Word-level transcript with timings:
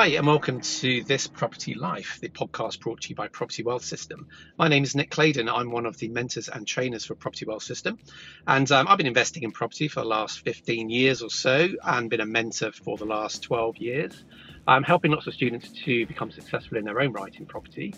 Hi, 0.00 0.06
and 0.06 0.26
welcome 0.26 0.62
to 0.62 1.04
This 1.04 1.26
Property 1.26 1.74
Life, 1.74 2.20
the 2.22 2.30
podcast 2.30 2.80
brought 2.80 3.02
to 3.02 3.10
you 3.10 3.14
by 3.14 3.28
Property 3.28 3.62
Wealth 3.62 3.84
System. 3.84 4.28
My 4.56 4.66
name 4.66 4.82
is 4.82 4.94
Nick 4.94 5.10
Claydon. 5.10 5.46
I'm 5.46 5.70
one 5.70 5.84
of 5.84 5.98
the 5.98 6.08
mentors 6.08 6.48
and 6.48 6.66
trainers 6.66 7.04
for 7.04 7.14
Property 7.14 7.44
Wealth 7.44 7.64
System. 7.64 7.98
And 8.46 8.72
um, 8.72 8.88
I've 8.88 8.96
been 8.96 9.06
investing 9.06 9.42
in 9.42 9.52
property 9.52 9.88
for 9.88 10.00
the 10.00 10.06
last 10.06 10.40
15 10.42 10.88
years 10.88 11.20
or 11.20 11.28
so 11.28 11.68
and 11.84 12.08
been 12.08 12.22
a 12.22 12.24
mentor 12.24 12.72
for 12.72 12.96
the 12.96 13.04
last 13.04 13.42
12 13.42 13.76
years. 13.76 14.24
I'm 14.66 14.84
helping 14.84 15.10
lots 15.10 15.26
of 15.26 15.34
students 15.34 15.68
to 15.84 16.06
become 16.06 16.30
successful 16.30 16.78
in 16.78 16.86
their 16.86 16.98
own 16.98 17.12
right 17.12 17.34
in 17.38 17.44
property. 17.44 17.94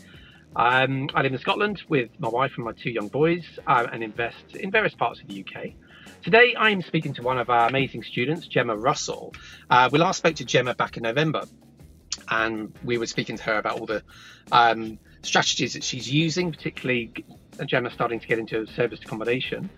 Um, 0.57 1.09
I 1.15 1.23
live 1.23 1.33
in 1.33 1.39
Scotland 1.39 1.83
with 1.89 2.11
my 2.19 2.29
wife 2.29 2.55
and 2.57 2.65
my 2.65 2.73
two 2.73 2.91
young 2.91 3.11
boys 3.11 3.45
uh, 3.69 3.87
and 3.93 4.03
invest 4.03 4.57
in 4.57 4.73
various 4.73 4.97
parts 4.97 5.21
of 5.21 5.29
the 5.29 5.47
UK. 5.47 5.75
Today, 6.25 6.57
I'm 6.59 6.83
speaking 6.83 7.15
to 7.15 7.23
one 7.23 7.39
of 7.39 7.49
our 7.49 7.69
amazing 7.69 8.03
students, 8.03 8.49
Gemma 8.49 8.77
Russell. 8.77 9.35
Uh, 9.71 9.89
we 9.93 10.01
last 10.01 10.19
spoke 10.19 10.35
to 10.37 10.45
Gemma 10.45 10.75
back 10.75 10.97
in 10.97 11.05
November, 11.05 11.45
and 12.29 12.75
we 12.85 12.99
were 12.99 13.07
speaking 13.07 13.37
to 13.37 13.43
her 13.45 13.59
about 13.59 13.79
all 13.79 13.87
the 13.87 14.03
um, 14.51 14.99
strategies 15.23 15.75
that 15.75 15.85
she's 15.85 16.11
using, 16.11 16.53
particularly 16.53 17.13
Gemma 17.67 17.91
starting 17.91 18.21
to 18.21 18.27
get 18.27 18.39
into 18.39 18.67
service 18.67 19.01
accommodation. 19.03 19.71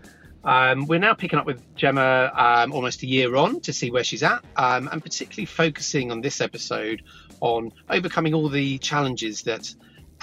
Um, 0.45 0.87
we're 0.87 0.99
now 0.99 1.15
picking 1.15 1.39
up 1.39 1.47
with 1.47 1.63
Gemma 1.75 2.31
um, 2.37 2.73
almost 2.73 3.03
a 3.03 3.07
year 3.07 3.35
on 3.35 3.61
to 3.61 3.73
see 3.73 3.91
where 3.91 4.05
she's 4.05 4.23
at, 4.23 4.45
um, 4.57 4.89
and 4.93 5.03
particularly 5.03 5.47
focusing 5.47 6.11
on 6.11 6.21
this 6.21 6.41
episode 6.41 7.03
on 7.41 7.73
overcoming 7.89 8.35
all 8.35 8.49
the 8.49 8.79
challenges 8.79 9.43
that 9.43 9.75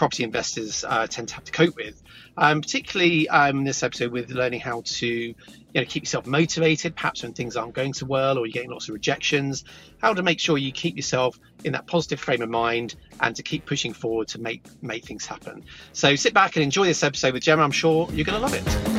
property 0.02 0.24
investors 0.24 0.84
uh, 0.84 1.06
tend 1.06 1.28
to 1.28 1.36
have 1.36 1.44
to 1.44 1.52
cope 1.52 1.76
with. 1.76 2.02
Um, 2.36 2.62
particularly 2.62 3.30
um, 3.30 3.66
this 3.66 3.84
episode 3.84 4.12
with 4.12 4.32
learning 4.32 4.60
how 4.60 4.82
to 4.84 5.06
you 5.06 5.36
know 5.76 5.86
keep 5.86 6.02
yourself 6.02 6.26
motivated, 6.26 6.96
perhaps 6.96 7.22
when 7.22 7.34
things 7.34 7.56
aren't 7.56 7.76
going 7.76 7.94
so 7.94 8.08
well 8.08 8.40
or 8.40 8.48
you're 8.48 8.52
getting 8.52 8.72
lots 8.72 8.90
of 8.90 8.94
rejections. 8.94 9.64
How 10.00 10.16
to 10.16 10.24
make 10.24 10.40
sure 10.40 10.58
you 10.58 10.72
keep 10.72 10.96
yourself 10.96 11.40
in 11.64 11.74
that 11.74 11.86
positive 11.86 12.20
frame 12.20 12.42
of 12.42 12.50
mind 12.50 12.96
and 13.20 13.36
to 13.36 13.44
keep 13.44 13.68
pushing 13.68 13.94
forward 13.94 14.30
to 14.30 14.42
make 14.42 14.64
make 14.82 15.06
things 15.06 15.28
happen. 15.28 15.66
So 15.94 16.16
sit 16.16 16.34
back 16.34 16.56
and 16.56 16.64
enjoy 16.64 16.86
this 16.86 17.04
episode 17.04 17.36
with 17.36 17.44
Gemma. 17.44 17.62
I'm 17.62 17.70
sure 17.70 18.10
you're 18.12 18.26
going 18.26 18.42
to 18.42 18.48
love 18.48 18.56
it. 18.56 18.91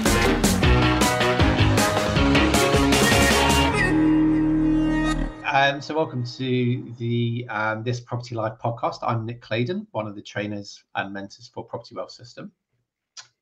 Um, 5.54 5.82
so, 5.82 5.94
welcome 5.94 6.24
to 6.24 6.94
the 6.98 7.46
um, 7.50 7.82
this 7.82 8.00
Property 8.00 8.34
Life 8.34 8.54
podcast. 8.58 9.00
I'm 9.02 9.26
Nick 9.26 9.42
Claydon, 9.42 9.86
one 9.90 10.06
of 10.06 10.14
the 10.14 10.22
trainers 10.22 10.82
and 10.94 11.12
mentors 11.12 11.50
for 11.52 11.62
Property 11.62 11.94
Wealth 11.94 12.10
System, 12.10 12.50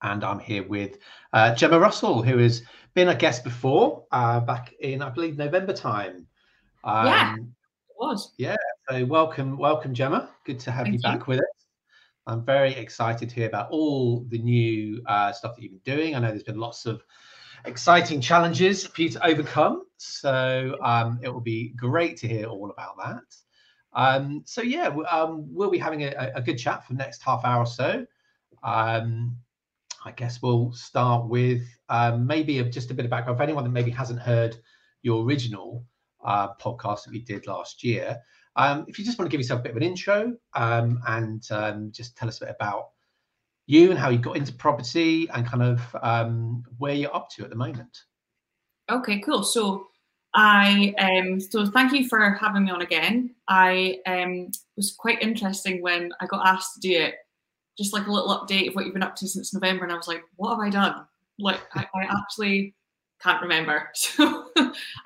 and 0.02 0.24
I'm 0.24 0.40
here 0.40 0.66
with 0.66 0.98
uh, 1.32 1.54
Gemma 1.54 1.78
Russell, 1.78 2.20
who 2.20 2.38
has 2.38 2.62
been 2.94 3.10
a 3.10 3.14
guest 3.14 3.44
before, 3.44 4.06
uh, 4.10 4.40
back 4.40 4.74
in 4.80 5.02
I 5.02 5.10
believe 5.10 5.38
November 5.38 5.72
time. 5.72 6.26
Um, 6.82 7.06
yeah, 7.06 7.36
it 7.36 7.94
was. 7.96 8.32
Yeah. 8.38 8.56
So, 8.90 9.04
welcome, 9.04 9.56
welcome, 9.56 9.94
Gemma. 9.94 10.30
Good 10.44 10.58
to 10.60 10.72
have 10.72 10.86
Thank 10.86 10.96
you 10.96 11.02
back 11.02 11.28
with 11.28 11.38
us. 11.38 11.66
I'm 12.26 12.44
very 12.44 12.74
excited 12.74 13.28
to 13.28 13.34
hear 13.36 13.46
about 13.46 13.70
all 13.70 14.24
the 14.30 14.38
new 14.38 15.00
uh, 15.06 15.30
stuff 15.30 15.54
that 15.54 15.62
you've 15.62 15.84
been 15.84 15.96
doing. 15.96 16.16
I 16.16 16.18
know 16.18 16.30
there's 16.30 16.42
been 16.42 16.58
lots 16.58 16.86
of 16.86 17.04
exciting 17.64 18.20
challenges 18.20 18.86
for 18.86 19.02
you 19.02 19.08
to 19.10 19.26
overcome. 19.26 19.84
So 19.96 20.76
um, 20.82 21.20
it 21.22 21.28
will 21.28 21.40
be 21.40 21.70
great 21.70 22.16
to 22.18 22.28
hear 22.28 22.46
all 22.46 22.70
about 22.70 22.96
that. 22.98 23.36
Um, 23.92 24.42
so 24.46 24.62
yeah, 24.62 24.88
um, 25.10 25.46
we'll 25.52 25.70
be 25.70 25.78
having 25.78 26.04
a, 26.04 26.32
a, 26.36 26.40
good 26.40 26.58
chat 26.58 26.86
for 26.86 26.92
the 26.92 26.98
next 26.98 27.22
half 27.22 27.44
hour 27.44 27.62
or 27.62 27.66
so. 27.66 28.06
Um, 28.62 29.36
I 30.04 30.12
guess 30.12 30.40
we'll 30.40 30.72
start 30.72 31.28
with 31.28 31.62
um, 31.88 32.26
maybe 32.26 32.60
a, 32.60 32.64
just 32.64 32.90
a 32.92 32.94
bit 32.94 33.04
of 33.04 33.10
background 33.10 33.38
for 33.38 33.42
anyone 33.42 33.64
that 33.64 33.70
maybe 33.70 33.90
hasn't 33.90 34.20
heard 34.20 34.56
your 35.02 35.24
original 35.24 35.84
uh, 36.24 36.54
podcast 36.54 37.04
that 37.04 37.10
we 37.10 37.20
did 37.20 37.46
last 37.46 37.82
year. 37.82 38.18
Um, 38.56 38.84
if 38.86 38.98
you 38.98 39.04
just 39.04 39.18
want 39.18 39.28
to 39.28 39.32
give 39.32 39.40
yourself 39.40 39.60
a 39.60 39.62
bit 39.64 39.72
of 39.72 39.76
an 39.76 39.82
intro 39.82 40.34
and 40.54 41.92
just 41.92 42.16
tell 42.16 42.28
us 42.28 42.40
a 42.40 42.46
bit 42.46 42.56
about 42.58 42.90
you 43.70 43.90
and 43.90 43.98
how 43.98 44.10
you 44.10 44.18
got 44.18 44.36
into 44.36 44.52
property 44.52 45.28
and 45.32 45.46
kind 45.46 45.62
of 45.62 45.80
um, 46.02 46.64
where 46.78 46.94
you're 46.94 47.14
up 47.14 47.30
to 47.30 47.44
at 47.44 47.50
the 47.50 47.56
moment. 47.56 48.04
Okay, 48.90 49.20
cool. 49.20 49.44
So 49.44 49.86
I 50.34 50.94
um, 50.98 51.40
so 51.40 51.64
thank 51.66 51.92
you 51.92 52.08
for 52.08 52.30
having 52.34 52.64
me 52.64 52.70
on 52.70 52.82
again. 52.82 53.34
I 53.48 53.98
um, 54.06 54.50
was 54.76 54.92
quite 54.98 55.22
interesting 55.22 55.82
when 55.82 56.12
I 56.20 56.26
got 56.26 56.46
asked 56.46 56.74
to 56.74 56.80
do 56.80 56.98
it, 56.98 57.14
just 57.78 57.92
like 57.92 58.06
a 58.06 58.12
little 58.12 58.36
update 58.36 58.68
of 58.68 58.74
what 58.74 58.84
you've 58.84 58.94
been 58.94 59.04
up 59.04 59.16
to 59.16 59.28
since 59.28 59.54
November, 59.54 59.84
and 59.84 59.92
I 59.92 59.96
was 59.96 60.08
like, 60.08 60.22
what 60.34 60.50
have 60.50 60.60
I 60.60 60.70
done? 60.70 61.06
Like 61.38 61.60
I, 61.74 61.86
I 61.94 62.02
actually 62.10 62.74
can't 63.22 63.42
remember. 63.42 63.88
So 63.94 64.46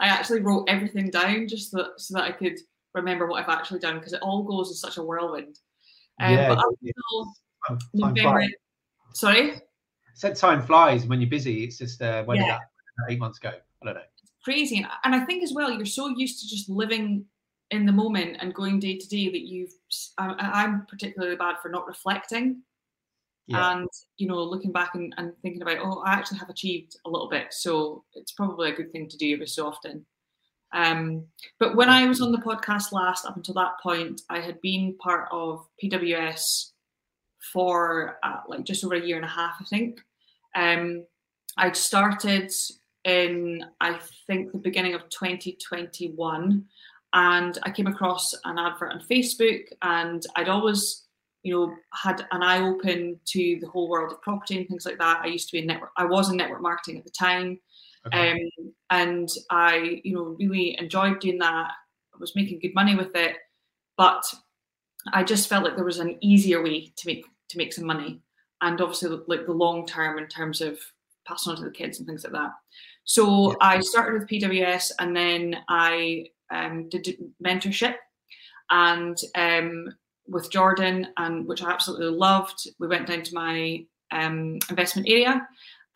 I 0.00 0.06
actually 0.06 0.41
wrote 0.41 0.69
everything 0.69 1.10
down 1.10 1.48
just 1.48 1.70
so 1.70 1.78
that, 1.78 2.00
so 2.00 2.14
that 2.14 2.25
I 2.25 2.32
could 2.32 2.58
remember 2.94 3.26
what 3.26 3.42
I've 3.42 3.56
actually 3.56 3.81
done 3.81 3.98
because 3.98 4.12
it 4.12 4.22
all 4.22 4.42
goes 4.42 4.69
in 4.70 4.75
such 4.75 4.96
a 4.96 5.02
whirlwind. 5.02 5.58
Um, 6.20 6.32
yeah, 6.32 6.54
but 6.54 6.64
time, 7.69 7.78
flies. 8.16 8.50
Sorry? 9.12 9.52
I 9.52 9.60
said 10.14 10.36
time 10.36 10.62
flies 10.62 11.06
when 11.06 11.20
you're 11.20 11.30
busy. 11.30 11.64
It's 11.64 11.78
just 11.78 12.00
uh, 12.02 12.25
when 12.25 12.38
yeah. 12.38 12.58
eight 13.08 13.19
months 13.19 13.38
ago. 13.38 13.52
I 13.82 13.86
don't 13.86 13.94
know. 13.94 14.00
It's 14.22 14.32
crazy. 14.44 14.86
And 15.04 15.14
I 15.14 15.25
think 15.25 15.42
as 15.42 15.52
well, 15.52 15.70
you're 15.70 15.86
so 15.86 16.08
used 16.08 16.41
to 16.41 16.48
just 16.48 16.69
living 16.69 17.25
in 17.70 17.86
the 17.86 17.92
moment 17.92 18.36
and 18.41 18.54
going 18.54 18.78
day 18.78 18.97
to 18.98 19.08
day 19.08 19.30
that 19.30 19.47
you've, 19.47 19.72
I'm 20.19 20.86
particularly 20.86 21.36
bad 21.36 21.56
for 21.60 21.69
not 21.69 21.86
reflecting. 21.86 22.62
Yeah. 23.47 23.72
And 23.72 23.88
you 24.16 24.26
know, 24.26 24.42
looking 24.42 24.72
back 24.72 24.94
and, 24.94 25.14
and 25.19 25.32
thinking 25.42 25.60
about, 25.60 25.78
oh, 25.82 26.02
I 26.06 26.12
actually 26.12 26.38
have 26.38 26.48
achieved 26.48 26.96
a 27.04 27.10
little 27.10 27.28
bit, 27.28 27.48
so 27.50 28.04
it's 28.14 28.32
probably 28.32 28.70
a 28.70 28.75
good 28.75 28.91
thing 28.91 29.08
to 29.08 29.19
do 29.19 29.34
every 29.34 29.46
so 29.46 29.66
often. 29.66 30.06
Um, 30.72 31.26
but 31.60 31.76
when 31.76 31.88
I 31.88 32.06
was 32.06 32.20
on 32.20 32.32
the 32.32 32.38
podcast 32.38 32.91
last, 32.91 33.26
up 33.26 33.36
until 33.36 33.54
that 33.54 33.78
point, 33.82 34.22
I 34.31 34.41
had 34.41 34.60
been 34.60 34.96
part 34.98 35.28
of 35.31 35.66
PWS 35.82 36.70
for 37.53 38.19
uh, 38.22 38.41
like 38.49 38.65
just 38.65 38.84
over 38.84 38.94
a 38.94 39.00
year 39.00 39.16
and 39.16 39.25
a 39.25 39.28
half, 39.28 39.56
I 39.60 39.65
think. 39.65 40.00
Um, 40.55 41.05
I'd 41.56 41.77
started 41.77 42.50
in, 43.05 43.65
I 43.81 43.99
think, 44.27 44.53
the 44.53 44.59
beginning 44.59 44.94
of 44.94 45.09
2021, 45.10 46.65
and 47.12 47.59
I 47.62 47.71
came 47.71 47.87
across 47.87 48.34
an 48.44 48.59
advert 48.59 48.93
on 48.93 49.03
Facebook, 49.10 49.65
and 49.82 50.22
I'd 50.37 50.49
always, 50.49 51.05
you 51.43 51.55
know, 51.55 51.75
had 51.93 52.27
an 52.32 52.43
eye 52.43 52.60
open 52.60 53.21
to 53.27 53.59
the 53.61 53.69
whole 53.69 53.88
world 53.88 54.12
of 54.12 54.22
property 54.22 54.56
and 54.59 54.66
things 54.69 54.87
like 54.87 54.99
that. 54.99 55.21
I 55.22 55.26
used 55.26 55.49
to 55.49 55.53
be 55.53 55.61
in 55.61 55.66
network, 55.66 55.91
I 55.97 56.05
was 56.05 56.31
in 56.31 56.37
network 56.37 56.62
marketing 56.62 56.99
at 56.99 57.05
the 57.05 57.11
time, 57.11 57.61
okay. 58.06 58.32
um, 58.32 58.72
and 58.91 59.28
I, 59.50 60.00
you 60.03 60.15
know, 60.15 60.37
really 60.38 60.76
enjoyed 60.78 61.21
doing 61.21 61.38
that. 61.38 61.71
I 62.15 62.16
was 62.19 62.34
making 62.34 62.61
good 62.61 62.75
money 62.75 62.94
with 62.94 63.15
it, 63.15 63.37
but 63.97 64.22
I 65.12 65.22
just 65.22 65.49
felt 65.49 65.65
like 65.65 65.76
there 65.76 65.84
was 65.84 65.99
an 65.99 66.16
easier 66.21 66.62
way 66.62 66.93
to 66.97 67.06
make 67.06 67.26
to 67.54 67.59
make 67.59 67.72
some 67.72 67.87
money, 67.87 68.20
and 68.60 68.81
obviously 68.81 69.16
like 69.26 69.47
the 69.47 69.53
long 69.53 69.87
term 69.87 70.19
in 70.19 70.26
terms 70.26 70.60
of 70.60 70.78
passing 71.26 71.50
on 71.50 71.56
to 71.56 71.65
the 71.65 71.70
kids 71.70 71.98
and 71.98 72.06
things 72.06 72.25
like 72.25 72.32
that. 72.34 72.50
So 73.04 73.53
yeah. 73.53 73.56
I 73.60 73.81
started 73.81 74.20
with 74.20 74.28
PWS, 74.28 74.92
and 74.98 75.16
then 75.16 75.56
I 75.69 76.26
um, 76.50 76.88
did 76.88 77.16
mentorship, 77.44 77.94
and 78.70 79.16
um, 79.34 79.94
with 80.26 80.50
Jordan, 80.50 81.09
and 81.16 81.47
which 81.47 81.62
I 81.62 81.70
absolutely 81.70 82.16
loved. 82.16 82.69
We 82.78 82.88
went 82.88 83.06
down 83.06 83.22
to 83.22 83.34
my 83.34 83.84
um, 84.10 84.59
investment 84.69 85.09
area, 85.09 85.47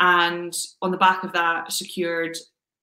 and 0.00 0.54
on 0.80 0.90
the 0.90 0.96
back 0.96 1.24
of 1.24 1.32
that, 1.32 1.72
secured 1.72 2.36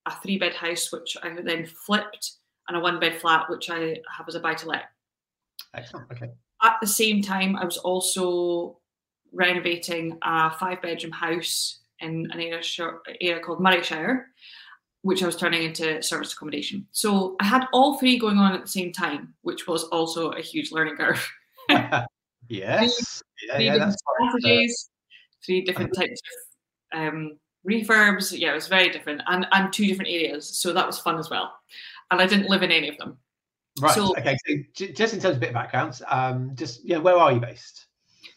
a 0.06 0.14
three 0.22 0.38
bed 0.38 0.54
house, 0.54 0.92
which 0.92 1.18
I 1.24 1.30
then 1.42 1.66
flipped, 1.66 2.34
and 2.68 2.78
a 2.78 2.80
one 2.80 3.00
bed 3.00 3.20
flat, 3.20 3.50
which 3.50 3.70
I 3.70 3.98
have 4.16 4.28
as 4.28 4.36
a 4.36 4.40
buy 4.40 4.54
to 4.56 4.68
let. 4.68 4.84
Excellent. 5.74 6.12
Okay 6.12 6.32
at 6.66 6.78
the 6.82 6.88
same 6.88 7.22
time, 7.22 7.56
I 7.56 7.66
was 7.66 7.78
also 7.78 8.80
renovating 9.32 10.18
a 10.24 10.52
five 10.52 10.82
bedroom 10.82 11.12
house 11.12 11.80
in 12.00 12.28
an 12.32 12.40
area, 12.40 12.62
area 13.22 13.40
called 13.40 13.60
Morayshire, 13.60 14.26
which 15.02 15.22
I 15.22 15.28
was 15.28 15.36
turning 15.36 15.64
into 15.64 16.02
service 16.02 16.34
accommodation. 16.34 16.88
So 16.92 17.36
I 17.40 17.46
had 17.46 17.68
all 17.74 17.98
three 17.98 18.18
going 18.18 18.38
on 18.38 18.54
at 18.54 18.62
the 18.62 18.68
same 18.68 18.92
time, 18.92 19.34
which 19.42 19.68
was 19.68 19.84
also 19.86 20.32
a 20.32 20.42
huge 20.42 20.72
learning 20.72 20.98
curve. 20.98 21.28
yes. 22.50 23.22
three, 23.40 23.48
yeah, 23.48 23.56
three 23.56 23.66
yeah, 23.66 23.74
different 23.74 24.00
strategies, 24.00 24.90
three 25.46 25.62
different 25.62 25.94
types 25.96 26.20
of 26.94 27.00
um, 27.00 27.38
refurbs. 27.68 28.38
Yeah, 28.38 28.52
it 28.52 28.56
was 28.56 28.68
very 28.68 28.90
different, 28.90 29.22
and 29.28 29.46
and 29.52 29.72
two 29.72 29.86
different 29.86 30.10
areas. 30.10 30.58
So 30.58 30.74
that 30.74 30.88
was 30.88 31.00
fun 31.00 31.20
as 31.20 31.30
well. 31.30 31.54
And 32.12 32.22
I 32.22 32.26
didn't 32.26 32.50
live 32.50 32.64
in 32.64 32.72
any 32.72 32.90
of 32.90 32.98
them. 32.98 33.18
Right. 33.82 33.94
So, 33.94 34.18
okay. 34.18 34.38
So 34.48 34.56
just 34.94 35.14
in 35.14 35.20
terms 35.20 35.36
of 35.36 35.40
bit 35.40 35.50
of 35.50 35.56
background, 35.56 36.02
um, 36.08 36.52
just 36.56 36.86
yeah, 36.86 36.98
where 36.98 37.18
are 37.18 37.32
you 37.32 37.40
based? 37.40 37.88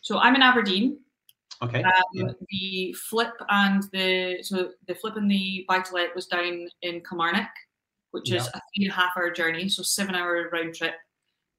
So 0.03 0.19
I'm 0.19 0.35
in 0.35 0.43
Aberdeen. 0.43 0.99
Okay. 1.63 1.83
Um, 1.83 1.93
yeah. 2.13 2.31
The 2.51 2.93
flip 2.95 3.33
and 3.49 3.85
the 3.93 4.43
so 4.43 4.71
the 4.87 4.95
flip 4.95 5.17
and 5.17 5.31
the 5.31 5.65
buy 5.69 5.81
to 5.81 5.95
let 5.95 6.15
was 6.15 6.27
down 6.27 6.69
in 6.83 7.03
Kilmarnock, 7.09 7.51
which 8.13 8.31
yeah. 8.31 8.39
is 8.39 8.47
a 8.49 8.53
three 8.53 8.85
and 8.85 8.91
a 8.91 8.95
half 8.95 9.13
hour 9.17 9.31
journey, 9.31 9.69
so 9.69 9.83
seven 9.83 10.15
hour 10.15 10.49
round 10.53 10.75
trip. 10.75 10.95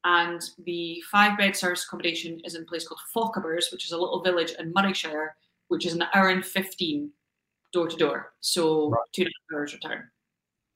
And 0.06 0.42
the 0.66 1.04
five 1.12 1.38
bed 1.38 1.56
service 1.58 1.84
accommodation 1.86 2.40
is 2.46 2.56
in 2.56 2.62
a 2.62 2.66
place 2.66 2.88
called 2.88 3.02
Fochabers, 3.14 3.72
which 3.72 3.86
is 3.86 3.92
a 3.92 3.98
little 3.98 4.22
village 4.24 4.54
in 4.58 4.74
Morayshire, 4.74 5.32
which 5.68 5.86
is 5.86 5.94
an 5.94 6.04
hour 6.14 6.30
and 6.30 6.46
fifteen 6.46 7.12
door 7.74 7.88
to 7.88 7.98
door, 7.98 8.34
so 8.40 8.90
right. 8.90 9.00
two 9.14 9.24
and 9.24 9.30
a 9.30 9.54
half 9.54 9.60
hours 9.60 9.74
return. 9.74 10.10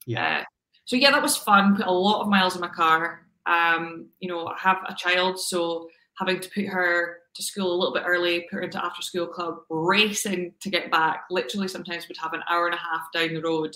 Yeah. 0.06 0.40
Uh, 0.40 0.44
so 0.84 0.96
yeah, 0.96 1.10
that 1.10 1.22
was 1.22 1.36
fun. 1.36 1.76
Put 1.76 1.86
a 1.86 1.92
lot 1.92 2.22
of 2.22 2.28
miles 2.28 2.54
in 2.54 2.60
my 2.60 2.68
car. 2.68 3.26
Um, 3.46 4.08
you 4.20 4.28
know, 4.28 4.46
I 4.46 4.56
have 4.58 4.78
a 4.88 4.94
child, 4.94 5.38
so 5.38 5.88
having 6.18 6.40
to 6.40 6.50
put 6.50 6.66
her 6.66 7.18
to 7.34 7.42
school 7.42 7.72
a 7.72 7.76
little 7.76 7.94
bit 7.94 8.04
early, 8.06 8.46
put 8.50 8.56
her 8.56 8.62
into 8.62 8.82
after 8.84 9.02
school 9.02 9.26
club, 9.26 9.56
racing 9.70 10.52
to 10.60 10.70
get 10.70 10.90
back. 10.90 11.24
Literally, 11.30 11.68
sometimes 11.68 12.08
would 12.08 12.16
have 12.18 12.32
an 12.32 12.42
hour 12.48 12.66
and 12.66 12.74
a 12.74 12.78
half 12.78 13.02
down 13.12 13.34
the 13.34 13.42
road 13.42 13.74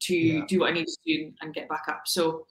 to 0.00 0.16
yeah. 0.16 0.44
do 0.48 0.60
what 0.60 0.70
I 0.70 0.74
needed 0.74 0.88
to 0.88 1.16
do 1.16 1.32
and 1.40 1.54
get 1.54 1.68
back 1.68 1.84
up. 1.88 2.02
So, 2.06 2.46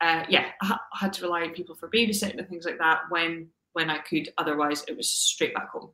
uh, 0.00 0.24
yeah, 0.28 0.46
I, 0.62 0.76
had 0.94 1.12
to 1.14 1.22
rely 1.22 1.42
on 1.42 1.50
people 1.50 1.74
for 1.74 1.88
babysitting 1.88 2.38
and 2.38 2.48
things 2.48 2.64
like 2.64 2.78
that 2.78 3.02
when 3.08 3.48
when 3.72 3.90
I 3.90 3.98
could. 3.98 4.28
Otherwise, 4.38 4.84
it 4.88 4.96
was 4.96 5.10
straight 5.10 5.54
back 5.54 5.70
home. 5.70 5.90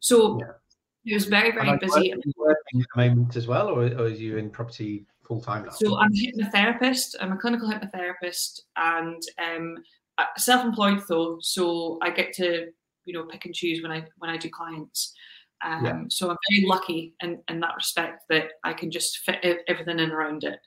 So 0.00 0.38
yeah. 0.40 1.12
it 1.12 1.14
was 1.14 1.24
very 1.24 1.52
very 1.52 1.76
busy. 1.78 2.12
Working 2.36 2.80
at 2.80 2.86
the 2.94 3.08
moment 3.08 3.36
as 3.36 3.46
well, 3.46 3.68
or, 3.68 3.86
or 3.86 4.04
are 4.04 4.08
you 4.08 4.36
in 4.36 4.50
property 4.50 5.06
full 5.28 5.42
time 5.42 5.66
now? 5.66 5.72
So 5.72 5.98
I'm 5.98 6.10
a 6.10 6.16
hypnotherapist. 6.16 7.14
I'm 7.20 7.32
a 7.32 7.36
clinical 7.36 7.70
hypnotherapist 7.70 8.62
and 8.76 9.22
um, 9.38 9.76
self-employed 10.36 11.02
though, 11.08 11.38
so 11.40 11.98
I 12.02 12.10
get 12.10 12.32
to 12.34 12.68
you 13.04 13.14
know 13.14 13.24
pick 13.24 13.44
and 13.44 13.54
choose 13.54 13.82
when 13.82 13.92
I 13.92 14.04
when 14.16 14.30
I 14.30 14.38
do 14.38 14.48
clients. 14.50 15.14
Um, 15.64 15.84
yeah. 15.84 16.02
So 16.08 16.30
I'm 16.30 16.36
very 16.50 16.66
lucky 16.66 17.14
in, 17.20 17.40
in 17.48 17.60
that 17.60 17.74
respect 17.74 18.22
that 18.30 18.52
I 18.64 18.72
can 18.72 18.90
just 18.90 19.18
fit 19.18 19.44
everything 19.66 19.98
in 19.98 20.12
around 20.12 20.44
it. 20.44 20.60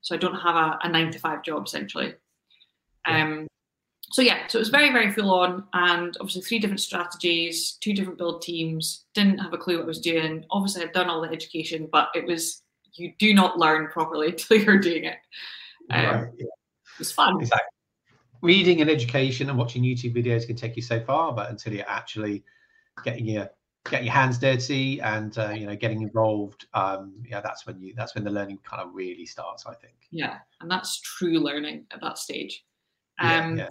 So 0.00 0.14
I 0.14 0.18
don't 0.18 0.34
have 0.36 0.54
a, 0.54 0.78
a 0.82 0.88
nine 0.88 1.10
to 1.10 1.18
five 1.18 1.42
job 1.42 1.66
essentially. 1.66 2.14
Yeah. 3.06 3.22
Um, 3.22 3.46
so 4.10 4.22
yeah, 4.22 4.46
so 4.46 4.58
it 4.58 4.60
was 4.60 4.70
very 4.70 4.90
very 4.90 5.12
full 5.12 5.30
on, 5.30 5.64
and 5.74 6.16
obviously 6.18 6.42
three 6.42 6.58
different 6.58 6.80
strategies, 6.80 7.72
two 7.80 7.92
different 7.92 8.18
build 8.18 8.40
teams. 8.40 9.04
Didn't 9.12 9.38
have 9.38 9.52
a 9.52 9.58
clue 9.58 9.76
what 9.76 9.84
I 9.84 9.86
was 9.86 10.00
doing. 10.00 10.44
Obviously, 10.50 10.82
I'd 10.82 10.92
done 10.92 11.10
all 11.10 11.20
the 11.20 11.28
education, 11.28 11.88
but 11.92 12.08
it 12.14 12.24
was 12.24 12.62
you 12.98 13.12
do 13.18 13.34
not 13.34 13.58
learn 13.58 13.88
properly 13.88 14.28
until 14.32 14.58
you're 14.58 14.78
doing 14.78 15.04
it. 15.04 15.18
Um, 15.90 16.04
right. 16.04 16.28
yeah. 16.36 16.46
It's 16.98 17.12
fun. 17.12 17.40
Exactly. 17.40 17.66
Reading 18.40 18.80
and 18.80 18.90
education 18.90 19.48
and 19.48 19.58
watching 19.58 19.82
YouTube 19.82 20.14
videos 20.14 20.46
can 20.46 20.56
take 20.56 20.76
you 20.76 20.82
so 20.82 21.00
far, 21.00 21.32
but 21.32 21.50
until 21.50 21.72
you're 21.72 21.88
actually 21.88 22.44
getting 23.04 23.26
your 23.26 23.50
getting 23.90 24.06
your 24.06 24.14
hands 24.14 24.38
dirty 24.38 25.00
and 25.00 25.38
uh, 25.38 25.50
you 25.50 25.66
know 25.66 25.74
getting 25.74 26.02
involved, 26.02 26.66
um, 26.74 27.14
yeah, 27.26 27.40
that's 27.40 27.66
when 27.66 27.80
you 27.80 27.94
that's 27.96 28.14
when 28.14 28.24
the 28.24 28.30
learning 28.30 28.58
kind 28.64 28.82
of 28.82 28.94
really 28.94 29.26
starts. 29.26 29.66
I 29.66 29.74
think. 29.74 29.94
Yeah, 30.10 30.38
and 30.60 30.70
that's 30.70 31.00
true 31.00 31.40
learning 31.40 31.86
at 31.90 32.00
that 32.00 32.18
stage. 32.18 32.64
Um, 33.18 33.56
yeah, 33.56 33.64
yeah. 33.64 33.68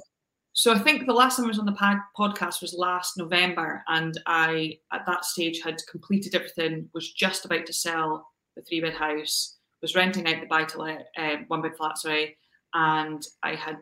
So 0.53 0.73
I 0.73 0.79
think 0.79 1.05
the 1.05 1.13
last 1.13 1.37
time 1.37 1.45
I 1.45 1.49
was 1.49 1.59
on 1.59 1.65
the 1.65 2.01
podcast 2.17 2.61
was 2.61 2.73
last 2.77 3.17
November, 3.17 3.83
and 3.87 4.19
I 4.25 4.79
at 4.91 5.05
that 5.05 5.23
stage 5.23 5.61
had 5.61 5.77
completed 5.89 6.35
everything, 6.35 6.89
was 6.93 7.13
just 7.13 7.45
about 7.45 7.65
to 7.67 7.73
sell 7.73 8.27
the 8.57 8.63
three 8.63 8.81
bed 8.81 8.93
house, 8.93 9.55
was 9.81 9.95
renting 9.95 10.27
out 10.27 10.41
the 10.41 10.47
buy 10.47 10.65
to 10.65 10.81
let 10.81 11.07
uh, 11.17 11.37
one 11.47 11.61
bed 11.61 11.77
flat, 11.77 11.97
sorry, 11.97 12.37
and 12.73 13.23
I 13.43 13.55
had 13.55 13.77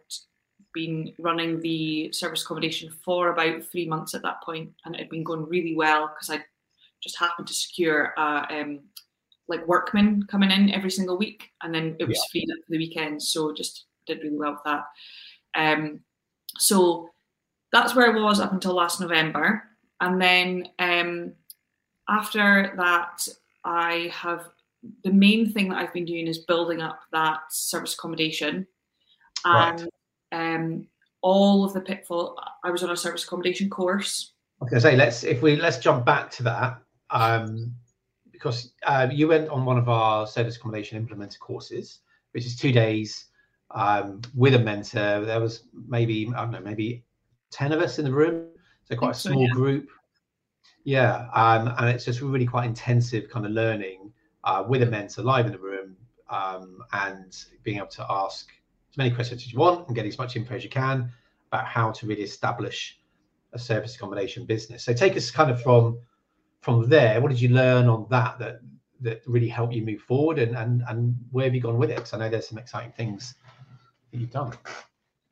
been 0.73 1.13
running 1.17 1.61
the 1.61 2.11
service 2.11 2.43
accommodation 2.43 2.91
for 3.03 3.29
about 3.29 3.63
three 3.63 3.87
months 3.87 4.13
at 4.13 4.21
that 4.23 4.43
point, 4.43 4.71
and 4.85 4.93
it 4.93 4.99
had 4.99 5.09
been 5.09 5.23
going 5.23 5.47
really 5.47 5.75
well 5.75 6.07
because 6.07 6.29
I 6.29 6.43
just 7.01 7.17
happened 7.17 7.47
to 7.47 7.53
secure 7.53 8.13
a 8.17 8.45
um, 8.49 8.81
like 9.47 9.65
workmen 9.67 10.23
coming 10.29 10.51
in 10.51 10.71
every 10.71 10.91
single 10.91 11.17
week, 11.17 11.49
and 11.63 11.73
then 11.73 11.95
it 11.99 12.07
was 12.07 12.17
yeah. 12.17 12.41
free 12.41 12.45
for 12.47 12.71
the 12.71 12.77
weekends, 12.77 13.29
so 13.29 13.53
just 13.53 13.85
did 14.05 14.19
really 14.19 14.37
well 14.37 14.51
with 14.51 14.61
that. 14.65 14.83
Um, 15.55 16.01
so 16.57 17.09
that's 17.71 17.95
where 17.95 18.11
I 18.11 18.19
was 18.19 18.39
up 18.39 18.51
until 18.51 18.73
last 18.73 18.99
November, 18.99 19.63
and 20.01 20.21
then 20.21 20.67
um, 20.79 21.33
after 22.09 22.73
that, 22.77 23.27
I 23.63 24.11
have 24.13 24.49
the 25.03 25.11
main 25.11 25.51
thing 25.51 25.69
that 25.69 25.77
I've 25.77 25.93
been 25.93 26.05
doing 26.05 26.27
is 26.27 26.39
building 26.39 26.81
up 26.81 26.99
that 27.11 27.39
service 27.49 27.93
accommodation 27.93 28.67
and 29.43 29.89
right. 30.31 30.55
um, 30.55 30.87
all 31.21 31.63
of 31.63 31.73
the 31.73 31.81
pitfall. 31.81 32.37
I 32.63 32.71
was 32.71 32.83
on 32.83 32.91
a 32.91 32.97
service 32.97 33.23
accommodation 33.23 33.69
course. 33.69 34.33
I 34.61 34.65
was 34.65 34.71
going 34.71 34.81
to 34.81 34.87
say 34.89 34.95
let's 34.95 35.23
if 35.23 35.41
we 35.41 35.55
let's 35.57 35.77
jump 35.77 36.05
back 36.05 36.31
to 36.31 36.43
that 36.43 36.81
um, 37.09 37.73
because 38.31 38.73
uh, 38.85 39.07
you 39.11 39.27
went 39.27 39.49
on 39.49 39.65
one 39.65 39.77
of 39.77 39.89
our 39.89 40.27
service 40.27 40.57
accommodation 40.57 41.05
implementer 41.05 41.39
courses, 41.39 41.99
which 42.31 42.45
is 42.45 42.55
two 42.55 42.71
days 42.71 43.25
um, 43.71 44.21
with 44.33 44.55
a 44.55 44.59
mentor. 44.59 45.25
There 45.25 45.39
was 45.39 45.63
maybe 45.87 46.31
I 46.35 46.41
don't 46.41 46.51
know 46.51 46.61
maybe 46.61 47.03
ten 47.51 47.71
of 47.71 47.81
us 47.81 47.99
in 47.99 48.05
the 48.05 48.11
room, 48.11 48.47
so 48.85 48.95
quite 48.95 49.11
a 49.11 49.19
small 49.19 49.35
so, 49.35 49.41
yeah. 49.41 49.49
group. 49.49 49.89
Yeah, 50.83 51.27
um, 51.33 51.73
and 51.79 51.89
it's 51.89 52.05
just 52.05 52.21
really 52.21 52.45
quite 52.45 52.65
intensive 52.65 53.29
kind 53.29 53.45
of 53.45 53.51
learning 53.51 54.04
uh, 54.45 54.63
with 54.67 54.81
a 54.83 54.85
mentor 54.85 55.23
live 55.23 55.45
in 55.45 55.51
the 55.51 55.59
room 55.59 55.95
um, 56.29 56.83
and 56.93 57.45
being 57.63 57.77
able 57.77 57.87
to 57.87 58.05
ask 58.09 58.49
as 58.91 58.97
many 58.97 59.11
questions 59.11 59.41
as 59.41 59.51
you 59.51 59.59
want 59.59 59.87
and 59.87 59.95
get 59.95 60.05
as 60.05 60.17
much 60.17 60.35
info 60.35 60.55
as 60.55 60.63
you 60.63 60.69
can 60.69 61.11
about 61.51 61.65
how 61.65 61.91
to 61.91 62.07
really 62.07 62.23
establish 62.23 62.99
a 63.53 63.59
service 63.59 63.95
accommodation 63.95 64.45
business. 64.45 64.83
So 64.83 64.93
take 64.93 65.15
us 65.17 65.31
kind 65.31 65.51
of 65.51 65.61
from 65.61 65.99
from 66.61 66.89
there. 66.89 67.21
What 67.21 67.29
did 67.29 67.41
you 67.41 67.49
learn 67.49 67.87
on 67.87 68.07
that 68.09 68.39
that 68.39 68.59
that 69.01 69.21
really 69.27 69.47
helped 69.47 69.73
you 69.73 69.85
move 69.85 70.01
forward 70.01 70.39
and 70.39 70.55
and 70.55 70.83
and 70.87 71.15
where 71.31 71.45
have 71.45 71.55
you 71.55 71.61
gone 71.61 71.77
with 71.77 71.89
it? 71.89 71.97
Because 71.97 72.13
I 72.13 72.17
know 72.17 72.29
there's 72.29 72.47
some 72.47 72.57
exciting 72.57 72.91
things 72.91 73.35
that 74.11 74.19
you've 74.19 74.31
done. 74.31 74.53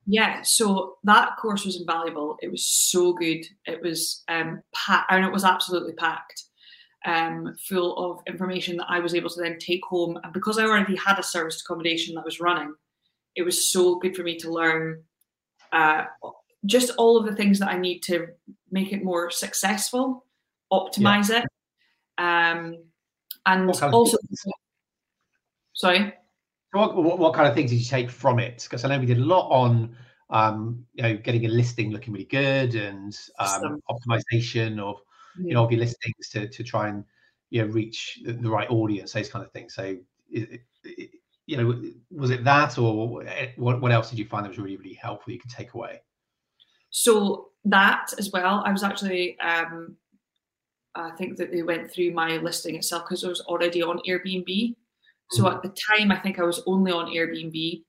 Yeah, 0.05 0.41
so 0.43 0.97
that 1.05 1.37
course 1.37 1.65
was 1.65 1.79
invaluable. 1.79 2.37
It 2.41 2.51
was 2.51 2.65
so 2.65 3.13
good. 3.13 3.45
It 3.65 3.81
was 3.81 4.23
um 4.27 4.61
packed, 4.73 5.11
and 5.11 5.25
it 5.25 5.31
was 5.31 5.43
absolutely 5.43 5.93
packed 5.93 6.43
um, 7.05 7.55
full 7.67 7.97
of 7.97 8.21
information 8.27 8.77
that 8.77 8.87
I 8.89 8.99
was 8.99 9.15
able 9.15 9.29
to 9.29 9.41
then 9.41 9.57
take 9.59 9.83
home. 9.85 10.19
And 10.23 10.33
because 10.33 10.57
I 10.57 10.63
already 10.63 10.95
had 10.95 11.19
a 11.19 11.23
service 11.23 11.61
accommodation 11.61 12.15
that 12.15 12.25
was 12.25 12.39
running, 12.39 12.73
it 13.35 13.43
was 13.43 13.71
so 13.71 13.99
good 13.99 14.15
for 14.15 14.23
me 14.23 14.37
to 14.39 14.51
learn 14.51 15.03
uh, 15.71 16.05
just 16.65 16.91
all 16.97 17.17
of 17.17 17.25
the 17.25 17.35
things 17.35 17.59
that 17.59 17.69
I 17.69 17.77
need 17.77 17.99
to 18.03 18.27
make 18.71 18.93
it 18.93 19.03
more 19.03 19.29
successful, 19.31 20.25
optimize 20.71 21.29
yeah. 21.29 21.39
it, 21.39 21.45
um, 22.17 22.77
and 23.45 23.69
also. 23.69 24.17
Sorry. 25.73 26.13
What, 26.71 26.95
what, 26.95 27.19
what, 27.19 27.33
kind 27.33 27.47
of 27.47 27.53
things 27.53 27.71
did 27.71 27.77
you 27.77 27.85
take 27.85 28.09
from 28.09 28.39
it? 28.39 28.63
Because 28.63 28.83
I 28.83 28.89
know 28.89 28.99
we 28.99 29.05
did 29.05 29.17
a 29.17 29.25
lot 29.25 29.49
on, 29.49 29.95
um, 30.29 30.85
you 30.93 31.03
know, 31.03 31.17
getting 31.17 31.45
a 31.45 31.49
listing 31.49 31.91
looking 31.91 32.13
really 32.13 32.25
good 32.25 32.75
and 32.75 33.15
um, 33.39 33.81
optimization 33.89 34.79
of 34.79 34.97
you 35.39 35.53
know, 35.53 35.63
of 35.63 35.71
your 35.71 35.79
listings 35.79 36.29
to 36.31 36.47
to 36.47 36.63
try 36.63 36.89
and 36.89 37.03
you 37.49 37.61
know 37.61 37.71
reach 37.71 38.19
the, 38.25 38.49
right 38.49 38.69
audience, 38.69 39.13
those 39.13 39.29
kind 39.29 39.45
of 39.45 39.51
things. 39.51 39.75
So, 39.75 39.97
it, 40.31 40.61
it, 40.83 41.09
you 41.45 41.57
know, 41.57 41.91
was 42.11 42.31
it 42.31 42.43
that, 42.43 42.77
or 42.77 43.23
what 43.57 43.81
what 43.81 43.91
else 43.91 44.09
did 44.09 44.19
you 44.19 44.25
find 44.25 44.45
that 44.45 44.49
was 44.49 44.57
really 44.57 44.77
really 44.77 44.93
helpful 44.93 45.33
you 45.33 45.39
could 45.39 45.51
take 45.51 45.73
away? 45.73 46.01
So 46.89 47.49
that 47.65 48.13
as 48.17 48.31
well, 48.31 48.63
I 48.65 48.71
was 48.71 48.83
actually. 48.83 49.39
Um, 49.39 49.97
I 50.95 51.09
think 51.11 51.37
that 51.37 51.51
they 51.51 51.63
went 51.63 51.91
through 51.91 52.11
my 52.11 52.37
listing 52.37 52.75
itself 52.75 53.05
because 53.05 53.23
I 53.23 53.27
was 53.27 53.41
already 53.41 53.81
on 53.81 53.99
Airbnb. 54.07 54.75
So 55.31 55.43
mm-hmm. 55.43 55.55
at 55.55 55.63
the 55.63 55.75
time, 55.97 56.11
I 56.11 56.19
think 56.19 56.37
I 56.37 56.43
was 56.43 56.61
only 56.67 56.91
on 56.91 57.07
Airbnb, 57.07 57.83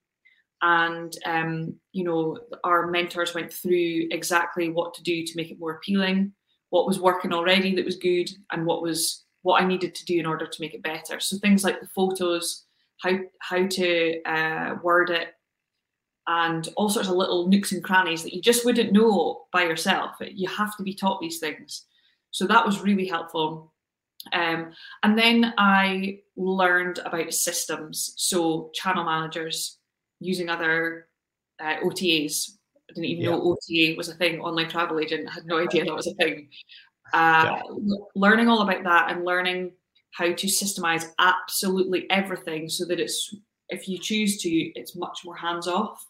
and 0.63 1.15
um, 1.27 1.75
you 1.93 2.05
know, 2.05 2.39
our 2.65 2.87
mentors 2.87 3.35
went 3.35 3.53
through 3.53 4.09
exactly 4.11 4.71
what 4.71 4.95
to 4.95 5.03
do 5.03 5.25
to 5.25 5.37
make 5.37 5.51
it 5.51 5.59
more 5.59 5.73
appealing 5.73 6.33
what 6.75 6.89
was 6.89 6.99
working 6.99 7.33
already 7.33 7.73
that 7.73 7.85
was 7.85 7.95
good 7.95 8.29
and 8.51 8.67
what 8.67 8.83
was 8.83 9.23
what 9.43 9.63
I 9.63 9.65
needed 9.65 9.95
to 9.95 10.05
do 10.07 10.19
in 10.19 10.27
order 10.27 10.45
to 10.45 10.61
make 10.61 10.75
it 10.75 10.83
better. 10.83 11.21
So 11.21 11.39
things 11.39 11.63
like 11.63 11.81
the 11.81 11.87
photos, 11.87 12.65
how 13.01 13.13
how 13.39 13.69
to 13.69 14.23
uh, 14.25 14.75
word 14.83 15.11
it, 15.11 15.29
and 16.27 16.69
all 16.77 16.89
sorts 16.89 17.09
of 17.09 17.15
little 17.15 17.47
nooks 17.47 17.71
and 17.71 17.85
crannies 17.85 18.25
that 18.25 18.35
you 18.35 18.43
just 18.43 18.65
wouldn't 18.65 18.93
know 18.93 19.43
by 19.53 19.63
yourself. 19.63 20.17
You 20.21 20.49
have 20.49 20.77
to 20.77 20.83
be 20.83 20.95
taught 20.95 21.21
these 21.21 21.39
things. 21.39 21.85
So 22.33 22.45
that 22.49 22.67
was 22.67 22.81
really 22.81 23.07
helpful. 23.07 23.73
Um, 24.33 24.73
and 25.05 25.17
then 25.17 25.55
I 25.57 26.23
learned 26.37 26.99
about 27.05 27.33
systems, 27.35 28.15
so 28.17 28.73
channel 28.75 29.05
managers 29.05 29.79
using 30.19 30.49
other 30.49 31.07
uh, 31.63 31.77
OTAs, 31.85 32.57
I 32.91 32.95
didn't 32.95 33.07
even 33.07 33.25
yeah. 33.25 33.31
know 33.31 33.43
OTA 33.43 33.97
was 33.97 34.09
a 34.09 34.15
thing. 34.15 34.41
Online 34.41 34.69
travel 34.69 35.01
agent 35.01 35.29
I 35.29 35.33
had 35.33 35.47
no 35.47 35.59
idea 35.59 35.85
that 35.85 35.95
was 35.95 36.07
a 36.07 36.15
thing. 36.15 36.49
Uh, 37.13 37.61
yeah. 37.61 37.63
Learning 38.15 38.49
all 38.49 38.63
about 38.63 38.85
that 38.85 39.11
and 39.11 39.25
learning 39.25 39.73
how 40.13 40.27
to 40.27 40.47
systemize 40.47 41.07
absolutely 41.19 42.09
everything 42.11 42.69
so 42.69 42.85
that 42.87 43.01
it's 43.01 43.35
if 43.69 43.89
you 43.89 43.99
choose 43.99 44.39
to, 44.43 44.51
it's 44.51 44.97
much 44.97 45.21
more 45.25 45.37
hands 45.37 45.67
off. 45.67 46.05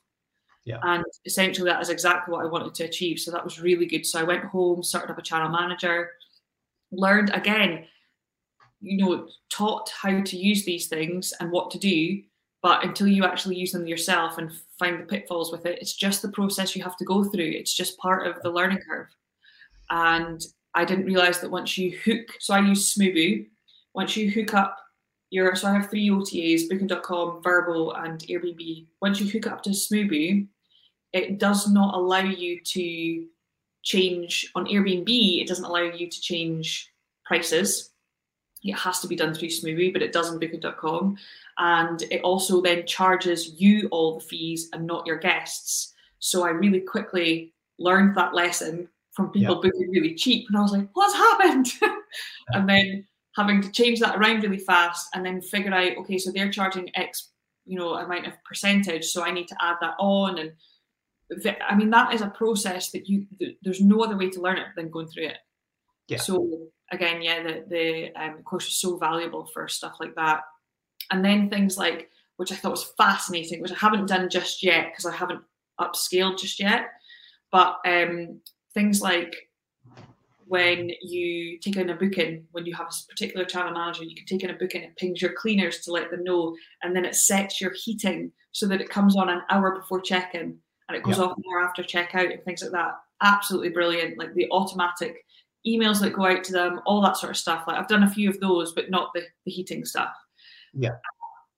Yeah. 0.65 0.79
And 0.83 1.05
essentially, 1.27 1.69
that 1.71 1.81
is 1.81 1.91
exactly 1.91 2.33
what 2.33 2.45
I 2.45 2.49
wanted 2.49 2.75
to 2.75 2.85
achieve. 2.85 3.19
So 3.19 3.31
that 3.31 3.45
was 3.45 3.61
really 3.61 3.87
good. 3.87 4.07
So 4.07 4.21
I 4.21 4.25
went 4.25 4.45
home, 4.45 4.83
started 4.83 5.13
up 5.13 5.19
a 5.19 5.23
channel 5.23 5.51
manager, 5.51 6.11
learned 6.91 7.31
again, 7.35 7.85
you 8.81 9.05
know, 9.05 9.29
taught 9.51 9.91
how 9.91 10.21
to 10.23 10.37
use 10.37 10.65
these 10.65 10.89
things 10.89 11.33
and 11.41 11.51
what 11.51 11.71
to 11.73 11.79
do. 11.79 12.23
But 12.65 12.83
until 12.83 13.07
you 13.07 13.27
actually 13.27 13.57
use 13.57 13.73
them 13.73 13.87
yourself 13.87 14.39
and 14.39 14.51
find 14.79 14.99
the 14.99 15.05
pitfalls 15.05 15.53
with 15.53 15.67
it, 15.67 15.79
it's 15.83 15.93
just 15.93 16.23
the 16.23 16.31
process 16.31 16.75
you 16.75 16.83
have 16.83 16.97
to 16.97 17.05
go 17.05 17.23
through. 17.23 17.51
It's 17.51 17.75
just 17.75 17.99
part 17.99 18.27
of 18.27 18.41
the 18.41 18.49
learning 18.49 18.79
curve. 18.89 19.09
And 19.91 20.43
I 20.75 20.87
didn't 20.87 21.05
realize 21.05 21.41
that 21.41 21.51
once 21.51 21.77
you 21.77 21.99
hook, 22.07 22.23
so 22.41 22.55
I 22.55 22.61
use 22.61 22.95
Smoobu, 22.95 23.47
once 23.95 24.17
you 24.17 24.31
hook 24.31 24.55
up 24.55 24.79
your, 25.29 25.55
so 25.57 25.69
I 25.69 25.75
have 25.75 25.91
three 25.91 26.09
OTAs, 26.09 26.71
booking.com, 26.71 27.43
Vrbo, 27.43 28.03
and 28.03 28.19
Airbnb. 28.21 28.87
Once 29.03 29.21
you 29.21 29.31
hook 29.31 29.47
up 29.47 29.63
to 29.65 29.71
Smoobu, 29.71 30.49
it 31.13 31.39
does 31.39 31.69
not 31.69 31.95
allow 31.95 32.25
you 32.25 32.63
to 32.63 33.27
change 33.83 34.51
on 34.55 34.65
Airbnb. 34.65 35.43
It 35.43 35.49
doesn't 35.49 35.67
allow 35.67 35.83
you 35.83 36.09
to 36.09 36.21
change 36.23 36.91
prices. 37.27 37.91
It 38.65 38.79
has 38.79 39.01
to 39.01 39.09
be 39.09 39.17
done 39.17 39.35
through 39.35 39.49
Smoobu, 39.49 39.93
but 39.93 40.03
it 40.03 40.13
does 40.13 40.31
on 40.31 40.39
Booking.com. 40.39 41.17
And 41.59 42.03
it 42.11 42.23
also 42.23 42.61
then 42.61 42.87
charges 42.87 43.61
you 43.61 43.89
all 43.91 44.19
the 44.19 44.25
fees 44.25 44.71
and 44.73 44.87
not 44.87 45.07
your 45.07 45.19
guests. 45.19 45.93
So 46.19 46.45
I 46.45 46.51
really 46.51 46.81
quickly 46.81 47.53
learned 47.79 48.17
that 48.17 48.35
lesson 48.35 48.89
from 49.13 49.31
people 49.31 49.57
yeah. 49.57 49.71
booking 49.71 49.91
really 49.91 50.15
cheap. 50.15 50.47
And 50.49 50.57
I 50.57 50.63
was 50.63 50.73
like, 50.73 50.89
what's 50.95 51.15
happened? 51.15 51.67
and 52.49 52.69
then 52.69 53.07
having 53.37 53.61
to 53.61 53.71
change 53.71 54.01
that 54.01 54.17
around 54.17 54.43
really 54.43 54.59
fast 54.59 55.09
and 55.15 55.25
then 55.25 55.41
figure 55.41 55.73
out, 55.73 55.97
okay, 55.99 56.19
so 56.19 56.31
they're 56.33 56.51
charging 56.51 56.91
X, 56.97 57.31
you 57.67 57.79
know, 57.79 57.95
amount 57.95 58.27
of 58.27 58.33
percentage. 58.45 59.05
So 59.05 59.23
I 59.23 59.31
need 59.31 59.49
to 59.49 59.57
add 59.61 59.77
that 59.83 59.95
on. 59.99 60.39
And 60.39 60.53
I 61.69 61.75
mean, 61.75 61.91
that 61.91 62.15
is 62.15 62.23
a 62.23 62.29
process 62.29 62.91
that 62.93 63.09
you, 63.09 63.27
there's 63.63 63.81
no 63.81 64.03
other 64.03 64.17
way 64.17 64.31
to 64.31 64.41
learn 64.41 64.59
it 64.59 64.69
than 64.77 64.91
going 64.91 65.09
through 65.09 65.27
it. 65.27 65.39
Yeah. 66.09 66.19
So 66.19 66.69
again, 66.91 67.23
yeah, 67.23 67.43
the, 67.43 67.65
the 67.69 68.13
um, 68.23 68.43
course 68.43 68.67
was 68.67 68.77
so 68.77 68.97
valuable 68.97 69.47
for 69.47 69.69
stuff 69.69 69.97
like 70.01 70.15
that. 70.17 70.43
And 71.11 71.25
then 71.25 71.51
things 71.51 71.77
like, 71.77 72.11
which 72.37 72.53
I 72.53 72.57
thought 72.57 72.73
was 72.73 72.93
fascinating, 72.97 73.61
which 73.61 73.73
I 73.73 73.77
haven't 73.77 74.07
done 74.07 74.29
just 74.29 74.63
yet 74.63 74.87
because 74.91 75.07
I 75.07 75.15
haven't 75.15 75.43
upscaled 75.81 76.39
just 76.39 76.61
yet, 76.61 76.87
but 77.51 77.79
um, 77.87 78.41
things 78.73 79.01
like 79.01 79.35
when 80.47 80.91
you 81.01 81.59
take 81.59 81.77
in 81.77 81.91
a 81.91 81.95
booking, 81.95 82.47
when 82.53 82.67
you 82.67 82.75
have 82.75 82.87
a 82.89 83.09
particular 83.09 83.45
channel 83.45 83.73
manager, 83.73 84.05
you 84.05 84.15
can 84.15 84.27
take 84.27 84.45
in 84.45 84.51
a 84.51 84.59
booking, 84.59 84.83
it 84.83 84.97
pings 84.97 85.23
your 85.23 85.33
cleaners 85.33 85.81
to 85.81 85.93
let 85.93 86.11
them 86.11 86.25
know, 86.25 86.55
and 86.83 86.95
then 86.95 87.05
it 87.05 87.15
sets 87.15 87.61
your 87.61 87.73
heating 87.73 88.31
so 88.53 88.67
that 88.67 88.81
it 88.81 88.89
comes 88.89 89.17
on 89.17 89.29
an 89.29 89.43
hour 89.51 89.75
before 89.75 90.01
check-in 90.01 90.59
and 90.89 90.97
it 90.97 91.03
goes 91.03 91.19
off 91.19 91.37
an 91.37 91.43
hour 91.51 91.61
after 91.61 91.83
checkout 91.83 92.33
and 92.33 92.45
things 92.45 92.63
like 92.63 92.73
that. 92.73 92.95
Absolutely 93.23 93.71
brilliant. 93.71 94.19
Like 94.19 94.35
the 94.35 94.51
automatic 94.51 95.24
emails 95.67 96.01
that 96.01 96.13
go 96.13 96.27
out 96.27 96.45
to 96.45 96.53
them, 96.53 96.81
all 96.87 97.03
that 97.03 97.17
sort 97.17 97.31
of 97.31 97.37
stuff. 97.37 97.65
Like 97.67 97.79
I've 97.79 97.89
done 97.89 98.03
a 98.03 98.11
few 98.11 98.29
of 98.29 98.41
those, 98.41 98.73
but 98.73 98.91
not 98.91 99.11
the, 99.15 99.23
the 99.45 99.53
heating 99.53 99.85
stuff. 99.85 100.15
Yeah. 100.73 100.97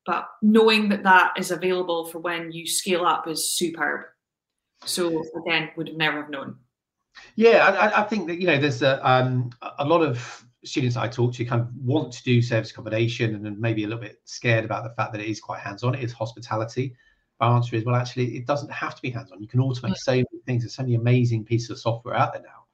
But 0.04 0.28
knowing 0.42 0.88
that 0.90 1.02
that 1.02 1.32
is 1.36 1.50
available 1.50 2.06
for 2.06 2.20
when 2.20 2.52
you 2.52 2.66
scale 2.66 3.04
up 3.04 3.26
is 3.26 3.50
superb. 3.50 4.02
So 4.84 5.24
again, 5.44 5.70
would 5.76 5.88
have 5.88 5.96
never 5.96 6.22
have 6.22 6.30
known. 6.30 6.56
Yeah, 7.34 7.66
I, 7.66 8.02
I 8.02 8.04
think 8.04 8.26
that 8.28 8.40
you 8.40 8.46
know 8.46 8.60
there's 8.60 8.82
a 8.82 9.04
um, 9.08 9.50
a 9.78 9.84
lot 9.84 10.02
of 10.02 10.44
students 10.64 10.96
I 10.96 11.08
talk 11.08 11.32
to 11.34 11.44
kind 11.44 11.60
of 11.60 11.68
want 11.76 12.12
to 12.12 12.22
do 12.24 12.42
service 12.42 12.70
accommodation 12.70 13.46
and 13.46 13.58
maybe 13.58 13.84
a 13.84 13.86
little 13.86 14.02
bit 14.02 14.20
scared 14.24 14.64
about 14.64 14.84
the 14.84 14.90
fact 14.90 15.12
that 15.12 15.20
it 15.20 15.28
is 15.28 15.40
quite 15.40 15.60
hands-on. 15.60 15.94
It 15.94 16.02
is 16.02 16.12
hospitality. 16.12 16.94
My 17.40 17.48
answer 17.48 17.76
is 17.76 17.84
well, 17.84 17.96
actually, 17.96 18.36
it 18.36 18.46
doesn't 18.46 18.70
have 18.70 18.94
to 18.94 19.02
be 19.02 19.10
hands-on. 19.10 19.40
You 19.40 19.48
can 19.48 19.60
automate 19.60 19.96
so 19.96 20.12
many 20.12 20.26
things. 20.44 20.62
There's 20.62 20.74
so 20.74 20.82
many 20.82 20.94
amazing 20.94 21.44
pieces 21.44 21.70
of 21.70 21.78
software 21.78 22.14
out 22.14 22.32
there 22.32 22.42
now. 22.42 22.65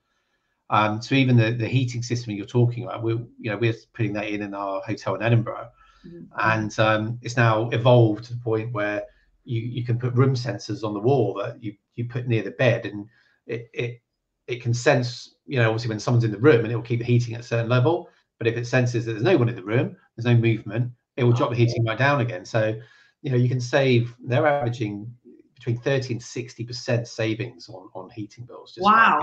Um, 0.72 1.02
so 1.02 1.14
even 1.14 1.36
the, 1.36 1.52
the 1.52 1.68
heating 1.68 2.02
system 2.02 2.32
you're 2.32 2.46
talking 2.46 2.84
about, 2.84 3.02
we're 3.02 3.20
you 3.38 3.50
know 3.50 3.58
we're 3.58 3.74
putting 3.92 4.14
that 4.14 4.28
in 4.28 4.40
in 4.40 4.54
our 4.54 4.80
hotel 4.80 5.14
in 5.14 5.22
Edinburgh, 5.22 5.68
mm-hmm. 6.04 6.24
and 6.40 6.78
um, 6.78 7.18
it's 7.20 7.36
now 7.36 7.68
evolved 7.70 8.24
to 8.24 8.34
the 8.34 8.40
point 8.40 8.72
where 8.72 9.02
you 9.44 9.60
you 9.60 9.84
can 9.84 9.98
put 9.98 10.14
room 10.14 10.34
sensors 10.34 10.82
on 10.82 10.94
the 10.94 11.00
wall 11.00 11.34
that 11.34 11.62
you 11.62 11.74
you 11.94 12.06
put 12.06 12.26
near 12.26 12.42
the 12.42 12.52
bed, 12.52 12.86
and 12.86 13.06
it 13.46 13.68
it 13.74 14.00
it 14.46 14.62
can 14.62 14.72
sense 14.72 15.34
you 15.44 15.58
know 15.58 15.68
obviously 15.68 15.90
when 15.90 16.00
someone's 16.00 16.24
in 16.24 16.32
the 16.32 16.38
room, 16.38 16.64
and 16.64 16.72
it 16.72 16.74
will 16.74 16.82
keep 16.82 17.00
the 17.00 17.04
heating 17.04 17.34
at 17.34 17.40
a 17.40 17.44
certain 17.44 17.68
level. 17.68 18.08
But 18.38 18.46
if 18.46 18.56
it 18.56 18.66
senses 18.66 19.04
that 19.04 19.12
there's 19.12 19.22
no 19.22 19.36
one 19.36 19.50
in 19.50 19.56
the 19.56 19.62
room, 19.62 19.94
there's 20.16 20.24
no 20.24 20.40
movement, 20.40 20.90
it 21.18 21.24
will 21.24 21.32
drop 21.32 21.50
the 21.50 21.56
heating 21.56 21.84
right 21.84 21.98
down 21.98 22.22
again. 22.22 22.46
So 22.46 22.80
you 23.20 23.30
know 23.30 23.36
you 23.36 23.50
can 23.50 23.60
save. 23.60 24.14
They're 24.24 24.46
averaging 24.46 25.12
between 25.54 25.76
30 25.76 26.14
and 26.14 26.22
60 26.22 26.64
percent 26.64 27.06
savings 27.06 27.68
on 27.68 27.90
on 27.94 28.08
heating 28.08 28.46
bills. 28.46 28.72
Just 28.74 28.86
wow. 28.86 29.20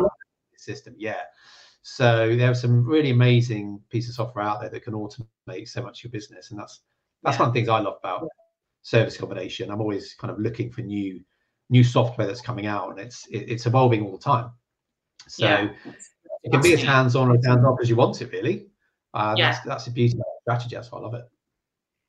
System, 0.60 0.96
yeah. 0.98 1.22
So 1.82 2.36
there 2.36 2.51
are 2.51 2.56
some 2.56 2.86
really 2.86 3.12
amazing 3.12 3.82
pieces 3.89 4.12
of 4.12 4.16
software 4.16 4.46
out 4.46 4.62
there 4.62 4.70
that 4.70 4.84
can 4.84 4.94
automate 4.94 5.68
so 5.68 5.82
much 5.82 6.00
of 6.00 6.04
your 6.06 6.12
business, 6.12 6.51
and 6.51 6.60
that's 6.60 6.82
that's 7.24 7.36
yeah. 7.36 7.42
one 7.42 7.50
of 7.50 7.54
the 7.54 7.60
things 7.60 7.70
I 7.70 7.80
love 7.80 7.98
about 8.00 8.28
service 8.82 9.16
accommodation. 9.16 9.72
I'm 9.72 9.82
always 9.82 10.13
kind 10.16 10.32
of 10.32 10.39
looking 10.39 10.72
for 10.72 10.82
new 10.82 11.22
new 11.70 11.84
software 11.84 12.28
that's 12.28 12.42
coming 12.42 12.66
out, 12.66 12.89
and 12.92 13.00
it's 13.00 13.25
it, 13.28 13.50
it's 13.50 13.66
evolving 13.66 14.04
all 14.04 14.12
the 14.12 14.24
time. 14.24 14.51
So 15.28 15.46
yeah. 15.46 15.70
it 16.44 16.51
can 16.51 16.62
be 16.62 16.74
as 16.74 16.82
hands 16.82 17.16
on 17.16 17.30
or 17.30 17.39
hands 17.46 17.66
off 17.66 17.80
as 17.82 17.89
you 17.89 17.96
want 17.96 18.22
it, 18.22 18.32
really. 18.32 18.68
Uh, 19.13 19.36
yeah. 19.38 19.51
That's 19.51 19.66
that's 19.66 19.88
a 19.88 19.92
beauty 19.92 20.18
of 20.18 20.24
strategy. 20.42 20.75
That's 20.75 20.92
why 20.92 21.00
I 21.00 21.01
love 21.01 21.13
it. 21.13 21.25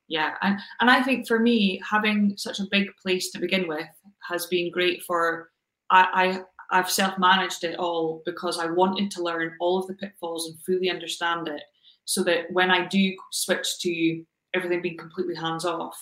Yeah, 0.07 0.35
and 0.41 0.59
and 0.81 0.89
I 0.89 1.01
think 1.01 1.27
for 1.27 1.39
me, 1.39 1.81
having 1.89 2.33
such 2.37 2.59
a 2.59 2.65
big 2.69 2.87
place 3.01 3.31
to 3.31 3.39
begin 3.39 3.67
with 3.67 3.87
has 4.27 4.45
been 4.47 4.71
great 4.71 5.01
for. 5.03 5.49
I, 5.89 6.07
I, 6.13 6.41
I've 6.71 6.89
self 6.89 7.17
managed 7.17 7.63
it 7.63 7.77
all 7.77 8.21
because 8.25 8.57
I 8.57 8.67
wanted 8.67 9.11
to 9.11 9.23
learn 9.23 9.55
all 9.59 9.77
of 9.77 9.87
the 9.87 9.93
pitfalls 9.93 10.47
and 10.47 10.59
fully 10.61 10.89
understand 10.89 11.47
it 11.47 11.61
so 12.05 12.23
that 12.23 12.51
when 12.51 12.71
I 12.71 12.87
do 12.87 13.13
switch 13.31 13.79
to 13.81 14.23
everything 14.53 14.81
being 14.81 14.97
completely 14.97 15.35
hands 15.35 15.65
off, 15.65 15.97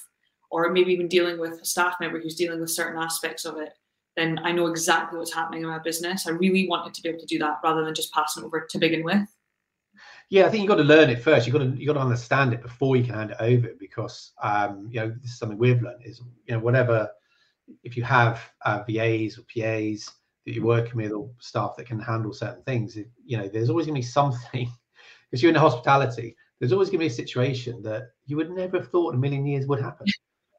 or 0.51 0.71
maybe 0.71 0.91
even 0.91 1.07
dealing 1.07 1.39
with 1.39 1.61
a 1.61 1.65
staff 1.65 1.95
member 1.99 2.19
who's 2.19 2.35
dealing 2.35 2.59
with 2.59 2.69
certain 2.69 3.01
aspects 3.01 3.45
of 3.45 3.57
it, 3.57 3.73
then 4.15 4.39
I 4.43 4.51
know 4.51 4.67
exactly 4.67 5.17
what's 5.17 5.33
happening 5.33 5.61
in 5.61 5.67
my 5.67 5.79
business. 5.79 6.27
I 6.27 6.31
really 6.31 6.67
wanted 6.67 6.93
to 6.93 7.01
be 7.01 7.09
able 7.09 7.19
to 7.19 7.25
do 7.25 7.39
that 7.39 7.59
rather 7.63 7.85
than 7.85 7.93
just 7.93 8.13
passing 8.13 8.43
over 8.43 8.67
to 8.69 8.77
begin 8.77 9.03
with. 9.03 9.27
Yeah, 10.29 10.45
I 10.45 10.49
think 10.49 10.61
you've 10.61 10.69
got 10.69 10.75
to 10.75 10.83
learn 10.83 11.09
it 11.09 11.21
first. 11.21 11.47
You've 11.47 11.53
got 11.53 11.63
to 11.63 11.79
you 11.79 11.88
got 11.88 11.93
to 11.93 11.99
understand 11.99 12.53
it 12.53 12.61
before 12.61 12.95
you 12.95 13.03
can 13.03 13.15
hand 13.15 13.31
it 13.31 13.38
over 13.39 13.69
because 13.79 14.31
um, 14.41 14.88
you 14.91 14.99
know 14.99 15.09
this 15.21 15.31
is 15.31 15.39
something 15.39 15.57
we've 15.57 15.81
learned 15.81 16.05
is 16.05 16.21
you 16.45 16.53
know 16.53 16.59
whatever 16.59 17.09
if 17.83 17.97
you 17.97 18.03
have 18.03 18.41
uh, 18.65 18.83
VAs 18.88 19.38
or 19.38 19.43
PAs 19.53 20.11
that 20.46 20.53
you're 20.53 20.65
working 20.65 20.96
with 20.96 21.12
or 21.12 21.29
staff 21.39 21.75
that 21.77 21.88
can 21.88 22.00
handle 22.00 22.34
certain 22.34 22.63
things, 22.63 22.98
you 23.25 23.38
know, 23.38 23.48
there's 23.48 23.69
always 23.69 23.86
going 23.86 24.01
to 24.01 24.05
be 24.05 24.12
something 24.19 24.72
because 25.29 25.43
you're 25.43 25.51
in 25.51 25.55
hospitality. 25.55 26.36
There's 26.60 26.74
always 26.74 26.89
going 26.89 27.00
to 27.00 27.05
be 27.05 27.08
a 27.08 27.10
situation 27.12 27.81
that 27.84 28.10
you 28.25 28.36
would 28.38 28.51
never 28.51 28.79
have 28.79 28.89
thought 28.89 29.13
in 29.13 29.17
a 29.17 29.22
million 29.22 29.46
years 29.46 29.65
would 29.67 29.81
happen. 29.81 30.08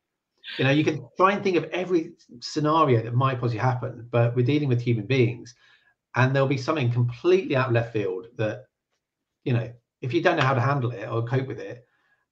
you 0.58 0.64
know, 0.64 0.70
you 0.70 0.84
can 0.84 1.06
try 1.16 1.32
and 1.32 1.42
think 1.42 1.56
of 1.56 1.64
every 1.64 2.12
scenario 2.40 3.02
that 3.02 3.14
might 3.14 3.40
possibly 3.40 3.58
happen, 3.58 4.08
but 4.10 4.34
we're 4.34 4.46
dealing 4.46 4.68
with 4.68 4.80
human 4.80 5.06
beings, 5.06 5.54
and 6.16 6.34
there'll 6.34 6.48
be 6.48 6.58
something 6.58 6.90
completely 6.90 7.54
out 7.56 7.72
left 7.72 7.92
field 7.92 8.26
that, 8.36 8.64
you 9.44 9.52
know, 9.52 9.70
if 10.00 10.14
you 10.14 10.22
don't 10.22 10.36
know 10.36 10.42
how 10.42 10.54
to 10.54 10.60
handle 10.60 10.90
it 10.90 11.06
or 11.06 11.22
cope 11.22 11.46
with 11.46 11.60
it, 11.60 11.84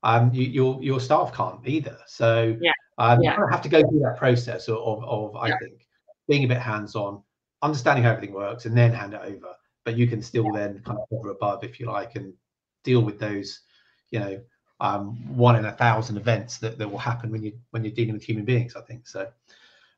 um, 0.03 0.33
you, 0.33 0.45
your 0.45 0.83
your 0.83 1.01
staff 1.01 1.33
can't 1.33 1.67
either. 1.67 1.99
So 2.07 2.57
yeah, 2.61 2.73
um, 2.99 3.23
yeah. 3.23 3.37
you 3.37 3.47
have 3.49 3.63
to 3.63 3.69
go 3.69 3.81
through 3.81 4.01
that 4.01 4.17
process 4.17 4.69
of, 4.69 4.79
of, 4.79 5.05
of 5.05 5.37
I 5.37 5.49
yeah. 5.49 5.59
think 5.59 5.87
being 6.29 6.45
a 6.45 6.49
bit 6.49 6.59
hands 6.59 6.95
on, 6.95 7.23
understanding 7.63 8.05
how 8.05 8.13
everything 8.13 8.35
works 8.35 8.67
and 8.67 8.77
then 8.77 8.93
hand 8.93 9.15
it 9.15 9.21
over. 9.23 9.55
But 9.85 9.97
you 9.97 10.07
can 10.07 10.23
still 10.23 10.51
then 10.53 10.83
kind 10.85 10.99
of 10.99 11.05
hover 11.11 11.31
above, 11.31 11.65
if 11.65 11.81
you 11.81 11.87
like, 11.87 12.15
and 12.17 12.33
deal 12.85 13.01
with 13.01 13.19
those, 13.19 13.61
you 14.11 14.21
know, 14.21 14.41
um, 14.81 15.37
one 15.37 15.57
in 15.57 15.65
a 15.65 15.73
thousand 15.73 16.19
events 16.19 16.59
that, 16.59 16.79
that 16.79 16.89
will 16.89 16.99
happen 16.99 17.31
when 17.31 17.43
you 17.43 17.53
when 17.71 17.85
you're 17.85 17.95
dealing 17.95 18.13
with 18.13 18.23
human 18.23 18.45
beings. 18.45 18.77
I 18.77 18.83
think 18.83 19.09
so. 19.09 19.29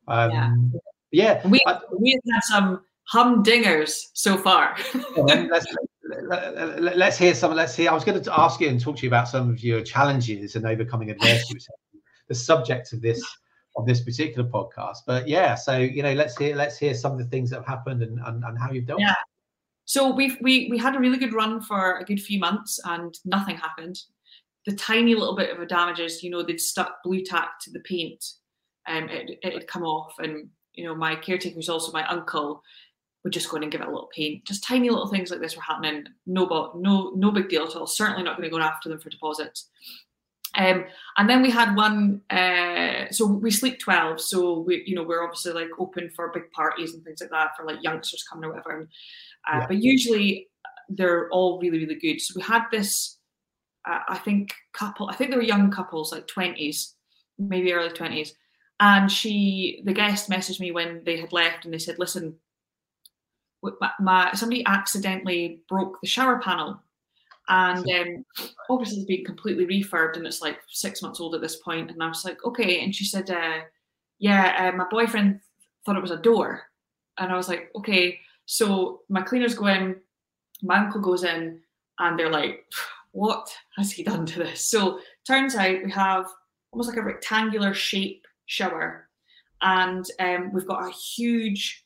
Um, 0.07 0.71
yeah. 1.11 1.41
yeah, 1.41 1.47
we 1.47 1.59
I, 1.67 1.79
we've 1.97 2.19
had 2.31 2.43
some 2.43 2.81
humdingers 3.11 4.07
so 4.13 4.37
far. 4.37 4.75
let's, 5.17 5.65
let's 6.09 7.17
hear 7.17 7.35
some. 7.35 7.53
Let's 7.53 7.75
hear. 7.75 7.91
I 7.91 7.93
was 7.93 8.03
going 8.03 8.21
to 8.21 8.39
ask 8.39 8.59
you 8.59 8.69
and 8.69 8.79
talk 8.79 8.97
to 8.97 9.03
you 9.03 9.09
about 9.09 9.27
some 9.27 9.49
of 9.49 9.63
your 9.63 9.81
challenges 9.81 10.55
and 10.55 10.65
overcoming 10.65 11.11
adversity. 11.11 11.59
the 12.27 12.35
subject 12.35 12.93
of 12.93 13.01
this 13.01 13.21
of 13.75 13.85
this 13.85 14.01
particular 14.01 14.47
podcast. 14.47 14.97
But 15.05 15.27
yeah, 15.27 15.55
so 15.55 15.77
you 15.77 16.03
know, 16.03 16.13
let's 16.13 16.37
hear 16.37 16.55
let's 16.55 16.77
hear 16.77 16.93
some 16.93 17.13
of 17.13 17.17
the 17.17 17.25
things 17.25 17.49
that 17.49 17.57
have 17.57 17.67
happened 17.67 18.01
and 18.03 18.19
and, 18.25 18.43
and 18.43 18.57
how 18.57 18.71
you've 18.71 18.85
dealt. 18.85 18.99
Yeah. 18.99 19.15
So 19.85 20.13
we've 20.13 20.37
we 20.41 20.67
we 20.69 20.77
had 20.77 20.95
a 20.95 20.99
really 20.99 21.17
good 21.17 21.33
run 21.33 21.61
for 21.61 21.97
a 21.97 22.05
good 22.05 22.21
few 22.21 22.39
months 22.39 22.79
and 22.85 23.17
nothing 23.25 23.57
happened. 23.57 23.99
The 24.65 24.75
tiny 24.75 25.15
little 25.15 25.35
bit 25.35 25.49
of 25.49 25.59
a 25.59 25.65
damages, 25.65 26.21
you 26.21 26.29
know, 26.29 26.43
they'd 26.43 26.61
stuck 26.61 27.01
Blu 27.03 27.23
Tack 27.23 27.59
to 27.61 27.71
the 27.71 27.79
paint, 27.79 28.23
and 28.87 29.05
um, 29.05 29.09
it 29.09 29.39
it 29.41 29.53
had 29.53 29.67
come 29.67 29.83
off. 29.83 30.13
And 30.19 30.49
you 30.73 30.85
know, 30.85 30.95
my 30.95 31.15
caretaker 31.15 31.57
was 31.57 31.69
also 31.69 31.91
my 31.91 32.07
uncle. 32.07 32.63
Would 33.23 33.33
just 33.33 33.49
go 33.49 33.57
in 33.57 33.63
and 33.63 33.71
give 33.71 33.81
it 33.81 33.87
a 33.87 33.91
little 33.91 34.09
paint. 34.15 34.45
Just 34.45 34.63
tiny 34.63 34.89
little 34.89 35.07
things 35.07 35.29
like 35.29 35.41
this 35.41 35.55
were 35.55 35.61
happening. 35.61 36.05
No, 36.25 36.47
but 36.47 36.75
no, 36.75 37.11
no 37.15 37.29
big 37.29 37.49
deal 37.49 37.67
at 37.67 37.75
all. 37.75 37.85
Certainly 37.85 38.23
not 38.23 38.35
going 38.35 38.49
to 38.49 38.55
go 38.55 38.59
after 38.59 38.89
them 38.89 38.99
for 38.99 39.11
deposits. 39.11 39.69
Um, 40.57 40.85
and 41.17 41.29
then 41.29 41.41
we 41.41 41.49
had 41.49 41.75
one. 41.75 42.21
Uh, 42.29 43.05
so 43.11 43.25
we 43.25 43.51
sleep 43.51 43.79
twelve. 43.79 44.19
So 44.19 44.59
we, 44.59 44.83
you 44.85 44.95
know, 44.95 45.03
we're 45.03 45.23
obviously 45.23 45.53
like 45.53 45.69
open 45.79 46.09
for 46.09 46.31
big 46.31 46.51
parties 46.51 46.93
and 46.93 47.03
things 47.03 47.21
like 47.21 47.29
that 47.29 47.51
for 47.55 47.65
like 47.65 47.83
youngsters 47.83 48.25
coming 48.29 48.45
or 48.45 48.53
whatever. 48.53 48.87
Uh, 49.51 49.59
yeah. 49.59 49.67
But 49.67 49.77
usually 49.77 50.49
they're 50.89 51.29
all 51.29 51.59
really, 51.59 51.79
really 51.79 51.95
good. 51.95 52.21
So 52.21 52.33
we 52.35 52.41
had 52.41 52.63
this. 52.71 53.17
Uh, 53.87 53.99
I 54.09 54.17
think 54.17 54.53
couple. 54.73 55.09
I 55.09 55.15
think 55.15 55.31
they 55.31 55.37
were 55.37 55.43
young 55.43 55.71
couples, 55.71 56.11
like 56.11 56.27
twenties, 56.27 56.95
maybe 57.39 57.73
early 57.73 57.89
twenties. 57.89 58.35
And 58.79 59.11
she, 59.11 59.81
the 59.85 59.93
guest, 59.93 60.29
messaged 60.29 60.59
me 60.59 60.71
when 60.71 61.03
they 61.05 61.19
had 61.19 61.33
left, 61.33 61.65
and 61.65 61.73
they 61.73 61.79
said, 61.79 61.97
"Listen, 61.97 62.35
my, 63.63 63.91
my 63.99 64.31
somebody 64.33 64.63
accidentally 64.65 65.61
broke 65.69 65.99
the 66.01 66.07
shower 66.07 66.39
panel 66.39 66.81
and 67.51 67.87
um, 67.91 68.25
obviously 68.69 68.97
it's 68.97 69.05
been 69.05 69.25
completely 69.25 69.65
refurbed 69.67 70.17
and 70.17 70.25
it's 70.25 70.41
like 70.41 70.59
six 70.69 71.01
months 71.01 71.19
old 71.19 71.35
at 71.35 71.41
this 71.41 71.57
point. 71.57 71.91
and 71.91 72.01
i 72.01 72.07
was 72.07 72.25
like 72.25 72.43
okay 72.43 72.83
and 72.83 72.95
she 72.95 73.05
said 73.05 73.29
uh, 73.29 73.59
yeah 74.19 74.71
uh, 74.73 74.75
my 74.75 74.85
boyfriend 74.89 75.39
thought 75.85 75.97
it 75.97 76.01
was 76.01 76.11
a 76.11 76.17
door. 76.17 76.63
And 77.17 77.31
I 77.31 77.37
was 77.37 77.49
like, 77.49 77.71
okay. 77.75 78.19
So 78.45 79.01
my 79.09 79.21
cleaners 79.21 79.55
go 79.55 79.67
in, 79.67 79.97
my 80.61 80.79
uncle 80.79 81.01
goes 81.01 81.23
in, 81.23 81.59
and 81.99 82.17
they're 82.17 82.31
like, 82.31 82.65
what 83.11 83.49
has 83.77 83.91
he 83.91 84.03
done 84.03 84.25
to 84.25 84.39
this? 84.39 84.65
So 84.65 84.99
turns 85.27 85.55
out 85.55 85.83
we 85.83 85.91
have 85.91 86.27
almost 86.71 86.89
like 86.89 86.97
a 86.97 87.03
rectangular 87.03 87.73
shape 87.73 88.25
shower, 88.45 89.09
and 89.61 90.05
um, 90.19 90.51
we've 90.53 90.67
got 90.67 90.87
a 90.87 90.91
huge 90.91 91.85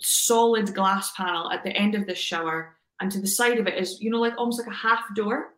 solid 0.00 0.74
glass 0.74 1.12
panel 1.16 1.50
at 1.50 1.64
the 1.64 1.70
end 1.70 1.94
of 1.94 2.06
this 2.06 2.18
shower, 2.18 2.76
and 3.00 3.10
to 3.12 3.20
the 3.20 3.26
side 3.26 3.58
of 3.58 3.66
it 3.66 3.78
is, 3.78 4.00
you 4.00 4.10
know, 4.10 4.20
like 4.20 4.34
almost 4.36 4.60
like 4.60 4.68
a 4.68 4.76
half 4.76 5.02
door. 5.14 5.54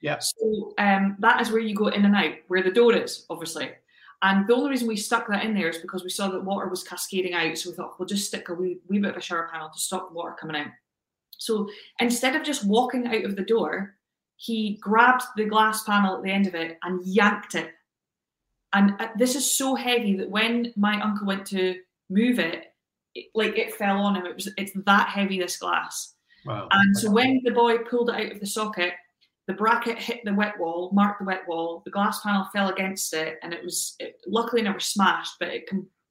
Yeah. 0.00 0.18
So 0.20 0.74
um, 0.78 1.16
that 1.20 1.40
is 1.40 1.50
where 1.50 1.60
you 1.60 1.74
go 1.74 1.88
in 1.88 2.04
and 2.04 2.14
out, 2.14 2.34
where 2.48 2.62
the 2.62 2.70
door 2.70 2.94
is, 2.94 3.26
obviously. 3.30 3.70
And 4.22 4.46
the 4.46 4.54
only 4.54 4.70
reason 4.70 4.88
we 4.88 4.96
stuck 4.96 5.28
that 5.28 5.44
in 5.44 5.54
there 5.54 5.68
is 5.68 5.78
because 5.78 6.02
we 6.02 6.10
saw 6.10 6.28
that 6.28 6.44
water 6.44 6.68
was 6.68 6.82
cascading 6.82 7.34
out. 7.34 7.58
So 7.58 7.70
we 7.70 7.76
thought 7.76 7.98
we'll 7.98 8.08
just 8.08 8.26
stick 8.26 8.48
a 8.48 8.54
wee, 8.54 8.78
wee 8.88 8.98
bit 8.98 9.10
of 9.10 9.16
a 9.16 9.20
shower 9.20 9.48
panel 9.52 9.68
to 9.68 9.78
stop 9.78 10.12
water 10.12 10.34
coming 10.38 10.56
out. 10.56 10.68
So 11.38 11.68
instead 12.00 12.34
of 12.34 12.42
just 12.42 12.66
walking 12.66 13.06
out 13.06 13.24
of 13.24 13.36
the 13.36 13.42
door, 13.42 13.94
he 14.36 14.78
grabbed 14.80 15.22
the 15.36 15.44
glass 15.44 15.84
panel 15.84 16.16
at 16.16 16.22
the 16.22 16.30
end 16.30 16.46
of 16.46 16.54
it 16.54 16.78
and 16.82 17.04
yanked 17.06 17.54
it. 17.54 17.70
And 18.72 18.94
uh, 18.98 19.08
this 19.16 19.34
is 19.34 19.50
so 19.50 19.74
heavy 19.74 20.16
that 20.16 20.30
when 20.30 20.72
my 20.76 21.00
uncle 21.00 21.26
went 21.26 21.46
to 21.48 21.76
move 22.10 22.38
it, 22.38 22.66
it 23.14 23.26
like 23.34 23.58
it 23.58 23.74
fell 23.74 23.98
on 23.98 24.16
him. 24.16 24.26
It 24.26 24.34
was 24.34 24.48
it's 24.58 24.72
that 24.84 25.08
heavy 25.08 25.38
this 25.38 25.56
glass. 25.56 26.14
Wow. 26.46 26.68
And 26.70 26.96
so 26.96 27.10
when 27.10 27.40
the 27.44 27.50
boy 27.50 27.78
pulled 27.78 28.10
it 28.10 28.14
out 28.14 28.32
of 28.32 28.40
the 28.40 28.46
socket, 28.46 28.92
the 29.48 29.54
bracket 29.54 29.98
hit 29.98 30.20
the 30.24 30.34
wet 30.34 30.58
wall, 30.58 30.90
marked 30.92 31.20
the 31.20 31.26
wet 31.26 31.42
wall. 31.46 31.82
The 31.84 31.90
glass 31.90 32.20
panel 32.20 32.48
fell 32.52 32.68
against 32.68 33.12
it, 33.14 33.38
and 33.42 33.52
it 33.52 33.62
was 33.62 33.94
it, 33.98 34.20
luckily 34.26 34.62
never 34.62 34.80
smashed, 34.80 35.34
but 35.38 35.48
it, 35.48 35.64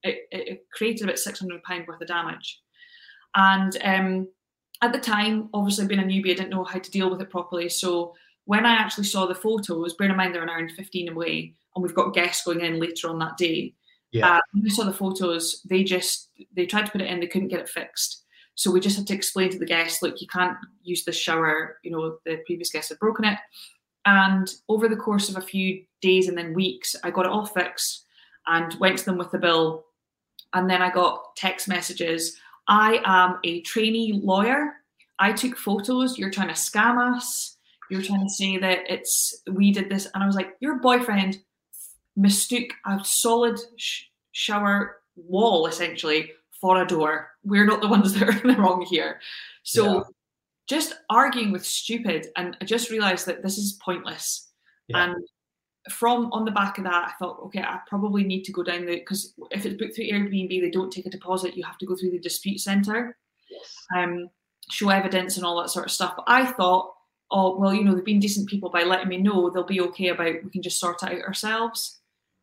it, 0.03 0.27
it 0.31 0.65
created 0.73 1.03
about 1.03 1.19
six 1.19 1.39
hundred 1.39 1.61
pound 1.63 1.85
worth 1.87 2.01
of 2.01 2.07
damage. 2.07 2.61
And 3.35 3.77
um, 3.83 4.27
at 4.81 4.93
the 4.93 4.99
time, 4.99 5.49
obviously 5.53 5.87
being 5.87 5.99
a 5.99 6.03
newbie, 6.03 6.31
I 6.31 6.35
didn't 6.35 6.49
know 6.49 6.63
how 6.63 6.79
to 6.79 6.91
deal 6.91 7.09
with 7.09 7.21
it 7.21 7.29
properly. 7.29 7.67
So 7.67 8.13
when 8.45 8.65
I 8.65 8.73
actually 8.73 9.05
saw 9.05 9.25
the 9.25 9.35
photos, 9.35 9.95
bear 9.95 10.09
in 10.09 10.15
mind 10.15 10.33
they're 10.33 10.43
an 10.43 10.49
hour 10.49 10.59
and 10.59 10.71
fifteen 10.71 11.09
away, 11.09 11.55
and 11.75 11.83
we've 11.83 11.95
got 11.95 12.13
guests 12.13 12.45
going 12.45 12.61
in 12.61 12.79
later 12.79 13.09
on 13.09 13.19
that 13.19 13.37
day. 13.37 13.73
Yeah. 14.11 14.35
Uh, 14.35 14.39
when 14.53 14.65
I 14.65 14.69
saw 14.69 14.85
the 14.85 14.93
photos, 14.93 15.61
they 15.69 15.83
just 15.83 16.29
they 16.55 16.65
tried 16.65 16.85
to 16.85 16.91
put 16.91 17.01
it 17.01 17.09
in, 17.09 17.19
they 17.19 17.27
couldn't 17.27 17.49
get 17.49 17.59
it 17.59 17.69
fixed. 17.69 18.23
So 18.55 18.71
we 18.71 18.79
just 18.79 18.97
had 18.97 19.07
to 19.07 19.13
explain 19.13 19.49
to 19.51 19.59
the 19.59 19.65
guests, 19.65 20.01
look, 20.01 20.21
you 20.21 20.27
can't 20.27 20.57
use 20.81 21.03
the 21.03 21.11
shower. 21.11 21.77
You 21.83 21.91
know, 21.91 22.17
the 22.25 22.37
previous 22.45 22.71
guests 22.71 22.89
had 22.89 22.99
broken 22.99 23.25
it. 23.25 23.37
And 24.05 24.49
over 24.69 24.87
the 24.87 24.95
course 24.95 25.29
of 25.29 25.37
a 25.37 25.41
few 25.41 25.83
days 26.01 26.27
and 26.27 26.37
then 26.37 26.53
weeks, 26.53 26.95
I 27.03 27.11
got 27.11 27.25
it 27.25 27.31
all 27.31 27.45
fixed 27.45 28.05
and 28.47 28.73
went 28.79 28.97
to 28.99 29.05
them 29.05 29.17
with 29.17 29.31
the 29.31 29.39
bill. 29.39 29.85
And 30.53 30.69
then 30.69 30.81
I 30.81 30.89
got 30.89 31.35
text 31.35 31.67
messages. 31.67 32.37
I 32.67 33.01
am 33.03 33.39
a 33.43 33.61
trainee 33.61 34.21
lawyer. 34.23 34.73
I 35.19 35.33
took 35.33 35.57
photos. 35.57 36.17
You're 36.17 36.31
trying 36.31 36.47
to 36.47 36.53
scam 36.53 37.15
us. 37.15 37.57
You're 37.89 38.01
trying 38.01 38.25
to 38.25 38.33
say 38.33 38.57
that 38.57 38.79
it's 38.89 39.43
we 39.51 39.71
did 39.71 39.89
this. 39.89 40.07
And 40.13 40.23
I 40.23 40.27
was 40.27 40.35
like, 40.35 40.55
your 40.59 40.79
boyfriend 40.79 41.37
mistook 42.15 42.69
a 42.85 42.99
solid 43.03 43.59
sh- 43.75 44.03
shower 44.31 44.97
wall 45.15 45.67
essentially 45.67 46.31
for 46.65 46.81
a 46.81 46.87
door. 46.87 47.29
We're 47.43 47.65
not 47.65 47.81
the 47.81 47.87
ones 47.95 48.13
that 48.13 48.27
are 48.27 48.41
in 48.41 48.47
the 48.47 48.55
wrong 48.55 48.83
here. 48.89 49.19
So 49.61 49.97
yeah. 49.97 50.01
just 50.67 50.95
arguing 51.11 51.51
with 51.51 51.63
stupid, 51.63 52.27
and 52.35 52.57
I 52.59 52.65
just 52.65 52.89
realized 52.89 53.27
that 53.27 53.43
this 53.43 53.59
is 53.59 53.73
pointless. 53.73 54.49
Yeah. 54.87 55.03
And 55.03 55.23
from 55.91 56.31
on 56.31 56.43
the 56.43 56.51
back 56.51 56.79
of 56.79 56.85
that, 56.85 57.09
I 57.09 57.11
thought, 57.19 57.39
okay, 57.45 57.61
I 57.61 57.79
probably 57.87 58.23
need 58.23 58.45
to 58.45 58.51
go 58.51 58.63
down 58.63 58.87
the 58.87 58.95
because 58.95 59.35
if 59.51 59.63
it's 59.63 59.77
booked 59.77 59.95
through 59.95 60.05
Airbnb, 60.05 60.59
they 60.59 60.71
don't 60.71 60.91
take 60.91 61.05
a 61.05 61.11
deposit. 61.11 61.55
You 61.55 61.63
have 61.63 61.77
to 61.77 61.85
go 61.85 61.95
through 61.95 62.11
the 62.11 62.19
dispute 62.19 62.59
center, 62.59 63.15
yes. 63.47 63.75
um, 63.95 64.29
show 64.71 64.89
evidence 64.89 65.37
and 65.37 65.45
all 65.45 65.61
that 65.61 65.69
sort 65.69 65.85
of 65.85 65.91
stuff. 65.91 66.13
But 66.15 66.25
I 66.27 66.47
thought, 66.47 66.95
oh 67.29 67.59
well, 67.59 67.75
you 67.75 67.83
know, 67.83 67.93
they've 67.93 68.03
been 68.03 68.19
decent 68.19 68.49
people 68.49 68.71
by 68.71 68.83
letting 68.83 69.09
me 69.09 69.17
know 69.17 69.51
they'll 69.51 69.63
be 69.67 69.81
okay 69.81 70.07
about 70.07 70.43
we 70.43 70.49
can 70.49 70.63
just 70.63 70.79
sort 70.79 71.03
it 71.03 71.09
out 71.09 71.21
ourselves. 71.27 71.99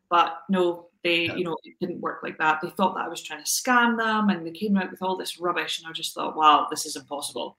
But 0.08 0.38
no, 0.48 0.90
they, 1.04 1.26
yeah. 1.26 1.34
you 1.34 1.44
know, 1.44 1.56
it 1.64 1.74
didn't 1.80 2.00
work 2.00 2.20
like 2.22 2.38
that. 2.38 2.60
They 2.62 2.70
thought 2.70 2.94
that 2.94 3.04
I 3.04 3.08
was 3.08 3.22
trying 3.22 3.42
to 3.42 3.50
scam 3.50 3.96
them, 3.96 4.28
and 4.28 4.46
they 4.46 4.52
came 4.52 4.76
out 4.76 4.90
with 4.90 5.02
all 5.02 5.16
this 5.16 5.40
rubbish, 5.40 5.78
and 5.78 5.88
I 5.88 5.92
just 5.92 6.14
thought, 6.14 6.36
wow, 6.36 6.66
this 6.70 6.86
is 6.86 6.96
impossible. 6.96 7.58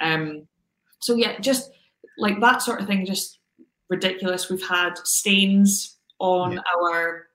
Um, 0.00 0.46
so 1.00 1.14
yeah, 1.14 1.38
just 1.38 1.70
like 2.18 2.40
that 2.40 2.62
sort 2.62 2.80
of 2.80 2.86
thing, 2.86 3.06
just 3.06 3.38
ridiculous. 3.88 4.50
We've 4.50 4.66
had 4.66 4.98
stains 4.98 5.96
on 6.18 6.52
yeah. 6.52 6.60
our 6.76 7.28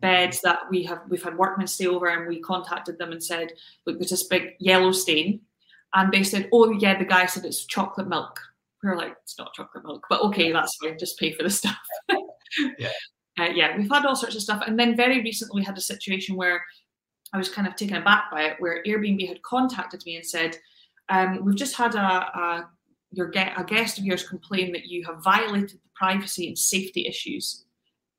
beds 0.00 0.40
that 0.40 0.60
we 0.70 0.82
have 0.82 1.02
we've 1.08 1.22
had 1.22 1.36
workmen 1.36 1.66
stay 1.66 1.86
over 1.86 2.06
and 2.06 2.26
we 2.26 2.40
contacted 2.40 2.98
them 2.98 3.12
and 3.12 3.22
said 3.22 3.52
look 3.86 3.98
there's 3.98 4.10
this 4.10 4.22
big 4.22 4.54
yellow 4.58 4.92
stain 4.92 5.40
and 5.94 6.10
they 6.10 6.22
said 6.22 6.48
oh 6.52 6.72
yeah 6.72 6.98
the 6.98 7.04
guy 7.04 7.26
said 7.26 7.44
it's 7.44 7.66
chocolate 7.66 8.08
milk 8.08 8.40
we 8.82 8.88
are 8.88 8.96
like 8.96 9.14
it's 9.22 9.38
not 9.38 9.52
chocolate 9.52 9.84
milk 9.84 10.04
but 10.08 10.22
okay 10.22 10.52
that's 10.52 10.76
fine 10.76 10.98
just 10.98 11.18
pay 11.18 11.32
for 11.32 11.42
the 11.42 11.50
stuff 11.50 11.76
yeah 12.78 12.88
uh, 13.40 13.48
yeah, 13.54 13.76
we've 13.76 13.90
had 13.90 14.04
all 14.04 14.16
sorts 14.16 14.36
of 14.36 14.42
stuff. 14.42 14.62
And 14.66 14.78
then 14.78 14.94
very 14.96 15.22
recently 15.22 15.60
we 15.60 15.64
had 15.64 15.78
a 15.78 15.80
situation 15.80 16.36
where 16.36 16.62
I 17.32 17.38
was 17.38 17.48
kind 17.48 17.66
of 17.66 17.76
taken 17.76 17.96
aback 17.96 18.30
by 18.30 18.42
it, 18.42 18.56
where 18.58 18.82
Airbnb 18.84 19.26
had 19.26 19.42
contacted 19.42 20.02
me 20.04 20.16
and 20.16 20.26
said, 20.26 20.56
um, 21.08 21.44
we've 21.44 21.56
just 21.56 21.76
had 21.76 21.94
a, 21.94 21.98
a 21.98 22.70
your 23.12 23.28
get, 23.28 23.58
a 23.58 23.64
guest 23.64 23.98
of 23.98 24.04
yours 24.04 24.28
complain 24.28 24.72
that 24.72 24.86
you 24.86 25.04
have 25.04 25.22
violated 25.24 25.70
the 25.70 25.90
privacy 25.94 26.48
and 26.48 26.58
safety 26.58 27.06
issues 27.06 27.64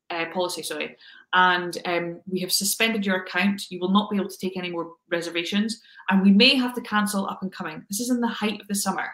uh, 0.10 0.26
policy, 0.34 0.62
sorry, 0.62 0.98
and 1.34 1.78
um, 1.86 2.20
we 2.30 2.42
have 2.42 2.52
suspended 2.52 3.06
your 3.06 3.24
account. 3.24 3.64
You 3.70 3.80
will 3.80 3.92
not 3.92 4.10
be 4.10 4.18
able 4.18 4.30
to 4.30 4.38
take 4.38 4.58
any 4.58 4.70
more 4.70 4.94
reservations, 5.10 5.82
and 6.10 6.22
we 6.22 6.32
may 6.32 6.56
have 6.56 6.76
to 6.76 6.82
cancel 6.82 7.28
up 7.28 7.42
and 7.42 7.52
coming. 7.52 7.86
This 7.90 8.02
is 8.02 8.10
in 8.10 8.20
the 8.20 8.28
height 8.28 8.60
of 8.60 8.68
the 8.68 8.76
summer, 8.76 9.08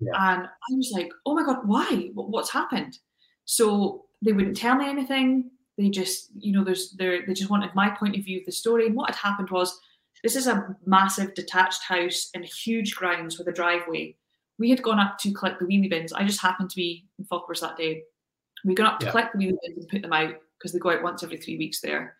yeah. 0.00 0.12
and 0.32 0.42
I 0.42 0.74
was 0.76 0.90
like, 0.92 1.10
"Oh 1.24 1.34
my 1.34 1.44
god, 1.44 1.60
why? 1.64 2.10
What's 2.12 2.52
happened?" 2.52 2.98
So 3.46 4.07
they 4.22 4.32
wouldn't 4.32 4.56
tell 4.56 4.76
me 4.76 4.88
anything. 4.88 5.50
They 5.76 5.90
just, 5.90 6.30
you 6.36 6.52
know, 6.52 6.64
there's 6.64 6.92
they 6.92 7.20
they 7.26 7.34
just 7.34 7.50
wanted 7.50 7.74
my 7.74 7.90
point 7.90 8.16
of 8.16 8.24
view 8.24 8.40
of 8.40 8.46
the 8.46 8.52
story. 8.52 8.86
And 8.86 8.96
what 8.96 9.14
had 9.14 9.28
happened 9.28 9.50
was 9.50 9.78
this 10.22 10.36
is 10.36 10.46
a 10.46 10.76
massive 10.84 11.34
detached 11.34 11.82
house 11.84 12.30
in 12.34 12.42
huge 12.42 12.96
grounds 12.96 13.38
with 13.38 13.48
a 13.48 13.52
driveway. 13.52 14.16
We 14.58 14.70
had 14.70 14.82
gone 14.82 14.98
up 14.98 15.18
to 15.18 15.32
collect 15.32 15.60
the 15.60 15.66
wheelie 15.66 15.90
bins. 15.90 16.12
I 16.12 16.24
just 16.24 16.42
happened 16.42 16.70
to 16.70 16.76
be 16.76 17.06
in 17.18 17.24
Fochabers 17.26 17.60
that 17.60 17.76
day. 17.76 18.02
We 18.64 18.74
got 18.74 18.94
up 18.94 19.00
to 19.00 19.06
yeah. 19.06 19.12
collect 19.12 19.32
the 19.32 19.38
wheelie 19.38 19.58
bins 19.62 19.78
and 19.78 19.88
put 19.88 20.02
them 20.02 20.12
out 20.12 20.34
because 20.58 20.72
they 20.72 20.80
go 20.80 20.90
out 20.90 21.02
once 21.02 21.22
every 21.22 21.36
three 21.36 21.56
weeks 21.56 21.80
there. 21.80 22.16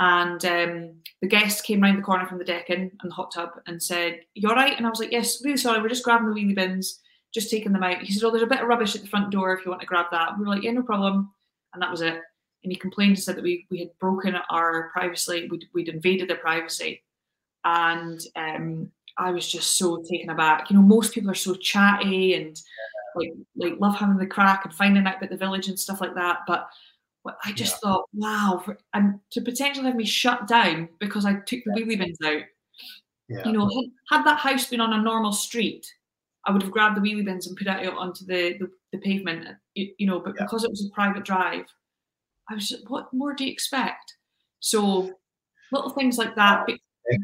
And 0.00 0.44
um, 0.44 0.94
the 1.20 1.28
guest 1.28 1.64
came 1.64 1.80
round 1.80 1.98
the 1.98 2.02
corner 2.02 2.26
from 2.26 2.38
the 2.38 2.44
deck 2.44 2.70
in 2.70 2.90
and 3.00 3.10
the 3.10 3.14
hot 3.14 3.32
tub 3.32 3.50
and 3.66 3.82
said, 3.82 4.20
You 4.34 4.48
all 4.48 4.56
right? 4.56 4.76
And 4.76 4.86
I 4.86 4.90
was 4.90 4.98
like, 4.98 5.12
Yes, 5.12 5.44
really 5.44 5.56
sorry. 5.56 5.80
We're 5.80 5.88
just 5.88 6.04
grabbing 6.04 6.28
the 6.28 6.34
wheelie 6.34 6.54
bins, 6.54 7.00
just 7.34 7.50
taking 7.50 7.72
them 7.72 7.82
out. 7.82 8.00
He 8.00 8.12
said, 8.12 8.24
Oh, 8.24 8.30
there's 8.30 8.42
a 8.42 8.46
bit 8.46 8.60
of 8.60 8.68
rubbish 8.68 8.94
at 8.94 9.02
the 9.02 9.08
front 9.08 9.30
door 9.30 9.52
if 9.52 9.64
you 9.64 9.70
want 9.70 9.80
to 9.80 9.86
grab 9.86 10.06
that. 10.12 10.38
We 10.38 10.44
were 10.44 10.50
like, 10.50 10.62
Yeah, 10.62 10.72
no 10.72 10.82
problem 10.82 11.34
and 11.74 11.82
that 11.82 11.90
was 11.90 12.00
it. 12.00 12.14
And 12.62 12.72
he 12.72 12.76
complained 12.76 13.10
and 13.10 13.22
said 13.22 13.36
that 13.36 13.44
we, 13.44 13.66
we 13.70 13.80
had 13.80 13.90
broken 13.98 14.36
our 14.48 14.90
privacy, 14.90 15.48
we'd, 15.50 15.66
we'd 15.74 15.88
invaded 15.88 16.30
their 16.30 16.38
privacy. 16.38 17.02
And 17.64 18.20
um, 18.36 18.90
I 19.18 19.32
was 19.32 19.50
just 19.50 19.76
so 19.76 20.02
taken 20.10 20.30
aback. 20.30 20.70
You 20.70 20.76
know, 20.76 20.82
most 20.82 21.12
people 21.12 21.30
are 21.30 21.34
so 21.34 21.54
chatty 21.54 22.34
and 22.34 22.58
like 23.16 23.32
like 23.56 23.74
love 23.78 23.94
having 23.94 24.16
the 24.16 24.26
crack 24.26 24.64
and 24.64 24.74
finding 24.74 25.06
out 25.06 25.18
about 25.18 25.30
the 25.30 25.36
village 25.36 25.68
and 25.68 25.78
stuff 25.78 26.00
like 26.00 26.14
that. 26.14 26.40
But 26.46 26.68
I 27.44 27.52
just 27.52 27.74
yeah. 27.74 27.90
thought, 27.90 28.08
wow, 28.12 28.62
for, 28.64 28.76
and 28.92 29.20
to 29.30 29.40
potentially 29.40 29.86
have 29.86 29.96
me 29.96 30.04
shut 30.04 30.46
down 30.46 30.88
because 30.98 31.24
I 31.24 31.34
took 31.34 31.60
the 31.64 31.70
wheelie 31.70 31.98
bins 31.98 32.18
out. 32.24 32.42
Yeah. 33.28 33.46
You 33.46 33.52
know, 33.52 33.66
had, 33.66 34.18
had, 34.18 34.26
that 34.26 34.40
house 34.40 34.66
been 34.66 34.82
on 34.82 34.92
a 34.92 35.02
normal 35.02 35.32
street, 35.32 35.86
I 36.46 36.50
would 36.52 36.62
have 36.62 36.70
grabbed 36.70 36.96
the 36.96 37.00
wheelie 37.00 37.24
bins 37.24 37.46
and 37.46 37.56
put 37.56 37.66
it 37.66 37.86
out 37.86 37.96
onto 37.96 38.24
the, 38.26 38.56
the, 38.58 38.68
the 38.92 38.98
pavement, 38.98 39.46
you, 39.74 39.92
you, 39.98 40.06
know, 40.06 40.20
but 40.20 40.34
yeah. 40.36 40.44
because 40.44 40.64
it 40.64 40.70
was 40.70 40.86
a 40.86 40.94
private 40.94 41.24
drive, 41.24 41.64
I 42.50 42.54
was 42.54 42.68
just, 42.68 42.88
what 42.88 43.12
more 43.12 43.34
do 43.34 43.44
you 43.44 43.52
expect? 43.52 44.14
So 44.60 45.10
little 45.72 45.90
things 45.90 46.18
like 46.18 46.34
that, 46.36 46.66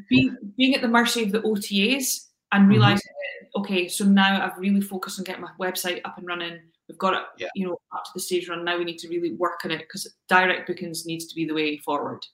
being, 0.09 0.37
being 0.57 0.75
at 0.75 0.83
the 0.83 0.89
mercy 0.89 1.23
of 1.23 1.33
the 1.33 1.41
OTAs 1.43 2.29
and 2.53 2.63
mm-hmm. 2.63 2.71
realizing, 2.71 3.13
mm-hmm. 3.13 3.61
okay, 3.61 3.89
so 3.89 4.05
now 4.05 4.45
I've 4.45 4.59
really 4.59 4.81
focused 4.81 5.19
on 5.19 5.25
getting 5.25 5.43
my 5.43 5.51
website 5.61 6.01
up 6.05 6.17
and 6.19 6.27
running. 6.27 6.59
We've 6.89 6.99
got 6.99 7.15
it, 7.15 7.23
yeah. 7.39 7.49
you 7.55 7.67
know, 7.67 7.79
up 7.95 8.05
to 8.05 8.11
the 8.15 8.21
stage 8.21 8.49
run. 8.49 8.65
Now 8.65 8.79
we 8.79 8.85
need 8.85 8.99
to 8.99 9.09
really 9.09 9.35
work 9.35 9.61
on 9.65 9.71
it 9.71 9.81
because 9.81 10.13
direct 10.29 10.67
bookings 10.67 11.07
needs 11.07 11.27
to 11.27 11.35
be 11.35 11.47
the 11.47 11.55
way 11.55 11.77
forward. 11.79 12.25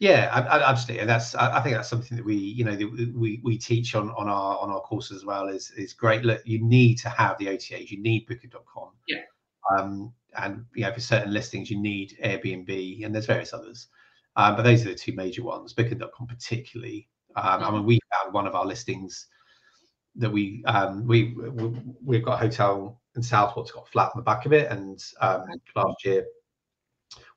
Yeah, 0.00 0.30
absolutely, 0.32 1.02
and 1.02 1.10
that's 1.10 1.34
I 1.34 1.60
think 1.60 1.76
that's 1.76 1.90
something 1.90 2.16
that 2.16 2.24
we 2.24 2.34
you 2.34 2.64
know 2.64 2.74
we 3.14 3.38
we 3.44 3.58
teach 3.58 3.94
on 3.94 4.10
on 4.12 4.28
our 4.28 4.56
on 4.56 4.70
our 4.70 4.80
courses 4.80 5.18
as 5.18 5.24
well. 5.26 5.48
Is 5.48 5.70
is 5.72 5.92
great. 5.92 6.24
Look, 6.24 6.40
you 6.46 6.58
need 6.64 6.94
to 7.00 7.10
have 7.10 7.36
the 7.36 7.48
OTAs. 7.48 7.90
You 7.90 8.00
need 8.00 8.26
Booking.com. 8.26 8.92
Yeah. 9.06 9.20
Um, 9.70 10.14
and 10.38 10.64
you 10.74 10.84
know 10.84 10.92
for 10.92 11.00
certain 11.00 11.34
listings 11.34 11.70
you 11.70 11.78
need 11.78 12.16
Airbnb, 12.24 13.04
and 13.04 13.14
there's 13.14 13.26
various 13.26 13.52
others. 13.52 13.88
Um, 14.36 14.56
but 14.56 14.62
those 14.62 14.86
are 14.86 14.88
the 14.88 14.94
two 14.94 15.12
major 15.12 15.42
ones. 15.42 15.74
Booking.com 15.74 16.26
particularly. 16.26 17.06
Um, 17.36 17.62
I 17.62 17.70
mean, 17.70 17.84
we 17.84 18.00
found 18.10 18.32
one 18.32 18.46
of 18.46 18.54
our 18.54 18.64
listings 18.64 19.26
that 20.16 20.30
we 20.30 20.64
um, 20.64 21.06
we, 21.06 21.36
we 22.02 22.16
have 22.16 22.24
got 22.24 22.34
a 22.34 22.36
hotel 22.38 23.02
in 23.16 23.22
Southport's 23.22 23.70
got 23.70 23.86
a 23.86 23.90
flat 23.90 24.12
on 24.14 24.20
the 24.20 24.22
back 24.22 24.46
of 24.46 24.54
it, 24.54 24.70
and 24.70 25.04
um, 25.20 25.44
last 25.76 26.06
year 26.06 26.24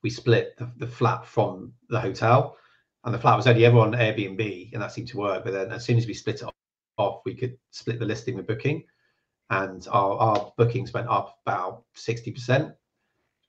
we 0.02 0.10
split 0.10 0.56
the, 0.58 0.72
the 0.78 0.88
flat 0.88 1.26
from 1.26 1.74
the 1.90 2.00
hotel 2.00 2.58
and 3.06 3.14
the 3.14 3.20
flat 3.20 3.36
was 3.36 3.48
only 3.48 3.66
ever 3.66 3.80
on 3.80 3.92
Airbnb, 3.92 4.74
and 4.74 4.82
that 4.82 4.92
seemed 4.92 5.10
to 5.10 5.18
work. 5.18 5.44
But 5.44 5.54
then 5.54 5.72
as 5.72 5.86
soon 5.86 5.98
as 5.98 6.08
we 6.08 6.14
split 6.14 6.42
it 6.42 6.50
off, 6.98 7.22
we 7.26 7.36
could 7.36 7.58
split 7.72 8.00
the 8.00 8.06
listing 8.06 8.36
with 8.36 8.48
booking, 8.48 8.84
and 9.50 9.86
our, 9.92 10.18
our 10.18 10.54
bookings 10.58 10.94
went 10.94 11.10
up 11.10 11.40
about 11.46 11.84
sixty 11.96 12.32
percent 12.32 12.74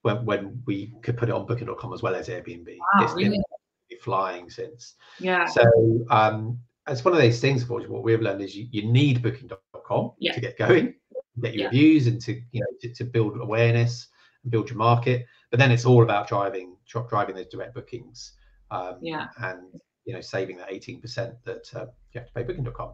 when 0.03 0.25
when 0.25 0.63
we 0.67 0.93
could 1.03 1.17
put 1.17 1.29
it 1.29 1.35
on 1.35 1.47
Booking.com 1.47 1.93
as 1.93 2.03
well 2.03 2.15
as 2.15 2.29
Airbnb. 2.29 2.67
Wow, 2.67 3.05
it's 3.05 3.15
really? 3.15 3.41
been 3.89 3.99
flying 4.01 4.51
since. 4.51 4.95
Yeah. 5.21 5.47
So 5.47 5.65
um, 6.11 6.59
it's 6.89 7.05
one 7.05 7.15
of 7.15 7.21
those 7.21 7.41
things. 7.41 7.65
For 7.65 7.81
what 7.81 8.03
we've 8.03 8.21
learned 8.21 8.43
is 8.43 8.57
you, 8.57 8.67
you 8.71 8.91
need 8.91 9.23
Booking.com 9.23 10.13
yeah. 10.19 10.33
to 10.33 10.41
get 10.41 10.59
going, 10.59 10.95
get 11.41 11.55
your 11.55 11.63
yeah. 11.63 11.67
reviews, 11.67 12.09
and 12.09 12.21
to 12.23 12.33
you 12.51 12.61
know 12.61 12.67
to, 12.81 12.93
to 12.93 13.05
build 13.05 13.41
awareness 13.41 14.09
and 14.43 14.51
build 14.51 14.69
your 14.69 14.79
market. 14.79 15.27
But 15.55 15.61
then 15.61 15.71
it's 15.71 15.85
all 15.85 16.03
about 16.03 16.27
driving 16.27 16.77
driving 17.09 17.37
those 17.37 17.47
direct 17.47 17.75
bookings 17.75 18.33
um, 18.73 18.99
yeah. 19.01 19.29
and 19.37 19.81
you 20.05 20.13
know 20.13 20.21
saving 20.21 20.57
that 20.57 20.69
18% 20.69 21.01
that 21.45 21.71
uh, 21.77 21.87
you 22.11 22.19
have 22.19 22.27
to 22.27 22.33
pay 22.35 22.43
booking.com 22.43 22.91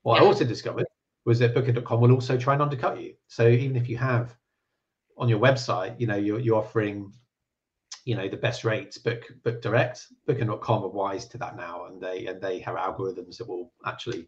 what 0.00 0.16
yeah. 0.16 0.22
i 0.22 0.26
also 0.26 0.46
discovered 0.46 0.86
was 1.26 1.38
that 1.40 1.52
booking.com 1.52 2.00
will 2.00 2.12
also 2.12 2.38
try 2.38 2.54
and 2.54 2.62
undercut 2.62 2.98
you 2.98 3.12
so 3.26 3.46
even 3.46 3.76
if 3.76 3.86
you 3.86 3.98
have 3.98 4.34
on 5.18 5.28
your 5.28 5.38
website 5.38 5.94
you 6.00 6.06
know 6.06 6.16
you're, 6.16 6.38
you're 6.38 6.56
offering 6.56 7.12
you 8.06 8.14
know 8.16 8.28
the 8.28 8.36
best 8.38 8.64
rates 8.64 8.96
book 8.96 9.30
book 9.44 9.60
direct 9.60 10.06
booking.com 10.26 10.82
are 10.82 10.88
wise 10.88 11.26
to 11.26 11.36
that 11.36 11.54
now 11.54 11.84
and 11.84 12.00
they 12.00 12.24
and 12.28 12.40
they 12.40 12.60
have 12.60 12.76
algorithms 12.76 13.36
that 13.36 13.46
will 13.46 13.74
actually 13.84 14.26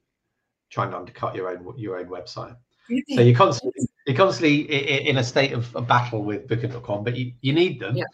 try 0.69 0.85
and 0.85 0.95
undercut 0.95 1.35
your 1.35 1.49
own 1.49 1.73
your 1.79 1.97
own 1.97 2.09
website 2.11 2.55
so 2.89 3.21
you're 3.21 3.37
constantly 3.37 3.87
you're 4.07 4.17
constantly 4.17 4.61
in 5.09 5.19
a 5.19 5.25
state 5.25 5.53
of 5.53 5.75
a 5.75 5.83
battle 5.83 6.25
with 6.25 6.47
booking.com 6.49 7.05
but 7.05 7.17
you, 7.17 7.33
you 7.41 7.53
need 7.53 7.81
them 7.81 7.97
yeah. 7.97 8.05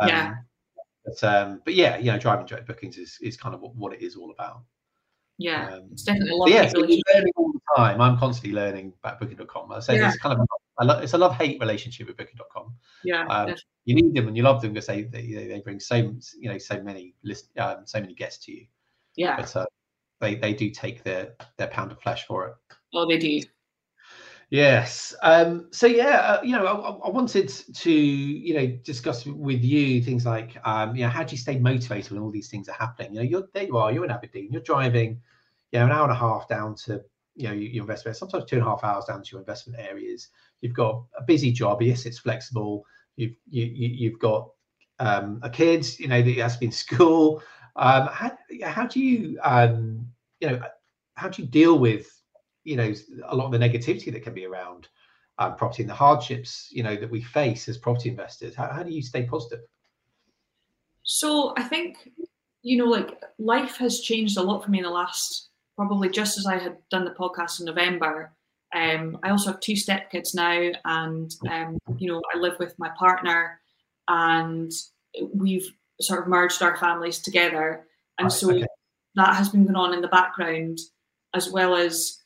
Um, 0.00 0.08
yeah 0.08 0.34
but 1.04 1.24
um, 1.24 1.62
but 1.64 1.74
yeah, 1.74 1.96
you 1.98 2.10
know, 2.10 2.18
driving 2.18 2.46
direct 2.46 2.66
bookings 2.66 2.98
is 2.98 3.18
is 3.20 3.36
kind 3.36 3.54
of 3.54 3.60
what, 3.60 3.74
what 3.74 3.92
it 3.92 4.02
is 4.02 4.16
all 4.16 4.30
about. 4.30 4.62
Yeah, 5.38 5.74
um, 5.74 5.88
it's 5.92 6.02
definitely 6.02 6.32
a 6.32 6.36
lot. 6.36 6.50
Yeah, 6.50 6.68
so 6.68 6.80
learning 6.80 7.32
all 7.36 7.52
the 7.52 7.60
time. 7.76 8.00
I'm 8.00 8.18
constantly 8.18 8.52
learning 8.54 8.92
about 9.02 9.18
Booking.com. 9.18 9.72
I 9.72 9.80
say 9.80 9.96
yeah. 9.96 10.08
it's 10.08 10.18
kind 10.18 10.38
of 10.38 10.46
a, 10.78 10.84
lo- 10.84 10.98
it's 10.98 11.14
a 11.14 11.18
love 11.18 11.34
hate 11.34 11.58
relationship 11.60 12.08
with 12.08 12.16
Booking.com. 12.18 12.74
Yeah, 13.04 13.26
um, 13.26 13.54
you 13.86 13.94
need 13.94 14.14
them 14.14 14.28
and 14.28 14.36
you 14.36 14.42
love 14.42 14.60
them 14.60 14.74
because 14.74 14.86
they 14.86 15.04
they, 15.04 15.32
they 15.32 15.62
bring 15.64 15.80
so 15.80 15.96
you 15.96 16.50
know 16.50 16.58
so 16.58 16.82
many 16.82 17.14
list 17.24 17.48
um, 17.58 17.86
so 17.86 18.00
many 18.00 18.14
guests 18.14 18.44
to 18.46 18.52
you. 18.52 18.66
Yeah, 19.16 19.36
but 19.36 19.56
uh, 19.56 19.66
they 20.20 20.34
they 20.34 20.52
do 20.52 20.70
take 20.70 21.02
their 21.02 21.34
their 21.56 21.68
pound 21.68 21.92
of 21.92 22.00
flesh 22.02 22.26
for 22.26 22.46
it. 22.48 22.54
Oh, 22.92 23.08
they 23.08 23.18
do. 23.18 23.40
Yes. 24.50 25.14
Um, 25.22 25.68
so 25.70 25.86
yeah, 25.86 26.18
uh, 26.18 26.42
you 26.42 26.52
know, 26.56 26.66
I, 26.66 27.06
I, 27.06 27.10
wanted 27.10 27.48
to, 27.48 27.92
you 27.92 28.54
know, 28.54 28.66
discuss 28.82 29.24
with 29.24 29.62
you 29.62 30.02
things 30.02 30.26
like, 30.26 30.56
um, 30.66 30.96
you 30.96 31.04
know, 31.04 31.08
how 31.08 31.22
do 31.22 31.30
you 31.30 31.38
stay 31.38 31.56
motivated 31.56 32.10
when 32.10 32.20
all 32.20 32.32
these 32.32 32.48
things 32.48 32.68
are 32.68 32.72
happening? 32.74 33.14
You 33.14 33.20
know, 33.20 33.26
you're 33.26 33.48
there. 33.54 33.62
You 33.62 33.76
are. 33.76 33.92
You're 33.92 34.04
in 34.04 34.10
Aberdeen. 34.10 34.48
You're 34.50 34.62
driving, 34.62 35.20
you 35.70 35.78
know, 35.78 35.84
an 35.86 35.92
hour 35.92 36.02
and 36.02 36.10
a 36.12 36.16
half 36.16 36.48
down 36.48 36.74
to, 36.86 37.00
you 37.36 37.46
know, 37.46 37.54
your 37.54 37.84
investment. 37.84 38.16
Sometimes 38.16 38.44
two 38.44 38.56
and 38.56 38.66
a 38.66 38.68
half 38.68 38.82
hours 38.82 39.04
down 39.04 39.22
to 39.22 39.28
your 39.30 39.40
investment 39.40 39.78
areas. 39.78 40.28
You've 40.62 40.74
got 40.74 41.04
a 41.16 41.22
busy 41.22 41.52
job. 41.52 41.80
Yes, 41.80 42.04
it's 42.04 42.18
flexible. 42.18 42.84
You've 43.14 43.36
you, 43.48 43.66
you 43.66 44.10
have 44.10 44.18
got 44.18 44.50
um, 44.98 45.38
a 45.44 45.50
kid. 45.50 45.86
You 46.00 46.08
know 46.08 46.22
that 46.22 46.36
has 46.38 46.54
to 46.54 46.58
be 46.60 46.66
in 46.66 46.72
school. 46.86 47.40
Um, 47.76 48.08
how 48.08 48.32
how 48.64 48.86
do 48.88 48.98
you 48.98 49.38
um, 49.44 50.08
you 50.40 50.50
know 50.50 50.60
how 51.14 51.28
do 51.28 51.42
you 51.42 51.46
deal 51.48 51.78
with 51.78 52.19
you 52.64 52.76
know 52.76 52.92
a 53.28 53.36
lot 53.36 53.46
of 53.46 53.52
the 53.52 53.58
negativity 53.58 54.12
that 54.12 54.22
can 54.22 54.34
be 54.34 54.46
around 54.46 54.88
um, 55.38 55.56
property 55.56 55.82
and 55.82 55.90
the 55.90 55.94
hardships 55.94 56.68
you 56.70 56.82
know 56.82 56.96
that 56.96 57.10
we 57.10 57.22
face 57.22 57.68
as 57.68 57.78
property 57.78 58.08
investors 58.08 58.54
how, 58.54 58.68
how 58.68 58.82
do 58.82 58.92
you 58.92 59.02
stay 59.02 59.24
positive? 59.24 59.60
So 61.02 61.54
i 61.56 61.62
think 61.62 62.10
you 62.62 62.76
know 62.76 62.86
like 62.86 63.22
life 63.38 63.76
has 63.76 64.00
changed 64.00 64.36
a 64.36 64.42
lot 64.42 64.64
for 64.64 64.70
me 64.70 64.78
in 64.78 64.84
the 64.84 64.90
last 64.90 65.48
probably 65.76 66.10
just 66.10 66.38
as 66.38 66.46
i 66.46 66.58
had 66.58 66.76
done 66.90 67.04
the 67.04 67.12
podcast 67.12 67.60
in 67.60 67.66
november. 67.66 68.32
Um, 68.72 69.18
i 69.24 69.30
also 69.30 69.50
have 69.50 69.60
two 69.60 69.72
stepkids 69.72 70.34
now 70.34 70.70
and 70.84 71.34
um, 71.50 71.78
you 71.98 72.06
know 72.06 72.22
i 72.32 72.38
live 72.38 72.58
with 72.58 72.78
my 72.78 72.90
partner 72.96 73.60
and 74.08 74.72
we've 75.32 75.72
sort 76.00 76.20
of 76.20 76.28
merged 76.28 76.62
our 76.62 76.76
families 76.76 77.20
together. 77.20 77.86
And 78.18 78.26
right, 78.26 78.32
so 78.32 78.50
okay. 78.50 78.66
that 79.14 79.34
has 79.36 79.48
been 79.48 79.64
going 79.64 79.76
on 79.76 79.94
in 79.94 80.00
the 80.00 80.08
background 80.08 80.78
as 81.34 81.50
well 81.50 81.76
as 81.76 82.18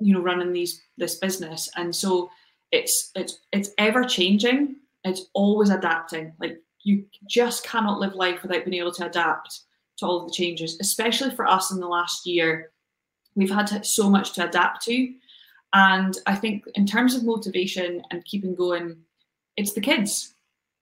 you 0.00 0.12
know 0.12 0.20
running 0.20 0.52
these 0.52 0.82
this 0.96 1.16
business. 1.16 1.68
And 1.76 1.94
so 1.94 2.30
it's 2.72 3.10
it's 3.14 3.40
it's 3.52 3.70
ever 3.78 4.04
changing. 4.04 4.76
It's 5.04 5.26
always 5.34 5.70
adapting. 5.70 6.32
Like 6.40 6.60
you 6.82 7.04
just 7.28 7.64
cannot 7.64 8.00
live 8.00 8.14
life 8.14 8.42
without 8.42 8.64
being 8.64 8.80
able 8.80 8.92
to 8.92 9.06
adapt 9.06 9.60
to 9.98 10.06
all 10.06 10.20
of 10.20 10.28
the 10.28 10.34
changes 10.34 10.78
especially 10.80 11.30
for 11.30 11.46
us 11.46 11.70
in 11.72 11.80
the 11.80 11.86
last 11.86 12.26
year. 12.26 12.72
We've 13.34 13.50
had 13.50 13.84
so 13.84 14.08
much 14.08 14.32
to 14.34 14.48
adapt 14.48 14.84
to. 14.84 15.12
And 15.72 16.16
i 16.26 16.34
think 16.34 16.64
in 16.74 16.86
terms 16.86 17.14
of 17.14 17.24
motivation 17.24 18.02
and 18.10 18.24
keeping 18.24 18.54
going 18.54 18.96
it's 19.56 19.72
the 19.72 19.80
kids. 19.80 20.34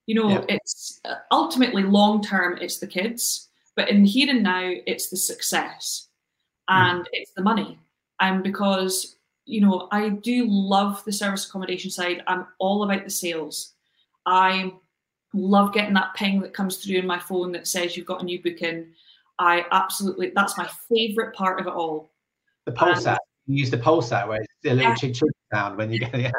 You 0.07 0.17
know 0.17 0.29
yeah. 0.31 0.45
it's 0.49 1.01
uh, 1.05 1.17
ultimately 1.31 1.83
long 1.83 2.23
term 2.23 2.59
it's 2.61 2.79
the 2.79 2.87
kids. 2.87 3.49
But 3.77 3.89
in 3.89 4.05
here 4.05 4.31
and 4.31 4.43
now 4.43 4.71
it's 4.87 5.11
the 5.11 5.17
success. 5.17 6.09
Mm. 6.71 6.91
and 6.91 7.01
mm. 7.03 7.09
it's 7.13 7.33
the 7.33 7.43
money 7.43 7.79
and 8.21 8.43
because 8.43 9.17
you 9.47 9.61
know 9.61 9.89
I 9.93 10.09
do 10.09 10.47
love 10.49 11.05
the 11.05 11.13
service 11.13 11.49
accommodation 11.49 11.91
side. 11.91 12.23
I'm 12.27 12.47
all 12.59 12.85
about 12.85 13.05
the 13.05 13.11
sales. 13.11 13.75
I 14.27 14.73
love 15.33 15.75
getting 15.75 15.95
that 15.95 16.15
ping 16.15 16.41
that 16.41 16.55
comes 16.55 16.77
through 16.77 16.97
in 16.97 17.07
my 17.07 17.19
phone 17.19 17.53
that 17.53 17.67
says 17.67 17.97
you've 17.97 18.07
got 18.07 18.23
a 18.23 18.25
new 18.25 18.43
booking. 18.43 18.87
I 19.39 19.67
absolutely 19.73 20.33
that's 20.35 20.57
my 20.57 20.69
favourite 20.89 21.35
part 21.35 21.61
of 21.61 21.67
it 21.67 21.73
all. 21.73 22.13
The 22.67 22.73
pulse 22.73 23.07
um, 23.07 23.15
app. 23.15 23.21
You 23.47 23.57
use 23.57 23.71
the 23.71 23.79
pulse 23.79 24.11
app 24.13 24.29
where 24.29 24.41
it's 24.41 24.49
a 24.65 24.75
little 24.75 24.91
yeah. 24.91 24.95
ching 24.95 25.15
sound 25.53 25.77
when 25.77 25.93
you 25.93 25.99
get 25.99 26.15
it 26.15 26.27
out. 26.27 26.33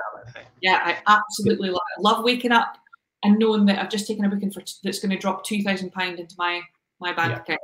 Yeah, 0.61 0.81
I 0.83 0.97
absolutely 1.07 1.69
love 1.69 1.81
it. 1.97 2.01
love 2.01 2.23
waking 2.23 2.51
up 2.51 2.77
and 3.23 3.37
knowing 3.37 3.65
that 3.65 3.79
I've 3.79 3.89
just 3.89 4.07
taken 4.07 4.25
a 4.25 4.29
booking 4.29 4.51
for 4.51 4.63
that's 4.83 4.99
going 4.99 5.11
to 5.11 5.17
drop 5.17 5.43
two 5.43 5.61
thousand 5.61 5.91
pound 5.91 6.19
into 6.19 6.35
my 6.37 6.61
my 6.99 7.13
bank 7.13 7.31
yeah. 7.31 7.41
account, 7.41 7.61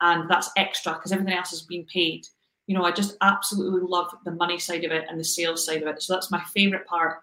and 0.00 0.30
that's 0.30 0.50
extra 0.56 0.94
because 0.94 1.12
everything 1.12 1.34
else 1.34 1.50
has 1.50 1.62
been 1.62 1.84
paid 1.86 2.26
you 2.68 2.74
know, 2.74 2.84
I 2.84 2.92
just 2.92 3.16
absolutely 3.22 3.80
love 3.82 4.14
the 4.24 4.30
money 4.30 4.58
side 4.58 4.84
of 4.84 4.92
it 4.92 5.06
and 5.08 5.18
the 5.18 5.24
sales 5.24 5.64
side 5.64 5.82
of 5.82 5.88
it. 5.88 6.02
So 6.02 6.12
that's 6.12 6.30
my 6.30 6.42
favorite 6.54 6.86
part. 6.86 7.22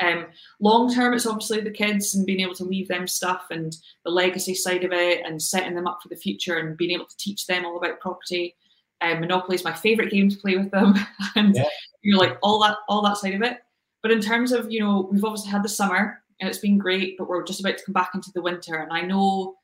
Um, 0.00 0.26
long 0.60 0.94
term, 0.94 1.14
it's 1.14 1.26
obviously 1.26 1.60
the 1.60 1.72
kids 1.72 2.14
and 2.14 2.24
being 2.24 2.38
able 2.40 2.54
to 2.54 2.64
leave 2.64 2.86
them 2.86 3.08
stuff 3.08 3.46
and 3.50 3.76
the 4.04 4.12
legacy 4.12 4.54
side 4.54 4.84
of 4.84 4.92
it 4.92 5.26
and 5.26 5.42
setting 5.42 5.74
them 5.74 5.88
up 5.88 5.98
for 6.00 6.08
the 6.08 6.16
future 6.16 6.58
and 6.58 6.76
being 6.76 6.92
able 6.92 7.06
to 7.06 7.16
teach 7.16 7.48
them 7.48 7.66
all 7.66 7.76
about 7.76 7.98
property. 7.98 8.54
Um, 9.00 9.18
Monopoly 9.18 9.56
is 9.56 9.64
my 9.64 9.72
favorite 9.72 10.12
game 10.12 10.28
to 10.28 10.36
play 10.36 10.56
with 10.56 10.70
them, 10.70 10.94
and 11.36 11.56
yeah. 11.56 11.64
you 12.02 12.12
know, 12.12 12.20
like 12.20 12.38
all 12.40 12.62
that, 12.62 12.76
all 12.88 13.02
that 13.02 13.16
side 13.16 13.34
of 13.34 13.42
it. 13.42 13.58
But 14.00 14.12
in 14.12 14.20
terms 14.20 14.52
of, 14.52 14.70
you 14.70 14.78
know, 14.78 15.08
we've 15.10 15.24
obviously 15.24 15.50
had 15.50 15.64
the 15.64 15.68
summer 15.68 16.22
and 16.38 16.48
it's 16.48 16.58
been 16.58 16.78
great, 16.78 17.18
but 17.18 17.28
we're 17.28 17.42
just 17.42 17.58
about 17.58 17.78
to 17.78 17.84
come 17.84 17.92
back 17.92 18.12
into 18.14 18.30
the 18.32 18.42
winter, 18.42 18.76
and 18.76 18.92
I 18.92 19.00
know 19.00 19.56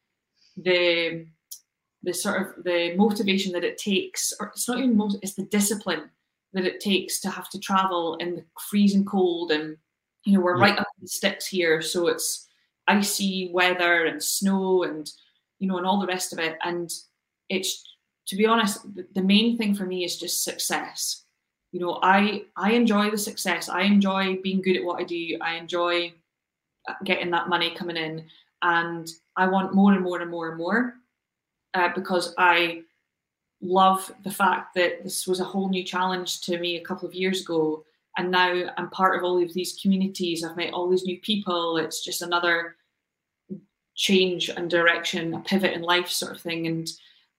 the 0.57 1.27
the 2.05 2.15
sort 2.15 2.41
of 2.41 2.65
the 2.65 2.95
motivation 2.97 3.53
that 3.53 3.65
it 3.65 3.79
takes, 3.79 4.33
or 4.39 4.49
it's 4.49 4.69
not 4.69 4.79
even 4.79 4.97
most, 4.97 5.19
it's 5.23 5.35
the 5.35 5.45
discipline 5.45 6.11
that 6.53 6.67
it 6.67 6.81
takes 6.81 7.21
to 7.21 7.31
have 7.31 7.51
to 7.51 7.59
travel 7.59 8.17
in 8.17 8.37
the 8.37 8.45
freezing 8.71 9.05
cold. 9.05 9.51
And, 9.51 9.77
you 10.25 10.35
know, 10.35 10.41
we're 10.41 10.57
yeah. 10.59 10.65
right 10.65 10.79
up 10.79 10.87
the 11.01 11.09
sticks 11.09 11.47
here. 11.47 11.83
So 11.83 12.09
it's 12.09 12.49
icy 12.87 13.51
weather 13.53 14.05
and 14.05 14.23
snow 14.23 14.85
and, 14.85 15.11
you 15.59 15.67
know, 15.67 15.79
and 15.79 15.87
all 15.87 16.01
the 16.01 16.07
rest 16.07 16.33
of 16.33 16.39
it. 16.39 16.57
And 16.63 16.91
it's, 17.49 17.83
to 18.29 18.37
be 18.37 18.47
honest, 18.47 18.87
the 19.15 19.23
main 19.23 19.57
thing 19.57 19.75
for 19.75 19.85
me 19.85 20.05
is 20.05 20.19
just 20.19 20.45
success. 20.45 21.25
You 21.73 21.81
know, 21.81 21.99
I 22.03 22.45
I 22.57 22.73
enjoy 22.73 23.11
the 23.11 23.19
success. 23.19 23.69
I 23.69 23.83
enjoy 23.83 24.39
being 24.43 24.63
good 24.63 24.77
at 24.77 24.85
what 24.85 25.01
I 25.01 25.05
do. 25.05 25.37
I 25.41 25.57
enjoy 25.57 26.15
uh, 26.89 26.95
getting 27.03 27.33
that 27.33 27.49
money 27.49 27.75
coming 27.75 27.97
in, 27.97 28.27
and 28.63 29.09
I 29.37 29.49
want 29.49 29.75
more 29.75 29.93
and 29.93 30.03
more 30.03 30.21
and 30.21 30.31
more 30.31 30.49
and 30.51 30.57
more 30.57 30.95
uh, 31.75 31.89
because 31.95 32.35
I 32.39 32.83
love 33.61 34.13
the 34.23 34.31
fact 34.31 34.75
that 34.75 35.03
this 35.03 35.27
was 35.27 35.41
a 35.41 35.45
whole 35.45 35.69
new 35.69 35.85
challenge 35.85 36.41
to 36.43 36.59
me 36.59 36.77
a 36.77 36.85
couple 36.85 37.09
of 37.09 37.15
years 37.15 37.43
ago. 37.43 37.85
And 38.17 38.31
now 38.31 38.71
I'm 38.77 38.91
part 38.91 39.17
of 39.17 39.25
all 39.25 39.43
of 39.43 39.53
these 39.55 39.79
communities. 39.81 40.45
I've 40.45 40.57
met 40.57 40.73
all 40.73 40.89
these 40.89 41.05
new 41.05 41.19
people. 41.21 41.79
It's 41.79 42.05
just 42.05 42.23
another 42.23 42.77
change 43.97 44.49
and 44.49 44.71
direction, 44.71 45.35
a 45.35 45.41
pivot 45.41 45.73
in 45.73 45.83
life 45.83 46.09
sort 46.09 46.33
of 46.33 46.41
thing. 46.41 46.67
And 46.67 46.89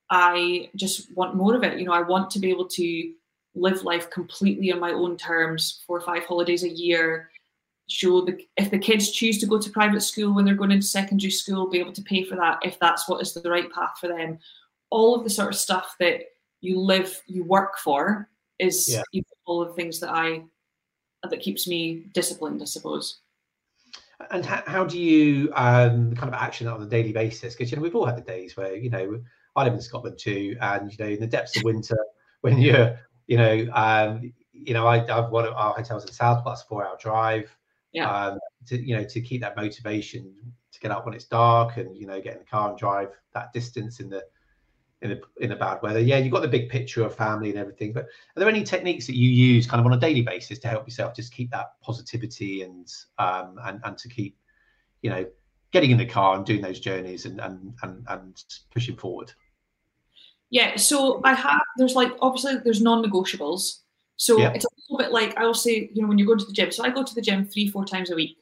I 0.09 0.69
just 0.75 1.15
want 1.15 1.35
more 1.35 1.55
of 1.55 1.63
it. 1.63 1.79
You 1.79 1.85
know, 1.85 1.93
I 1.93 2.01
want 2.01 2.29
to 2.31 2.39
be 2.39 2.49
able 2.49 2.67
to 2.69 3.13
live 3.55 3.83
life 3.83 4.09
completely 4.09 4.71
on 4.71 4.79
my 4.79 4.91
own 4.91 5.17
terms, 5.17 5.81
four 5.87 5.97
or 5.97 6.01
five 6.01 6.25
holidays 6.25 6.63
a 6.63 6.69
year, 6.69 7.29
show 7.87 8.21
the 8.21 8.37
if 8.57 8.71
the 8.71 8.79
kids 8.79 9.11
choose 9.11 9.37
to 9.39 9.45
go 9.45 9.59
to 9.59 9.69
private 9.69 10.01
school 10.01 10.33
when 10.33 10.45
they're 10.45 10.55
going 10.55 10.71
into 10.71 10.87
secondary 10.87 11.31
school, 11.31 11.69
be 11.69 11.79
able 11.79 11.93
to 11.93 12.01
pay 12.01 12.23
for 12.23 12.35
that 12.35 12.59
if 12.63 12.79
that's 12.79 13.07
what 13.07 13.21
is 13.21 13.33
the 13.33 13.49
right 13.49 13.71
path 13.71 13.97
for 13.99 14.07
them. 14.07 14.39
All 14.89 15.15
of 15.15 15.23
the 15.23 15.29
sort 15.29 15.49
of 15.49 15.55
stuff 15.55 15.95
that 15.99 16.21
you 16.61 16.79
live, 16.79 17.21
you 17.27 17.43
work 17.43 17.77
for 17.77 18.29
is 18.59 18.89
yeah. 18.89 19.21
all 19.45 19.61
of 19.61 19.69
the 19.69 19.73
things 19.73 19.99
that 19.99 20.09
I 20.09 20.43
that 21.29 21.41
keeps 21.41 21.67
me 21.67 22.05
disciplined, 22.13 22.61
I 22.61 22.65
suppose. 22.65 23.19
And 24.31 24.45
how, 24.45 24.63
how 24.65 24.85
do 24.85 24.99
you 24.99 25.51
um, 25.55 26.15
kind 26.15 26.33
of 26.33 26.39
action 26.39 26.65
that 26.65 26.73
on 26.73 26.81
a 26.81 26.87
daily 26.87 27.11
basis? 27.11 27.53
Because 27.53 27.71
you 27.71 27.77
know 27.77 27.83
we've 27.83 27.95
all 27.95 28.05
had 28.05 28.17
the 28.17 28.21
days 28.21 28.55
where 28.55 28.75
you 28.75 28.89
know 28.89 29.19
I 29.55 29.63
live 29.63 29.73
in 29.73 29.81
Scotland 29.81 30.17
too, 30.17 30.57
and 30.61 30.91
you 30.91 30.97
know, 31.03 31.11
in 31.11 31.19
the 31.19 31.27
depths 31.27 31.57
of 31.57 31.63
winter, 31.63 31.97
when 32.41 32.57
you're, 32.59 32.99
you 33.27 33.37
know, 33.37 33.67
um, 33.73 34.33
you 34.51 34.73
know, 34.73 34.87
I, 34.87 34.97
I've 34.97 35.31
one 35.31 35.45
of 35.45 35.53
our 35.53 35.73
hotels 35.73 36.05
in 36.05 36.11
South, 36.11 36.43
plus 36.43 36.63
four 36.63 36.85
hour 36.85 36.97
drive. 36.99 37.55
Yeah. 37.95 38.11
Um, 38.11 38.39
to 38.67 38.85
you 38.85 38.97
know, 38.97 39.03
to 39.03 39.21
keep 39.21 39.41
that 39.41 39.55
motivation 39.55 40.33
to 40.73 40.79
get 40.79 40.91
up 40.91 41.05
when 41.05 41.13
it's 41.13 41.25
dark 41.25 41.77
and 41.77 41.95
you 41.97 42.05
know, 42.05 42.19
get 42.19 42.33
in 42.33 42.39
the 42.39 42.45
car 42.45 42.69
and 42.69 42.77
drive 42.77 43.09
that 43.33 43.53
distance 43.53 43.99
in 43.99 44.09
the 44.09 44.23
in 45.01 45.11
a 45.13 45.17
in 45.39 45.51
a 45.53 45.55
bad 45.55 45.81
weather. 45.81 45.99
Yeah, 45.99 46.17
you've 46.17 46.33
got 46.33 46.41
the 46.41 46.47
big 46.47 46.69
picture 46.69 47.03
of 47.05 47.15
family 47.15 47.49
and 47.49 47.57
everything, 47.57 47.93
but 47.93 48.03
are 48.03 48.39
there 48.39 48.49
any 48.49 48.63
techniques 48.63 49.07
that 49.07 49.15
you 49.15 49.29
use 49.29 49.65
kind 49.65 49.79
of 49.79 49.85
on 49.85 49.93
a 49.93 49.99
daily 49.99 50.21
basis 50.21 50.59
to 50.59 50.67
help 50.67 50.85
yourself 50.85 51.15
just 51.15 51.33
keep 51.33 51.49
that 51.51 51.79
positivity 51.81 52.63
and 52.63 52.91
um 53.17 53.57
and 53.63 53.79
and 53.85 53.97
to 53.97 54.09
keep, 54.09 54.37
you 55.01 55.09
know, 55.09 55.25
getting 55.71 55.91
in 55.91 55.97
the 55.97 56.05
car 56.05 56.35
and 56.35 56.45
doing 56.45 56.61
those 56.61 56.79
journeys 56.79 57.25
and 57.25 57.39
and 57.39 57.73
and, 57.83 58.05
and 58.09 58.43
pushing 58.73 58.97
forward? 58.97 59.31
Yeah, 60.49 60.75
so 60.75 61.21
I 61.23 61.33
have 61.33 61.61
there's 61.77 61.95
like 61.95 62.11
obviously 62.21 62.57
there's 62.63 62.81
non-negotiables. 62.81 63.79
So 64.17 64.39
yeah. 64.39 64.53
it's 64.53 64.65
bit 64.97 65.11
like 65.11 65.35
I 65.37 65.45
will 65.45 65.53
say, 65.53 65.89
you 65.93 66.01
know, 66.01 66.07
when 66.07 66.17
you 66.17 66.25
go 66.25 66.35
to 66.35 66.45
the 66.45 66.53
gym. 66.53 66.71
So 66.71 66.83
I 66.83 66.89
go 66.89 67.03
to 67.03 67.15
the 67.15 67.21
gym 67.21 67.45
three, 67.45 67.69
four 67.69 67.85
times 67.85 68.11
a 68.11 68.15
week. 68.15 68.37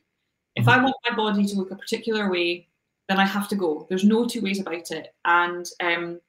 If 0.55 0.65
mm-hmm. 0.65 0.79
I 0.79 0.83
want 0.83 0.95
my 1.09 1.15
body 1.15 1.45
to 1.45 1.55
look 1.55 1.71
a 1.71 1.75
particular 1.75 2.29
way, 2.29 2.67
then 3.09 3.19
I 3.19 3.25
have 3.25 3.47
to 3.49 3.55
go. 3.55 3.85
There's 3.89 4.03
no 4.03 4.25
two 4.25 4.41
ways 4.41 4.59
about 4.59 4.91
it. 4.91 5.13
And 5.25 5.65
um, 5.81 6.21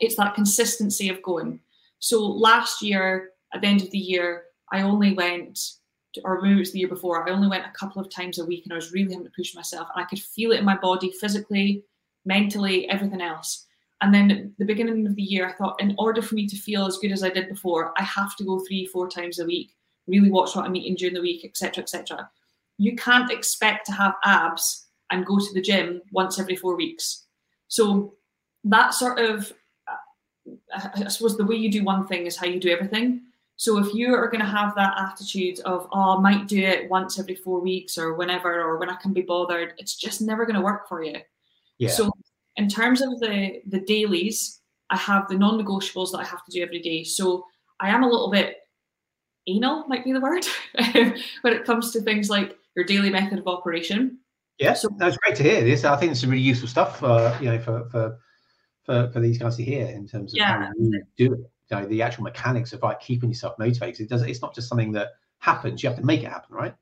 it's 0.00 0.16
that 0.16 0.34
consistency 0.34 1.08
of 1.08 1.22
going. 1.22 1.60
So 1.98 2.24
last 2.24 2.82
year, 2.82 3.30
at 3.52 3.60
the 3.60 3.66
end 3.66 3.82
of 3.82 3.90
the 3.90 3.98
year, 3.98 4.44
I 4.72 4.82
only 4.82 5.14
went, 5.14 5.58
to, 6.14 6.20
or 6.24 6.40
maybe 6.40 6.56
it 6.56 6.58
was 6.60 6.72
the 6.72 6.78
year 6.78 6.88
before, 6.88 7.28
I 7.28 7.32
only 7.32 7.48
went 7.48 7.66
a 7.66 7.78
couple 7.78 8.00
of 8.00 8.10
times 8.10 8.38
a 8.38 8.44
week 8.44 8.64
and 8.64 8.72
I 8.72 8.76
was 8.76 8.92
really 8.92 9.12
having 9.12 9.26
to 9.26 9.32
push 9.36 9.54
myself. 9.54 9.88
And 9.94 10.04
I 10.04 10.08
could 10.08 10.20
feel 10.20 10.52
it 10.52 10.58
in 10.58 10.64
my 10.64 10.76
body 10.76 11.12
physically, 11.20 11.84
mentally, 12.24 12.88
everything 12.88 13.20
else. 13.20 13.66
And 14.02 14.14
then 14.14 14.30
at 14.30 14.58
the 14.58 14.64
beginning 14.64 15.06
of 15.06 15.14
the 15.14 15.22
year, 15.22 15.48
I 15.48 15.52
thought, 15.52 15.80
in 15.80 15.94
order 15.98 16.22
for 16.22 16.34
me 16.34 16.46
to 16.46 16.56
feel 16.56 16.86
as 16.86 16.98
good 16.98 17.12
as 17.12 17.22
I 17.22 17.28
did 17.28 17.48
before, 17.48 17.92
I 17.98 18.02
have 18.02 18.34
to 18.36 18.44
go 18.44 18.60
three, 18.60 18.86
four 18.86 19.08
times 19.08 19.38
a 19.38 19.44
week, 19.44 19.72
really 20.06 20.30
watch 20.30 20.56
what 20.56 20.64
I'm 20.64 20.76
eating 20.76 20.94
during 20.94 21.14
the 21.14 21.20
week, 21.20 21.44
etc., 21.44 21.82
etc. 21.82 22.30
You 22.78 22.96
can't 22.96 23.30
expect 23.30 23.86
to 23.86 23.92
have 23.92 24.14
abs 24.24 24.86
and 25.10 25.26
go 25.26 25.38
to 25.38 25.54
the 25.54 25.60
gym 25.60 26.00
once 26.12 26.38
every 26.38 26.56
four 26.56 26.76
weeks. 26.76 27.26
So 27.68 28.14
that 28.64 28.94
sort 28.94 29.18
of 29.18 29.52
uh, 30.74 30.88
I 30.94 31.08
suppose 31.08 31.36
the 31.36 31.44
way 31.44 31.56
you 31.56 31.70
do 31.70 31.84
one 31.84 32.06
thing 32.06 32.26
is 32.26 32.36
how 32.36 32.46
you 32.46 32.60
do 32.60 32.70
everything. 32.70 33.22
So 33.56 33.78
if 33.78 33.92
you 33.92 34.14
are 34.14 34.28
going 34.28 34.40
to 34.40 34.46
have 34.46 34.74
that 34.76 34.94
attitude 34.96 35.60
of, 35.60 35.86
oh, 35.92 36.16
I 36.16 36.20
might 36.20 36.48
do 36.48 36.62
it 36.62 36.88
once 36.88 37.18
every 37.18 37.34
four 37.34 37.60
weeks 37.60 37.98
or 37.98 38.14
whenever, 38.14 38.62
or 38.62 38.78
when 38.78 38.88
I 38.88 38.96
can 38.96 39.12
be 39.12 39.20
bothered, 39.20 39.74
it's 39.76 39.96
just 39.96 40.22
never 40.22 40.46
going 40.46 40.56
to 40.56 40.62
work 40.62 40.88
for 40.88 41.02
you. 41.04 41.16
Yeah. 41.76 41.90
So 41.90 42.10
in 42.60 42.68
terms 42.68 43.00
of 43.00 43.18
the 43.20 43.62
the 43.66 43.80
dailies, 43.80 44.60
I 44.90 44.96
have 44.96 45.28
the 45.28 45.38
non-negotiables 45.38 46.12
that 46.12 46.18
I 46.18 46.24
have 46.24 46.44
to 46.44 46.52
do 46.52 46.62
every 46.62 46.80
day. 46.80 47.04
So 47.04 47.46
I 47.80 47.88
am 47.88 48.02
a 48.02 48.08
little 48.08 48.30
bit 48.30 48.56
anal, 49.46 49.86
might 49.88 50.04
be 50.04 50.12
the 50.12 50.20
word, 50.20 50.46
when 51.42 51.52
it 51.54 51.64
comes 51.64 51.90
to 51.92 52.02
things 52.02 52.28
like 52.28 52.56
your 52.76 52.84
daily 52.84 53.10
method 53.10 53.38
of 53.38 53.46
operation. 53.46 54.18
Yeah, 54.58 54.74
so, 54.74 54.88
that's 54.98 55.16
great 55.16 55.36
to 55.36 55.42
hear. 55.42 55.64
This 55.64 55.84
I 55.84 55.96
think 55.96 56.12
it's 56.12 56.20
some 56.20 56.30
really 56.30 56.42
useful 56.42 56.68
stuff. 56.68 57.02
Uh, 57.02 57.36
you 57.40 57.46
know, 57.46 57.58
for 57.58 57.88
for 57.88 58.18
for, 58.84 59.10
for 59.12 59.20
these 59.20 59.38
guys 59.38 59.56
to 59.56 59.64
hear 59.64 59.86
in 59.86 60.06
terms 60.06 60.34
of 60.34 60.38
yeah. 60.38 60.66
how 60.66 60.72
you 60.78 61.02
do 61.16 61.32
it. 61.32 61.40
You 61.70 61.76
know, 61.76 61.86
the 61.86 62.02
actual 62.02 62.24
mechanics 62.24 62.72
of 62.72 62.82
like 62.82 63.00
keeping 63.00 63.30
yourself 63.30 63.58
motivated. 63.58 64.00
It 64.00 64.10
does. 64.10 64.22
It's 64.22 64.42
not 64.42 64.54
just 64.54 64.68
something 64.68 64.92
that 64.92 65.08
happens. 65.38 65.82
You 65.82 65.88
have 65.88 65.98
to 65.98 66.04
make 66.04 66.22
it 66.22 66.28
happen, 66.28 66.54
right? 66.54 66.74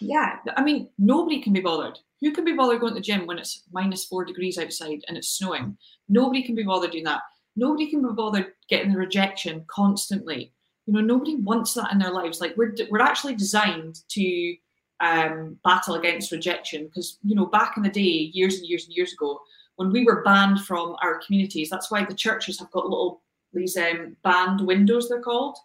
Yeah, 0.00 0.38
I 0.56 0.64
mean, 0.64 0.88
nobody 0.98 1.40
can 1.40 1.52
be 1.52 1.60
bothered. 1.60 1.98
Who 2.22 2.32
can 2.32 2.44
be 2.44 2.52
bothered 2.52 2.80
going 2.80 2.94
to 2.94 3.00
the 3.00 3.04
gym 3.04 3.26
when 3.26 3.38
it's 3.38 3.64
minus 3.72 4.04
four 4.04 4.24
degrees 4.24 4.56
outside 4.56 5.04
and 5.08 5.16
it's 5.16 5.36
snowing? 5.36 5.76
Nobody 6.08 6.42
can 6.42 6.54
be 6.54 6.62
bothered 6.62 6.92
doing 6.92 7.04
that. 7.04 7.20
Nobody 7.56 7.90
can 7.90 8.00
be 8.00 8.14
bothered 8.14 8.52
getting 8.68 8.92
the 8.92 8.98
rejection 8.98 9.64
constantly. 9.66 10.52
You 10.86 10.94
know, 10.94 11.00
nobody 11.00 11.34
wants 11.36 11.74
that 11.74 11.92
in 11.92 11.98
their 11.98 12.12
lives. 12.12 12.40
Like 12.40 12.56
we're 12.56 12.74
we're 12.90 13.00
actually 13.00 13.34
designed 13.34 14.00
to 14.10 14.56
um, 15.00 15.58
battle 15.64 15.96
against 15.96 16.30
rejection 16.30 16.84
because 16.86 17.18
you 17.24 17.34
know 17.34 17.46
back 17.46 17.76
in 17.76 17.82
the 17.82 17.90
day, 17.90 18.00
years 18.00 18.54
and 18.58 18.66
years 18.66 18.84
and 18.84 18.94
years 18.94 19.12
ago, 19.12 19.40
when 19.76 19.90
we 19.90 20.04
were 20.04 20.22
banned 20.22 20.60
from 20.60 20.96
our 21.02 21.20
communities, 21.26 21.70
that's 21.70 21.90
why 21.90 22.04
the 22.04 22.14
churches 22.14 22.58
have 22.60 22.70
got 22.70 22.88
little 22.88 23.20
these 23.52 23.76
um, 23.76 24.16
banned 24.22 24.60
windows 24.60 25.08
they're 25.08 25.20
called, 25.20 25.58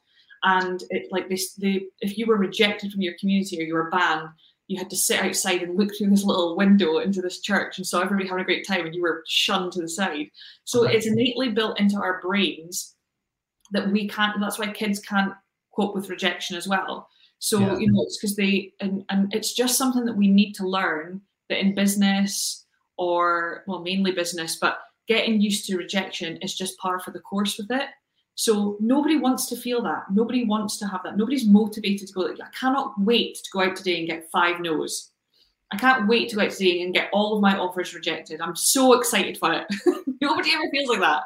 and 0.43 0.83
it 0.89 1.11
like 1.11 1.29
this 1.29 1.53
the 1.53 1.87
if 2.01 2.17
you 2.17 2.25
were 2.25 2.37
rejected 2.37 2.91
from 2.91 3.01
your 3.01 3.13
community 3.19 3.59
or 3.59 3.63
you 3.63 3.75
were 3.75 3.91
banned, 3.91 4.29
you 4.67 4.77
had 4.77 4.89
to 4.89 4.97
sit 4.97 5.21
outside 5.21 5.61
and 5.61 5.77
look 5.77 5.95
through 5.95 6.09
this 6.09 6.23
little 6.23 6.55
window 6.55 6.97
into 6.97 7.21
this 7.21 7.39
church 7.39 7.77
and 7.77 7.87
saw 7.87 8.01
everybody 8.01 8.27
having 8.27 8.41
a 8.41 8.45
great 8.45 8.67
time 8.67 8.85
and 8.85 8.93
you 8.93 9.01
were 9.01 9.23
shunned 9.25 9.71
to 9.71 9.81
the 9.81 9.87
side. 9.87 10.27
So 10.65 10.85
okay. 10.85 10.95
it's 10.95 11.07
innately 11.07 11.49
built 11.49 11.79
into 11.79 11.97
our 11.97 12.21
brains 12.21 12.95
that 13.71 13.89
we 13.91 14.07
can't 14.07 14.39
that's 14.39 14.59
why 14.59 14.67
kids 14.67 14.99
can't 14.99 15.33
cope 15.75 15.95
with 15.95 16.09
rejection 16.09 16.57
as 16.57 16.67
well. 16.67 17.09
So 17.39 17.59
yeah. 17.59 17.77
you 17.77 17.91
know 17.91 18.03
it's 18.03 18.17
because 18.17 18.35
they 18.35 18.73
and, 18.79 19.05
and 19.09 19.33
it's 19.33 19.53
just 19.53 19.77
something 19.77 20.05
that 20.05 20.17
we 20.17 20.27
need 20.27 20.53
to 20.53 20.67
learn 20.67 21.21
that 21.49 21.59
in 21.59 21.75
business 21.75 22.65
or 22.97 23.63
well 23.67 23.79
mainly 23.79 24.11
business 24.11 24.57
but 24.59 24.79
getting 25.07 25.39
used 25.39 25.65
to 25.65 25.77
rejection 25.77 26.37
is 26.37 26.55
just 26.55 26.77
par 26.79 26.99
for 26.99 27.11
the 27.11 27.19
course 27.19 27.57
with 27.57 27.71
it 27.71 27.87
so 28.37 28.77
nobody 28.79 29.17
wants 29.17 29.47
to 29.47 29.55
feel 29.57 29.81
that. 29.81 30.03
Nobody 30.11 30.45
wants 30.45 30.77
to 30.77 30.87
have 30.87 31.01
that. 31.03 31.17
Nobody's 31.17 31.47
motivated 31.47 32.07
to 32.07 32.13
go 32.13 32.27
i 32.31 32.49
cannot 32.57 32.93
wait 32.99 33.33
to 33.33 33.49
go 33.51 33.61
out 33.61 33.75
today 33.75 33.97
and 33.97 34.07
get 34.07 34.29
five 34.31 34.61
no's. 34.61 35.11
I 35.71 35.77
can't 35.77 36.07
wait 36.07 36.29
to 36.29 36.35
go 36.35 36.43
out 36.43 36.51
today 36.51 36.81
and 36.83 36.93
get 36.93 37.09
all 37.11 37.35
of 37.35 37.41
my 37.41 37.57
offers 37.57 37.95
rejected. 37.95 38.39
I'm 38.39 38.55
so 38.55 38.93
excited 38.93 39.39
for 39.39 39.51
it. 39.53 39.65
Nobody 40.21 40.51
ever 40.53 40.69
feels 40.69 40.87
like 40.87 40.99
that. 40.99 41.23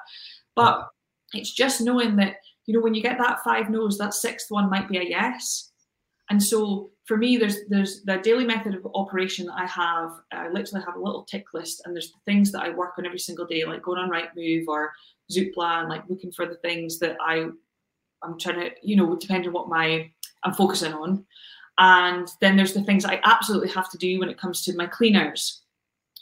But 0.55 0.87
it's 1.33 1.51
just 1.51 1.81
knowing 1.81 2.15
that 2.15 2.37
you 2.65 2.73
know 2.73 2.79
when 2.79 2.93
you 2.93 3.01
get 3.01 3.17
that 3.17 3.43
five 3.43 3.69
no's 3.69 3.97
that 3.97 4.13
sixth 4.13 4.49
one 4.49 4.69
might 4.69 4.87
be 4.87 4.97
a 4.97 5.03
yes. 5.03 5.69
And 6.29 6.41
so 6.41 6.91
for 7.03 7.17
me, 7.17 7.35
there's 7.35 7.67
there's 7.67 8.03
the 8.03 8.19
daily 8.19 8.45
method 8.45 8.73
of 8.73 8.87
operation 8.95 9.47
that 9.47 9.59
I 9.59 9.65
have. 9.65 10.11
I 10.31 10.47
literally 10.47 10.85
have 10.85 10.95
a 10.95 11.03
little 11.03 11.25
tick 11.25 11.47
list, 11.53 11.81
and 11.83 11.93
there's 11.93 12.13
the 12.13 12.19
things 12.25 12.53
that 12.53 12.63
I 12.63 12.69
work 12.69 12.93
on 12.97 13.05
every 13.05 13.19
single 13.19 13.45
day, 13.45 13.65
like 13.65 13.81
going 13.81 13.99
on 13.99 14.09
Rightmove 14.09 14.63
or 14.69 14.93
Zoopla, 15.31 15.81
and 15.81 15.89
like 15.89 16.03
looking 16.09 16.31
for 16.31 16.45
the 16.45 16.55
things 16.55 16.99
that 16.99 17.17
I 17.25 17.47
I'm 18.23 18.37
trying 18.39 18.59
to, 18.59 18.71
you 18.83 18.95
know, 18.95 19.15
depending 19.15 19.49
on 19.49 19.53
what 19.53 19.69
my 19.69 20.11
I'm 20.43 20.53
focusing 20.53 20.93
on. 20.93 21.25
And 21.77 22.27
then 22.41 22.57
there's 22.57 22.73
the 22.73 22.83
things 22.83 23.05
I 23.05 23.19
absolutely 23.23 23.69
have 23.69 23.89
to 23.91 23.97
do 23.97 24.19
when 24.19 24.29
it 24.29 24.39
comes 24.39 24.63
to 24.63 24.75
my 24.75 24.85
cleaners 24.85 25.61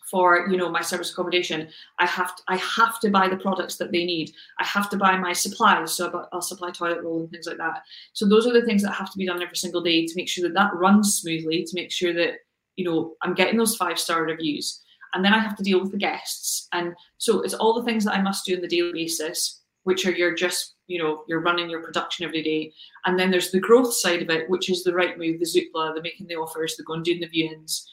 for 0.10 0.48
you 0.50 0.58
know 0.58 0.69
my 0.69 0.82
service 0.82 1.12
accommodation. 1.12 1.67
I 2.00 2.08
have 2.08 2.36
to 2.36 2.43
i 2.48 2.56
have 2.56 3.00
to 3.02 3.10
buy 3.10 3.28
the 3.28 3.38
products 3.38 3.76
that 3.78 3.91
they 3.91 4.06
need. 4.06 4.32
I 4.60 4.65
have 4.65 4.89
to 4.91 4.98
buy 4.98 5.17
my 5.17 5.34
supplies 5.34 5.93
so 5.93 6.28
i'll 6.32 6.41
supply 6.41 6.72
toilet 6.72 7.04
roll 7.04 7.22
and 7.22 7.32
things 7.32 7.48
like 7.48 7.58
that. 7.58 7.84
So 8.13 8.28
those 8.28 8.48
are 8.48 8.54
the 8.54 8.65
things 8.65 8.82
that 8.84 8.93
have 8.93 9.12
to 9.12 9.17
be 9.17 9.28
done 9.28 9.41
every 9.41 9.58
single 9.58 9.82
day 9.82 10.06
to 10.06 10.13
make 10.15 10.30
sure 10.30 10.43
that 10.48 10.56
that 10.56 10.74
runs 10.74 11.17
smoothly 11.17 11.63
to 11.63 11.76
make 11.76 11.91
sure 11.91 12.13
that 12.13 12.36
you 12.80 12.86
know 12.86 13.15
i'm 13.22 13.34
getting 13.34 13.58
those 13.58 13.76
five 13.76 14.00
star 14.00 14.24
reviews 14.24 14.82
and 15.13 15.24
then 15.24 15.34
i 15.34 15.39
have 15.39 15.56
to 15.56 15.63
deal 15.63 15.80
with 15.82 15.91
the 15.91 15.98
guests. 15.98 16.67
And 16.72 16.93
so 17.17 17.41
it's 17.41 17.54
all 17.54 17.74
the 17.74 17.84
things 17.84 18.06
that 18.06 18.15
i 18.15 18.22
must 18.22 18.45
do 18.45 18.56
on 18.56 18.62
the 18.62 18.67
daily 18.67 18.93
basis 18.93 19.62
which 19.84 20.06
are 20.06 20.12
you're 20.12 20.36
just 20.36 20.76
you 20.88 21.02
know 21.02 21.24
you're 21.28 21.41
running 21.41 21.69
your 21.69 21.82
production 21.82 22.26
every 22.26 22.43
day. 22.43 22.74
And 23.06 23.17
then 23.17 23.32
there's 23.32 23.52
the 23.52 23.60
growth 23.60 23.93
side 23.93 24.22
of 24.22 24.30
it 24.30 24.50
which 24.50 24.69
is 24.69 24.84
the 24.84 24.91
Rightmove, 24.91 25.39
the 25.39 25.45
zoopla 25.45 25.95
the 25.95 26.02
making 26.02 26.28
the 26.28 26.36
offers 26.36 26.76
the 26.76 26.84
going 26.84 27.04
doing 27.04 27.22
the 27.22 27.28
viewings. 27.28 27.84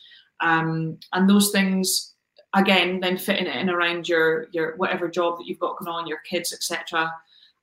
Um, 0.40 0.98
and 1.12 1.28
those 1.28 1.50
things 1.50 2.14
again 2.54 3.00
then 3.00 3.18
fitting 3.18 3.46
it 3.46 3.56
in 3.56 3.70
around 3.70 4.08
your 4.08 4.48
your 4.52 4.76
whatever 4.76 5.08
job 5.08 5.38
that 5.38 5.46
you've 5.46 5.58
got 5.58 5.78
going 5.78 5.90
on 5.90 6.06
your 6.06 6.18
kids 6.18 6.52
etc 6.52 7.12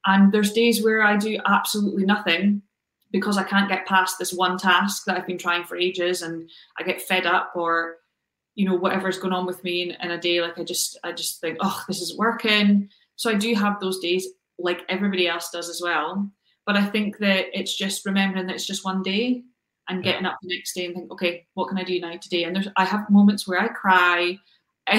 and 0.06 0.32
there's 0.32 0.54
days 0.54 0.84
where 0.84 1.02
i 1.04 1.18
do 1.18 1.38
absolutely 1.46 2.06
nothing 2.06 2.62
because 3.12 3.38
i 3.38 3.44
can't 3.44 3.70
get 3.70 3.88
past 3.88 4.18
this 4.20 4.34
one 4.34 4.58
task 4.58 5.04
that 5.06 5.18
i've 5.18 5.28
been 5.28 5.38
trying 5.38 5.64
for 5.64 5.76
ages 5.76 6.22
and 6.22 6.50
i 6.78 6.84
get 6.84 7.02
fed 7.02 7.26
up 7.26 7.52
or 7.56 7.98
you 8.56 8.66
know 8.66 8.76
whatever's 8.76 9.18
going 9.18 9.34
on 9.34 9.46
with 9.46 9.64
me 9.64 9.84
in, 9.84 9.92
in 10.02 10.12
a 10.12 10.22
day 10.22 10.42
like 10.42 10.58
i 10.60 10.64
just 10.64 10.98
i 11.04 11.12
just 11.12 11.42
think 11.42 11.58
oh 11.62 11.84
this 11.88 12.02
is 12.02 12.18
working 12.18 12.90
so 13.16 13.30
i 13.30 13.34
do 13.34 13.54
have 13.56 13.80
those 13.80 14.00
days 14.00 14.28
like 14.60 14.82
everybody 14.90 15.28
else 15.28 15.50
does 15.52 15.70
as 15.70 15.82
well 15.82 16.30
but 16.66 16.76
i 16.76 16.86
think 16.86 17.18
that 17.18 17.46
it's 17.58 17.76
just 17.76 18.06
remembering 18.06 18.48
that 18.48 18.56
it's 18.56 18.68
just 18.68 18.86
one 18.86 19.02
day 19.02 19.44
and 19.90 20.04
getting 20.04 20.26
up 20.26 20.38
the 20.42 20.56
next 20.56 20.74
day 20.74 20.86
and 20.86 20.96
think, 20.96 21.12
okay, 21.12 21.46
what 21.54 21.68
can 21.68 21.78
I 21.78 21.84
do 21.84 22.00
now 22.00 22.16
today? 22.18 22.44
And 22.44 22.56
there's 22.56 22.68
I 22.78 22.86
have 22.86 23.10
moments 23.10 23.48
where 23.48 23.60
I 23.60 23.68
cry. 23.68 24.38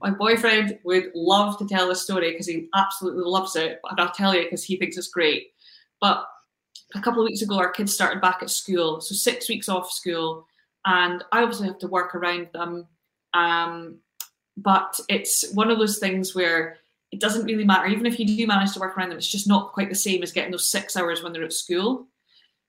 my 0.00 0.10
boyfriend 0.10 0.78
would 0.84 1.10
love 1.14 1.58
to 1.58 1.66
tell 1.66 1.88
this 1.88 2.02
story 2.02 2.32
because 2.32 2.46
he 2.46 2.68
absolutely 2.74 3.24
loves 3.24 3.56
it, 3.56 3.80
but 3.82 3.98
I'll 3.98 4.10
tell 4.10 4.34
you 4.34 4.42
because 4.42 4.64
he 4.64 4.76
thinks 4.76 4.96
it's 4.96 5.08
great. 5.08 5.48
But 6.00 6.26
a 6.94 7.00
couple 7.00 7.22
of 7.22 7.26
weeks 7.26 7.42
ago, 7.42 7.56
our 7.56 7.70
kids 7.70 7.94
started 7.94 8.20
back 8.20 8.42
at 8.42 8.50
school, 8.50 9.00
so 9.00 9.14
six 9.14 9.48
weeks 9.48 9.68
off 9.68 9.90
school, 9.90 10.46
and 10.84 11.24
I 11.32 11.42
obviously 11.42 11.68
have 11.68 11.78
to 11.78 11.88
work 11.88 12.14
around 12.14 12.48
them. 12.52 12.86
Um, 13.32 13.98
but 14.56 14.98
it's 15.08 15.52
one 15.52 15.70
of 15.70 15.78
those 15.78 15.98
things 15.98 16.34
where 16.34 16.76
it 17.10 17.20
doesn't 17.20 17.44
really 17.44 17.64
matter. 17.64 17.86
Even 17.86 18.06
if 18.06 18.18
you 18.18 18.26
do 18.26 18.46
manage 18.46 18.72
to 18.74 18.80
work 18.80 18.96
around 18.96 19.08
them, 19.08 19.18
it's 19.18 19.30
just 19.30 19.48
not 19.48 19.72
quite 19.72 19.88
the 19.88 19.94
same 19.94 20.22
as 20.22 20.32
getting 20.32 20.52
those 20.52 20.70
six 20.70 20.96
hours 20.96 21.22
when 21.22 21.32
they're 21.32 21.44
at 21.44 21.52
school. 21.52 22.06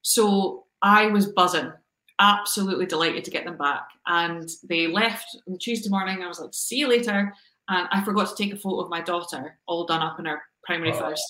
So 0.01 0.65
I 0.81 1.07
was 1.07 1.27
buzzing, 1.27 1.71
absolutely 2.19 2.85
delighted 2.85 3.23
to 3.25 3.31
get 3.31 3.45
them 3.45 3.57
back. 3.57 3.87
And 4.07 4.49
they 4.67 4.87
left 4.87 5.37
on 5.47 5.57
Tuesday 5.57 5.89
morning. 5.89 6.21
I 6.23 6.27
was 6.27 6.39
like, 6.39 6.53
see 6.53 6.77
you 6.77 6.87
later. 6.87 7.33
and 7.69 7.87
I 7.91 8.03
forgot 8.03 8.29
to 8.29 8.43
take 8.43 8.53
a 8.53 8.57
photo 8.57 8.81
of 8.81 8.89
my 8.89 9.01
daughter, 9.01 9.59
all 9.67 9.85
done 9.85 10.01
up 10.01 10.19
in 10.19 10.25
her 10.25 10.41
primary 10.63 10.93
oh, 10.93 10.99
first. 10.99 11.23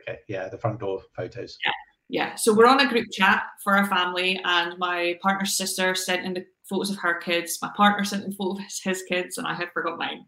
Okay, 0.00 0.18
yeah, 0.28 0.48
the 0.48 0.58
front 0.58 0.80
door 0.80 1.02
photos. 1.14 1.58
Yeah, 1.64 1.72
yeah. 2.12 2.34
So 2.34 2.52
we're 2.52 2.66
on 2.66 2.78
a 2.78 2.88
group 2.88 3.06
chat 3.10 3.44
for 3.64 3.74
our 3.74 3.86
family, 3.86 4.38
and 4.44 4.78
my 4.78 5.18
partner's 5.22 5.56
sister 5.56 5.94
sent 5.94 6.26
in 6.26 6.34
the 6.34 6.44
photos 6.68 6.90
of 6.90 6.98
her 6.98 7.14
kids. 7.14 7.58
My 7.62 7.70
partner 7.74 8.04
sent 8.04 8.24
in 8.24 8.32
photos 8.32 8.58
of 8.58 8.66
his 8.84 9.02
kids, 9.04 9.38
and 9.38 9.46
I 9.46 9.54
had 9.54 9.72
forgot 9.72 9.98
mine. 9.98 10.26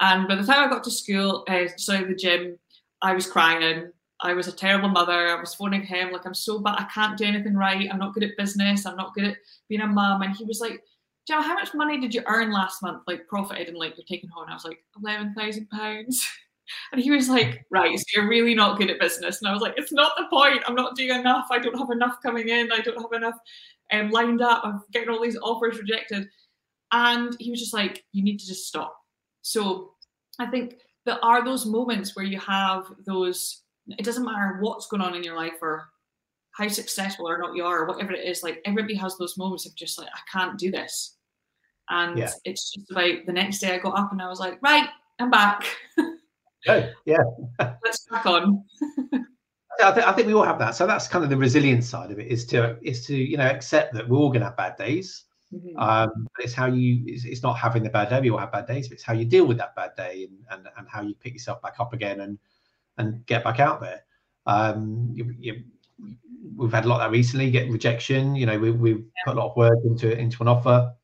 And 0.00 0.26
by 0.26 0.34
the 0.34 0.44
time 0.44 0.66
I 0.66 0.68
got 0.68 0.82
to 0.82 0.90
school, 0.90 1.44
uh, 1.48 1.68
sorry, 1.76 2.06
the 2.06 2.16
gym, 2.16 2.58
I 3.02 3.14
was 3.14 3.30
crying. 3.30 3.92
I 4.20 4.32
was 4.32 4.48
a 4.48 4.52
terrible 4.52 4.88
mother. 4.88 5.28
I 5.28 5.40
was 5.40 5.54
phoning 5.54 5.82
him 5.82 6.10
like 6.10 6.26
I'm 6.26 6.34
so 6.34 6.58
bad. 6.58 6.80
I 6.80 6.88
can't 6.92 7.16
do 7.16 7.24
anything 7.24 7.54
right. 7.54 7.88
I'm 7.88 8.00
not 8.00 8.14
good 8.14 8.24
at 8.24 8.36
business. 8.36 8.84
I'm 8.84 8.96
not 8.96 9.14
good 9.14 9.24
at 9.24 9.36
being 9.68 9.80
a 9.80 9.86
mum. 9.86 10.22
And 10.22 10.34
he 10.34 10.44
was 10.44 10.58
like, 10.60 10.80
Joe, 11.28 11.40
how 11.40 11.54
much 11.54 11.72
money 11.72 12.00
did 12.00 12.12
you 12.16 12.22
earn 12.26 12.50
last 12.50 12.82
month? 12.82 13.04
Like 13.06 13.28
profited 13.28 13.68
and 13.68 13.76
like 13.76 13.96
you're 13.96 14.04
taking 14.08 14.30
home. 14.30 14.46
I 14.48 14.54
was 14.54 14.64
like, 14.64 14.84
eleven 15.00 15.34
thousand 15.34 15.70
pounds. 15.70 16.28
And 16.92 17.00
he 17.00 17.10
was 17.10 17.28
like, 17.28 17.64
right, 17.70 17.98
so 17.98 18.04
you're 18.14 18.28
really 18.28 18.54
not 18.54 18.78
good 18.78 18.90
at 18.90 19.00
business. 19.00 19.40
And 19.40 19.48
I 19.48 19.52
was 19.52 19.62
like, 19.62 19.74
it's 19.76 19.92
not 19.92 20.12
the 20.16 20.26
point. 20.30 20.62
I'm 20.66 20.74
not 20.74 20.96
doing 20.96 21.18
enough. 21.18 21.46
I 21.50 21.58
don't 21.58 21.78
have 21.78 21.90
enough 21.90 22.16
coming 22.22 22.48
in. 22.48 22.72
I 22.72 22.80
don't 22.80 23.00
have 23.00 23.12
enough 23.12 23.36
um, 23.92 24.10
lined 24.10 24.42
up. 24.42 24.62
I'm 24.64 24.82
getting 24.92 25.08
all 25.08 25.22
these 25.22 25.38
offers 25.42 25.78
rejected. 25.78 26.28
And 26.92 27.36
he 27.40 27.50
was 27.50 27.60
just 27.60 27.74
like, 27.74 28.04
you 28.12 28.22
need 28.22 28.38
to 28.38 28.46
just 28.46 28.66
stop. 28.66 28.96
So 29.42 29.92
I 30.38 30.46
think 30.46 30.76
there 31.04 31.22
are 31.24 31.44
those 31.44 31.66
moments 31.66 32.14
where 32.14 32.24
you 32.24 32.38
have 32.38 32.84
those, 33.06 33.62
it 33.88 34.04
doesn't 34.04 34.24
matter 34.24 34.58
what's 34.60 34.86
going 34.86 35.02
on 35.02 35.14
in 35.14 35.24
your 35.24 35.36
life 35.36 35.56
or 35.60 35.88
how 36.52 36.68
successful 36.68 37.28
or 37.28 37.38
not 37.38 37.56
you 37.56 37.64
are 37.64 37.80
or 37.80 37.86
whatever 37.86 38.12
it 38.12 38.28
is, 38.28 38.42
like 38.42 38.60
everybody 38.64 38.94
has 38.94 39.16
those 39.16 39.38
moments 39.38 39.66
of 39.66 39.74
just 39.74 39.98
like, 39.98 40.08
I 40.08 40.20
can't 40.30 40.58
do 40.58 40.70
this. 40.70 41.16
And 41.88 42.18
yeah. 42.18 42.30
it's 42.44 42.72
just 42.72 42.90
about 42.90 43.26
the 43.26 43.32
next 43.32 43.58
day 43.58 43.74
I 43.74 43.78
got 43.78 43.98
up 43.98 44.12
and 44.12 44.22
I 44.22 44.28
was 44.28 44.38
like, 44.38 44.62
right, 44.62 44.88
I'm 45.18 45.30
back. 45.30 45.64
oh, 46.68 46.88
yeah. 47.04 47.18
Let's 47.58 48.06
crack 48.06 48.26
on. 48.26 48.64
I, 49.82 49.92
th- 49.92 50.06
I 50.06 50.12
think 50.12 50.28
we 50.28 50.34
all 50.34 50.44
have 50.44 50.58
that. 50.58 50.74
So 50.74 50.86
that's 50.86 51.08
kind 51.08 51.24
of 51.24 51.30
the 51.30 51.36
resilience 51.36 51.88
side 51.88 52.10
of 52.10 52.18
it 52.18 52.28
is 52.28 52.46
to 52.46 52.78
is 52.82 53.06
to 53.06 53.16
you 53.16 53.36
know 53.36 53.46
accept 53.46 53.94
that 53.94 54.08
we're 54.08 54.18
all 54.18 54.28
going 54.28 54.40
to 54.40 54.46
have 54.46 54.56
bad 54.56 54.76
days. 54.76 55.24
Mm-hmm. 55.52 55.78
Um, 55.78 56.28
it's 56.38 56.54
how 56.54 56.66
you 56.66 57.02
it's, 57.06 57.24
it's, 57.24 57.42
not 57.42 57.54
having 57.54 57.82
the 57.82 57.90
bad 57.90 58.08
day. 58.08 58.20
We 58.20 58.30
all 58.30 58.38
have 58.38 58.52
bad 58.52 58.66
days, 58.66 58.88
but 58.88 58.94
it's 58.94 59.02
how 59.02 59.12
you 59.12 59.24
deal 59.24 59.44
with 59.44 59.58
that 59.58 59.74
bad 59.74 59.90
day 59.96 60.28
and 60.28 60.38
and, 60.50 60.68
and 60.76 60.88
how 60.88 61.02
you 61.02 61.14
pick 61.14 61.34
yourself 61.34 61.60
back 61.62 61.74
up 61.78 61.92
again 61.92 62.20
and 62.20 62.38
and 62.98 63.24
get 63.26 63.44
back 63.44 63.60
out 63.60 63.80
there. 63.80 64.02
Um, 64.46 65.10
you, 65.12 65.34
you, 65.38 65.62
we've 66.56 66.72
had 66.72 66.84
a 66.84 66.88
lot 66.88 66.96
of 66.96 67.00
that 67.02 67.10
recently. 67.10 67.50
Get 67.50 67.70
rejection. 67.70 68.34
You 68.34 68.46
know, 68.46 68.58
we 68.58 68.70
we 68.70 68.92
yeah. 68.92 68.98
put 69.26 69.36
a 69.36 69.40
lot 69.40 69.50
of 69.50 69.56
work 69.56 69.78
into 69.84 70.16
into 70.16 70.42
an 70.42 70.48
offer. 70.48 70.94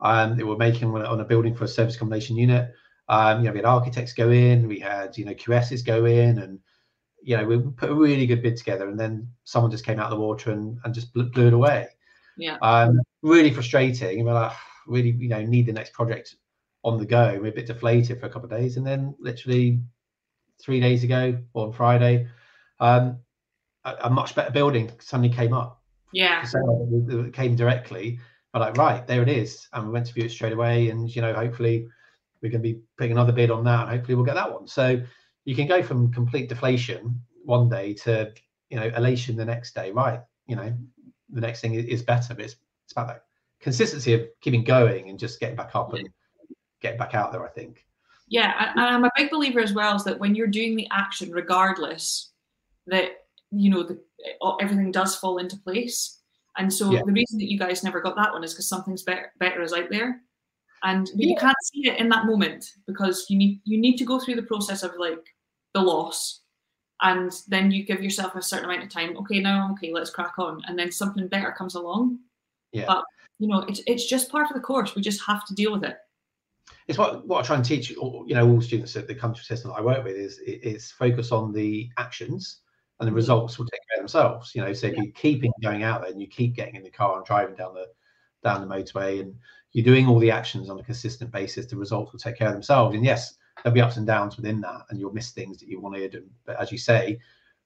Um, 0.00 0.36
that 0.36 0.44
we're 0.44 0.56
making 0.56 0.94
on 0.94 1.20
a 1.20 1.24
building 1.24 1.54
for 1.54 1.64
a 1.64 1.68
service 1.68 1.96
accommodation 1.96 2.36
unit. 2.36 2.74
Um, 3.08 3.40
you 3.40 3.46
know, 3.46 3.52
we 3.52 3.58
had 3.58 3.66
architects 3.66 4.12
go 4.12 4.30
in, 4.30 4.68
we 4.68 4.78
had 4.78 5.16
you 5.16 5.24
know 5.24 5.34
QSs 5.34 5.84
go 5.84 6.06
in, 6.06 6.38
and 6.38 6.58
you 7.22 7.36
know 7.36 7.44
we 7.44 7.58
put 7.58 7.90
a 7.90 7.94
really 7.94 8.26
good 8.26 8.42
bid 8.42 8.56
together, 8.56 8.88
and 8.88 8.98
then 8.98 9.28
someone 9.44 9.70
just 9.70 9.84
came 9.84 9.98
out 9.98 10.06
of 10.06 10.18
the 10.18 10.24
water 10.24 10.50
and, 10.50 10.78
and 10.84 10.94
just 10.94 11.12
blew, 11.12 11.24
blew 11.24 11.48
it 11.48 11.52
away. 11.52 11.88
Yeah. 12.36 12.56
Um, 12.62 13.00
really 13.22 13.50
frustrating. 13.50 14.18
And 14.18 14.26
we're 14.26 14.34
like, 14.34 14.52
really, 14.86 15.10
you 15.10 15.28
know, 15.28 15.42
need 15.42 15.66
the 15.66 15.72
next 15.72 15.92
project 15.92 16.36
on 16.82 16.98
the 16.98 17.06
go. 17.06 17.38
We're 17.40 17.48
a 17.48 17.52
bit 17.52 17.66
deflated 17.66 18.20
for 18.20 18.26
a 18.26 18.30
couple 18.30 18.50
of 18.50 18.58
days, 18.58 18.76
and 18.76 18.86
then 18.86 19.14
literally 19.18 19.80
three 20.60 20.80
days 20.80 21.04
ago 21.04 21.38
on 21.54 21.72
Friday, 21.72 22.28
um, 22.80 23.18
a, 23.84 23.94
a, 24.04 24.10
much 24.10 24.34
better 24.34 24.50
building 24.50 24.90
suddenly 24.98 25.34
came 25.34 25.52
up. 25.52 25.82
Yeah. 26.12 26.44
So 26.44 26.58
it 27.08 27.32
came 27.32 27.56
directly. 27.56 28.20
But 28.52 28.60
like, 28.60 28.76
right, 28.76 29.06
there 29.06 29.22
it 29.22 29.28
is. 29.28 29.68
And 29.72 29.86
we 29.86 29.92
went 29.92 30.06
to 30.06 30.12
view 30.14 30.24
it 30.24 30.30
straight 30.30 30.52
away. 30.52 30.88
And, 30.88 31.14
you 31.14 31.20
know, 31.22 31.34
hopefully 31.34 31.88
we're 32.44 32.50
going 32.50 32.62
to 32.62 32.74
be 32.74 32.78
putting 32.98 33.12
another 33.12 33.32
bid 33.32 33.50
on 33.50 33.64
that. 33.64 33.88
And 33.88 33.90
hopefully 33.90 34.14
we'll 34.14 34.26
get 34.26 34.34
that 34.34 34.52
one. 34.52 34.68
So 34.68 35.00
you 35.46 35.56
can 35.56 35.66
go 35.66 35.82
from 35.82 36.12
complete 36.12 36.50
deflation 36.50 37.18
one 37.42 37.70
day 37.70 37.94
to, 37.94 38.32
you 38.68 38.78
know, 38.78 38.92
elation 38.94 39.34
the 39.34 39.46
next 39.46 39.74
day. 39.74 39.90
Right. 39.90 40.20
You 40.46 40.56
know, 40.56 40.76
the 41.30 41.40
next 41.40 41.62
thing 41.62 41.74
is 41.74 42.02
better. 42.02 42.34
But 42.34 42.44
it's, 42.44 42.56
it's 42.84 42.92
about 42.92 43.06
that 43.08 43.24
consistency 43.60 44.12
of 44.12 44.26
keeping 44.42 44.62
going 44.62 45.08
and 45.08 45.18
just 45.18 45.40
getting 45.40 45.56
back 45.56 45.74
up 45.74 45.94
and 45.94 46.06
getting 46.82 46.98
back 46.98 47.14
out 47.14 47.32
there, 47.32 47.42
I 47.42 47.48
think. 47.48 47.86
Yeah. 48.28 48.72
And 48.72 48.80
I'm 48.84 49.04
a 49.04 49.10
big 49.16 49.30
believer 49.30 49.60
as 49.60 49.72
well 49.72 49.96
is 49.96 50.04
that 50.04 50.20
when 50.20 50.34
you're 50.34 50.46
doing 50.46 50.76
the 50.76 50.88
action, 50.92 51.30
regardless, 51.30 52.30
that, 52.88 53.24
you 53.52 53.70
know, 53.70 53.82
the, 53.82 53.98
everything 54.60 54.92
does 54.92 55.16
fall 55.16 55.38
into 55.38 55.56
place. 55.56 56.20
And 56.58 56.70
so 56.70 56.92
yeah. 56.92 57.00
the 57.06 57.12
reason 57.12 57.38
that 57.38 57.50
you 57.50 57.58
guys 57.58 57.82
never 57.82 58.02
got 58.02 58.16
that 58.16 58.32
one 58.32 58.44
is 58.44 58.52
because 58.52 58.68
something's 58.68 59.02
better, 59.02 59.32
better 59.38 59.62
is 59.62 59.72
out 59.72 59.88
there. 59.88 60.20
And 60.84 61.10
but 61.14 61.24
yeah. 61.24 61.30
you 61.30 61.36
can't 61.36 61.56
see 61.64 61.88
it 61.88 61.98
in 61.98 62.08
that 62.10 62.26
moment 62.26 62.66
because 62.86 63.26
you 63.28 63.38
need 63.38 63.60
you 63.64 63.78
need 63.78 63.96
to 63.96 64.04
go 64.04 64.20
through 64.20 64.36
the 64.36 64.42
process 64.42 64.82
of 64.82 64.92
like 64.98 65.24
the 65.72 65.80
loss 65.80 66.42
and 67.02 67.32
then 67.48 67.70
you 67.70 67.84
give 67.84 68.02
yourself 68.02 68.34
a 68.36 68.42
certain 68.42 68.66
amount 68.66 68.84
of 68.84 68.90
time 68.90 69.16
okay 69.16 69.40
now 69.40 69.70
okay 69.72 69.92
let's 69.92 70.10
crack 70.10 70.34
on 70.38 70.62
and 70.66 70.78
then 70.78 70.92
something 70.92 71.26
better 71.26 71.50
comes 71.50 71.74
along 71.74 72.16
yeah 72.70 72.84
but 72.86 73.02
you 73.40 73.48
know 73.48 73.60
it's, 73.62 73.80
it's 73.88 74.06
just 74.06 74.30
part 74.30 74.48
of 74.48 74.54
the 74.54 74.60
course 74.60 74.94
we 74.94 75.02
just 75.02 75.20
have 75.26 75.44
to 75.44 75.54
deal 75.54 75.72
with 75.72 75.82
it 75.82 75.96
it's 76.86 76.96
what, 76.98 77.26
what 77.26 77.42
I 77.42 77.46
try 77.46 77.56
and 77.56 77.64
teach 77.64 77.90
you 77.90 78.24
know 78.28 78.48
all 78.48 78.60
students 78.60 78.92
that 78.92 79.18
come 79.18 79.34
to 79.34 79.40
the 79.40 79.44
system 79.44 79.70
that 79.70 79.76
I 79.76 79.80
work 79.80 80.04
with 80.04 80.16
is 80.16 80.38
is 80.38 80.92
focus 80.92 81.32
on 81.32 81.52
the 81.52 81.90
actions 81.98 82.60
and 83.00 83.06
the 83.06 83.10
mm-hmm. 83.10 83.16
results 83.16 83.58
will 83.58 83.66
take 83.66 83.80
care 83.88 83.96
of 83.96 84.02
themselves. 84.02 84.54
You 84.54 84.62
know, 84.62 84.72
so 84.72 84.86
if 84.86 84.96
yeah. 84.96 85.02
you 85.02 85.12
keep 85.12 85.44
going 85.62 85.82
out 85.82 86.02
there 86.02 86.10
and 86.10 86.20
you 86.20 86.28
keep 86.28 86.54
getting 86.54 86.76
in 86.76 86.82
the 86.82 86.90
car 86.90 87.16
and 87.16 87.26
driving 87.26 87.54
down 87.54 87.74
the 87.74 87.86
down 88.42 88.66
the 88.66 88.74
motorway 88.74 89.20
and 89.20 89.34
you're 89.74 89.84
doing 89.84 90.06
all 90.06 90.20
the 90.20 90.30
actions 90.30 90.70
on 90.70 90.78
a 90.78 90.82
consistent 90.82 91.30
basis, 91.30 91.66
the 91.66 91.76
results 91.76 92.12
will 92.12 92.20
take 92.20 92.38
care 92.38 92.46
of 92.46 92.54
themselves. 92.54 92.94
And 92.94 93.04
yes, 93.04 93.34
there'll 93.62 93.74
be 93.74 93.80
ups 93.80 93.96
and 93.96 94.06
downs 94.06 94.36
within 94.36 94.60
that, 94.62 94.86
and 94.88 94.98
you'll 94.98 95.12
miss 95.12 95.32
things 95.32 95.58
that 95.58 95.68
you 95.68 95.80
wanted. 95.80 96.14
And 96.14 96.30
but 96.46 96.60
as 96.60 96.72
you 96.72 96.78
say, 96.78 97.18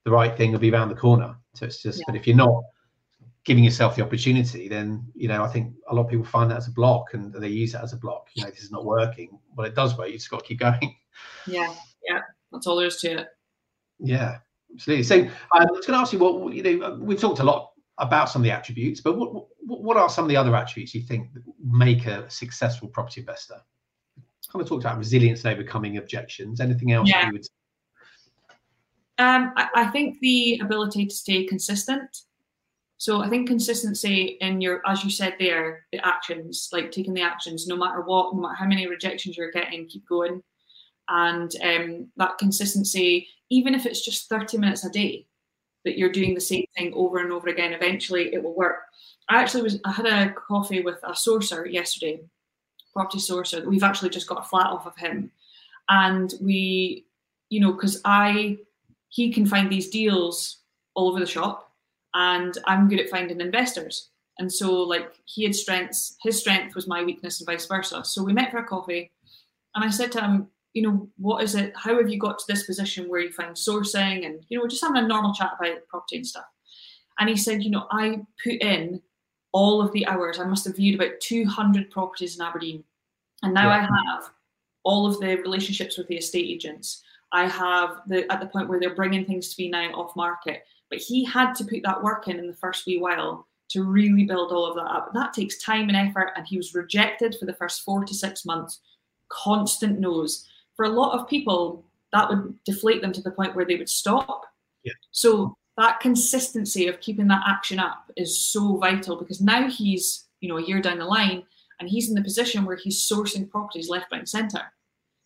the 0.04 0.10
right 0.10 0.36
thing 0.36 0.50
will 0.50 0.58
be 0.58 0.72
around 0.72 0.88
the 0.88 0.94
corner. 0.94 1.36
So 1.54 1.66
it's 1.66 1.82
just, 1.82 1.98
yeah. 1.98 2.04
but 2.06 2.16
if 2.16 2.26
you're 2.26 2.34
not 2.34 2.62
giving 3.44 3.62
yourself 3.62 3.94
the 3.94 4.02
opportunity, 4.02 4.68
then 4.68 5.04
you 5.14 5.28
know 5.28 5.44
I 5.44 5.48
think 5.48 5.74
a 5.90 5.94
lot 5.94 6.02
of 6.02 6.08
people 6.08 6.24
find 6.24 6.50
that 6.50 6.56
as 6.56 6.66
a 6.66 6.72
block 6.72 7.12
and 7.12 7.32
they 7.34 7.48
use 7.48 7.72
that 7.72 7.84
as 7.84 7.92
a 7.92 7.98
block. 7.98 8.28
You 8.34 8.44
know, 8.44 8.50
this 8.50 8.62
is 8.62 8.72
not 8.72 8.86
working. 8.86 9.38
Well, 9.54 9.66
it 9.66 9.74
does 9.74 9.96
work. 9.98 10.08
You 10.08 10.14
just 10.14 10.30
got 10.30 10.40
to 10.40 10.46
keep 10.46 10.60
going. 10.60 10.94
Yeah, 11.48 11.74
yeah, 12.08 12.20
that's 12.52 12.68
all 12.68 12.76
there 12.76 12.86
is 12.86 13.00
to 13.00 13.22
it. 13.22 13.28
Yeah, 13.98 14.38
absolutely. 14.72 15.02
So 15.02 15.22
um, 15.22 15.30
I 15.52 15.64
was 15.64 15.84
going 15.84 15.96
to 15.96 16.00
ask 16.00 16.12
you 16.12 16.20
what 16.20 16.54
you 16.54 16.62
know. 16.62 16.96
We've 17.00 17.20
talked 17.20 17.40
a 17.40 17.44
lot 17.44 17.67
about 17.98 18.30
some 18.30 18.42
of 18.42 18.44
the 18.44 18.50
attributes, 18.50 19.00
but 19.00 19.18
what 19.18 19.46
what 19.64 19.96
are 19.96 20.08
some 20.08 20.24
of 20.24 20.28
the 20.28 20.36
other 20.36 20.54
attributes 20.54 20.94
you 20.94 21.02
think 21.02 21.28
make 21.62 22.06
a 22.06 22.28
successful 22.30 22.88
property 22.88 23.20
investor? 23.20 23.56
Kind 24.50 24.62
of 24.62 24.68
talked 24.68 24.84
about 24.84 24.96
resilience 24.96 25.44
and 25.44 25.52
overcoming 25.52 25.98
objections. 25.98 26.60
Anything 26.60 26.92
else 26.92 27.08
yeah. 27.08 27.26
you 27.26 27.32
would? 27.32 27.46
Um, 29.18 29.52
I, 29.56 29.68
I 29.74 29.86
think 29.88 30.20
the 30.20 30.60
ability 30.62 31.06
to 31.06 31.14
stay 31.14 31.44
consistent. 31.44 32.22
So 32.96 33.22
I 33.22 33.28
think 33.28 33.46
consistency 33.46 34.38
in 34.40 34.60
your, 34.60 34.80
as 34.86 35.04
you 35.04 35.10
said 35.10 35.34
there, 35.38 35.84
the 35.92 36.04
actions, 36.04 36.70
like 36.72 36.90
taking 36.90 37.14
the 37.14 37.22
actions, 37.22 37.66
no 37.66 37.76
matter 37.76 38.00
what, 38.00 38.34
no 38.34 38.40
matter 38.40 38.54
how 38.54 38.66
many 38.66 38.86
rejections 38.86 39.36
you're 39.36 39.52
getting, 39.52 39.86
keep 39.86 40.08
going. 40.08 40.42
And 41.08 41.50
um, 41.62 42.08
that 42.16 42.38
consistency, 42.38 43.28
even 43.50 43.74
if 43.74 43.86
it's 43.86 44.04
just 44.04 44.28
30 44.28 44.58
minutes 44.58 44.84
a 44.84 44.90
day, 44.90 45.27
that 45.84 45.98
you're 45.98 46.12
doing 46.12 46.34
the 46.34 46.40
same 46.40 46.64
thing 46.76 46.92
over 46.94 47.18
and 47.18 47.32
over 47.32 47.48
again, 47.48 47.72
eventually 47.72 48.34
it 48.34 48.42
will 48.42 48.54
work. 48.54 48.80
I 49.28 49.40
actually 49.40 49.62
was 49.62 49.78
I 49.84 49.92
had 49.92 50.06
a 50.06 50.32
coffee 50.32 50.82
with 50.82 50.98
a 51.02 51.12
sourcer 51.12 51.70
yesterday, 51.70 52.20
property 52.92 53.18
sourcer. 53.18 53.64
We've 53.64 53.82
actually 53.82 54.10
just 54.10 54.26
got 54.26 54.44
a 54.44 54.48
flat 54.48 54.66
off 54.66 54.86
of 54.86 54.96
him, 54.96 55.30
and 55.88 56.32
we, 56.40 57.06
you 57.50 57.60
know, 57.60 57.72
because 57.72 58.00
I 58.04 58.58
he 59.10 59.32
can 59.32 59.46
find 59.46 59.70
these 59.70 59.90
deals 59.90 60.58
all 60.94 61.08
over 61.08 61.20
the 61.20 61.26
shop, 61.26 61.72
and 62.14 62.56
I'm 62.66 62.88
good 62.88 63.00
at 63.00 63.10
finding 63.10 63.40
investors. 63.40 64.10
And 64.40 64.52
so, 64.52 64.82
like, 64.82 65.12
he 65.24 65.42
had 65.42 65.54
strengths. 65.54 66.16
His 66.22 66.38
strength 66.38 66.74
was 66.74 66.86
my 66.86 67.02
weakness, 67.02 67.40
and 67.40 67.46
vice 67.46 67.66
versa. 67.66 68.04
So 68.04 68.22
we 68.22 68.32
met 68.32 68.50
for 68.50 68.58
a 68.58 68.64
coffee, 68.64 69.10
and 69.74 69.84
I 69.84 69.90
said 69.90 70.12
to 70.12 70.20
him, 70.20 70.48
you 70.74 70.82
know, 70.82 71.08
what 71.16 71.42
is 71.42 71.54
it? 71.54 71.72
How 71.76 71.96
have 71.96 72.08
you 72.08 72.18
got 72.18 72.38
to 72.38 72.44
this 72.48 72.64
position 72.64 73.08
where 73.08 73.20
you 73.20 73.32
find 73.32 73.54
sourcing 73.54 74.26
and, 74.26 74.44
you 74.48 74.58
know, 74.58 74.66
just 74.66 74.82
having 74.82 75.02
a 75.02 75.06
normal 75.06 75.34
chat 75.34 75.52
about 75.58 75.86
property 75.88 76.16
and 76.16 76.26
stuff. 76.26 76.46
And 77.18 77.28
he 77.28 77.36
said, 77.36 77.62
you 77.62 77.70
know, 77.70 77.86
I 77.90 78.20
put 78.42 78.60
in 78.60 79.02
all 79.52 79.80
of 79.80 79.92
the 79.92 80.06
hours. 80.06 80.38
I 80.38 80.44
must 80.44 80.66
have 80.66 80.76
viewed 80.76 80.94
about 80.94 81.20
200 81.20 81.90
properties 81.90 82.36
in 82.36 82.44
Aberdeen. 82.44 82.84
And 83.42 83.54
now 83.54 83.68
yeah. 83.68 83.76
I 83.76 83.80
have 83.80 84.30
all 84.84 85.06
of 85.06 85.20
the 85.20 85.36
relationships 85.36 85.98
with 85.98 86.06
the 86.08 86.16
estate 86.16 86.46
agents. 86.46 87.02
I 87.32 87.48
have 87.48 87.98
the 88.06 88.30
at 88.32 88.40
the 88.40 88.46
point 88.46 88.68
where 88.68 88.80
they're 88.80 88.94
bringing 88.94 89.24
things 89.24 89.54
to 89.54 89.62
me 89.62 89.70
now 89.70 89.92
off 89.92 90.16
market. 90.16 90.62
But 90.90 91.00
he 91.00 91.24
had 91.24 91.54
to 91.54 91.64
put 91.64 91.82
that 91.84 92.02
work 92.02 92.28
in 92.28 92.38
in 92.38 92.46
the 92.46 92.54
first 92.54 92.86
wee 92.86 92.98
while 92.98 93.46
to 93.70 93.84
really 93.84 94.24
build 94.24 94.50
all 94.50 94.64
of 94.64 94.76
that 94.76 94.90
up. 94.90 95.10
That 95.12 95.34
takes 95.34 95.62
time 95.62 95.88
and 95.88 95.96
effort. 95.96 96.32
And 96.36 96.46
he 96.46 96.56
was 96.56 96.74
rejected 96.74 97.36
for 97.38 97.44
the 97.44 97.54
first 97.54 97.82
four 97.82 98.04
to 98.04 98.14
six 98.14 98.46
months, 98.46 98.80
constant 99.28 100.00
no's 100.00 100.46
for 100.78 100.84
a 100.84 100.90
lot 100.90 101.18
of 101.18 101.28
people, 101.28 101.84
that 102.12 102.30
would 102.30 102.54
deflate 102.64 103.02
them 103.02 103.12
to 103.12 103.20
the 103.20 103.32
point 103.32 103.56
where 103.56 103.64
they 103.64 103.74
would 103.74 103.88
stop. 103.88 104.44
Yeah. 104.84 104.92
So 105.10 105.56
that 105.76 105.98
consistency 105.98 106.86
of 106.86 107.00
keeping 107.00 107.26
that 107.28 107.42
action 107.46 107.80
up 107.80 108.12
is 108.16 108.40
so 108.40 108.76
vital 108.76 109.16
because 109.16 109.40
now 109.40 109.68
he's, 109.68 110.28
you 110.40 110.48
know, 110.48 110.56
a 110.56 110.62
year 110.62 110.80
down 110.80 110.98
the 110.98 111.04
line 111.04 111.42
and 111.80 111.88
he's 111.88 112.08
in 112.08 112.14
the 112.14 112.22
position 112.22 112.64
where 112.64 112.76
he's 112.76 113.04
sourcing 113.04 113.50
properties 113.50 113.88
left, 113.88 114.12
right, 114.12 114.20
and 114.20 114.28
centre. 114.28 114.62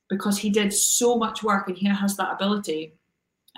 because 0.09 0.39
he 0.39 0.49
did 0.51 0.73
so 0.73 1.17
much 1.17 1.43
work 1.43 1.69
and 1.69 1.77
he 1.77 1.87
has 1.87 2.17
that 2.17 2.33
ability 2.33 2.95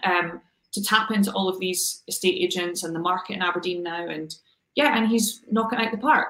um, 0.03 0.41
to 0.73 0.83
tap 0.83 1.13
into 1.13 1.33
all 1.33 1.49
of 1.49 1.61
these 1.61 2.03
estate 2.09 2.37
agents 2.41 2.83
and 2.83 2.95
the 2.95 2.99
market 2.99 3.35
in 3.35 3.43
Aberdeen 3.43 3.85
now. 3.85 4.09
And 4.09 4.35
yeah, 4.75 4.97
and 4.97 5.09
he's 5.09 5.43
knocking 5.49 5.79
out 5.79 5.93
the 5.93 5.99
park. 5.99 6.29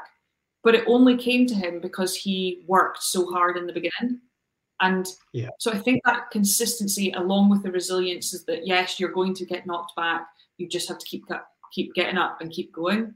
But 0.63 0.75
it 0.75 0.85
only 0.87 1.17
came 1.17 1.47
to 1.47 1.55
him 1.55 1.81
because 1.81 2.15
he 2.15 2.65
worked 2.67 3.03
so 3.03 3.31
hard 3.31 3.57
in 3.57 3.67
the 3.67 3.73
beginning. 3.73 4.21
And 4.81 5.07
yeah. 5.33 5.49
so 5.59 5.73
I 5.73 5.79
think 5.79 6.03
that 6.05 6.31
consistency, 6.31 7.13
along 7.13 7.51
with 7.51 7.63
the 7.63 7.71
resilience, 7.71 8.35
is 8.35 8.45
that 8.47 8.67
yes, 8.67 8.99
you're 8.99 9.13
going 9.13 9.35
to 9.35 9.47
get 9.47 9.67
knocked 9.67 9.95
back. 9.97 10.27
You 10.59 10.69
just 10.69 10.89
have 10.89 10.99
to 10.99 11.07
keep 11.07 11.25
keep 11.73 11.95
getting 11.95 12.19
up 12.19 12.41
and 12.41 12.51
keep 12.51 12.73
going. 12.73 13.15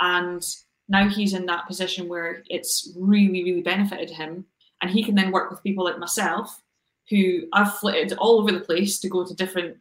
And 0.00 0.44
now 0.88 1.08
he's 1.08 1.34
in 1.34 1.46
that 1.46 1.66
position 1.66 2.08
where 2.08 2.42
it's 2.50 2.92
really, 2.96 3.42
really 3.42 3.62
benefited 3.62 4.10
him, 4.10 4.44
and 4.82 4.90
he 4.90 5.02
can 5.02 5.14
then 5.14 5.30
work 5.30 5.50
with 5.50 5.62
people 5.62 5.84
like 5.84 5.98
myself, 5.98 6.62
who 7.10 7.42
I've 7.52 7.76
flitted 7.76 8.14
all 8.14 8.40
over 8.40 8.52
the 8.52 8.60
place 8.60 8.98
to 9.00 9.08
go 9.08 9.24
to 9.24 9.34
different 9.34 9.76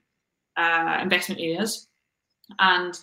uh, 0.56 1.00
investment 1.02 1.42
areas, 1.42 1.88
and 2.60 2.98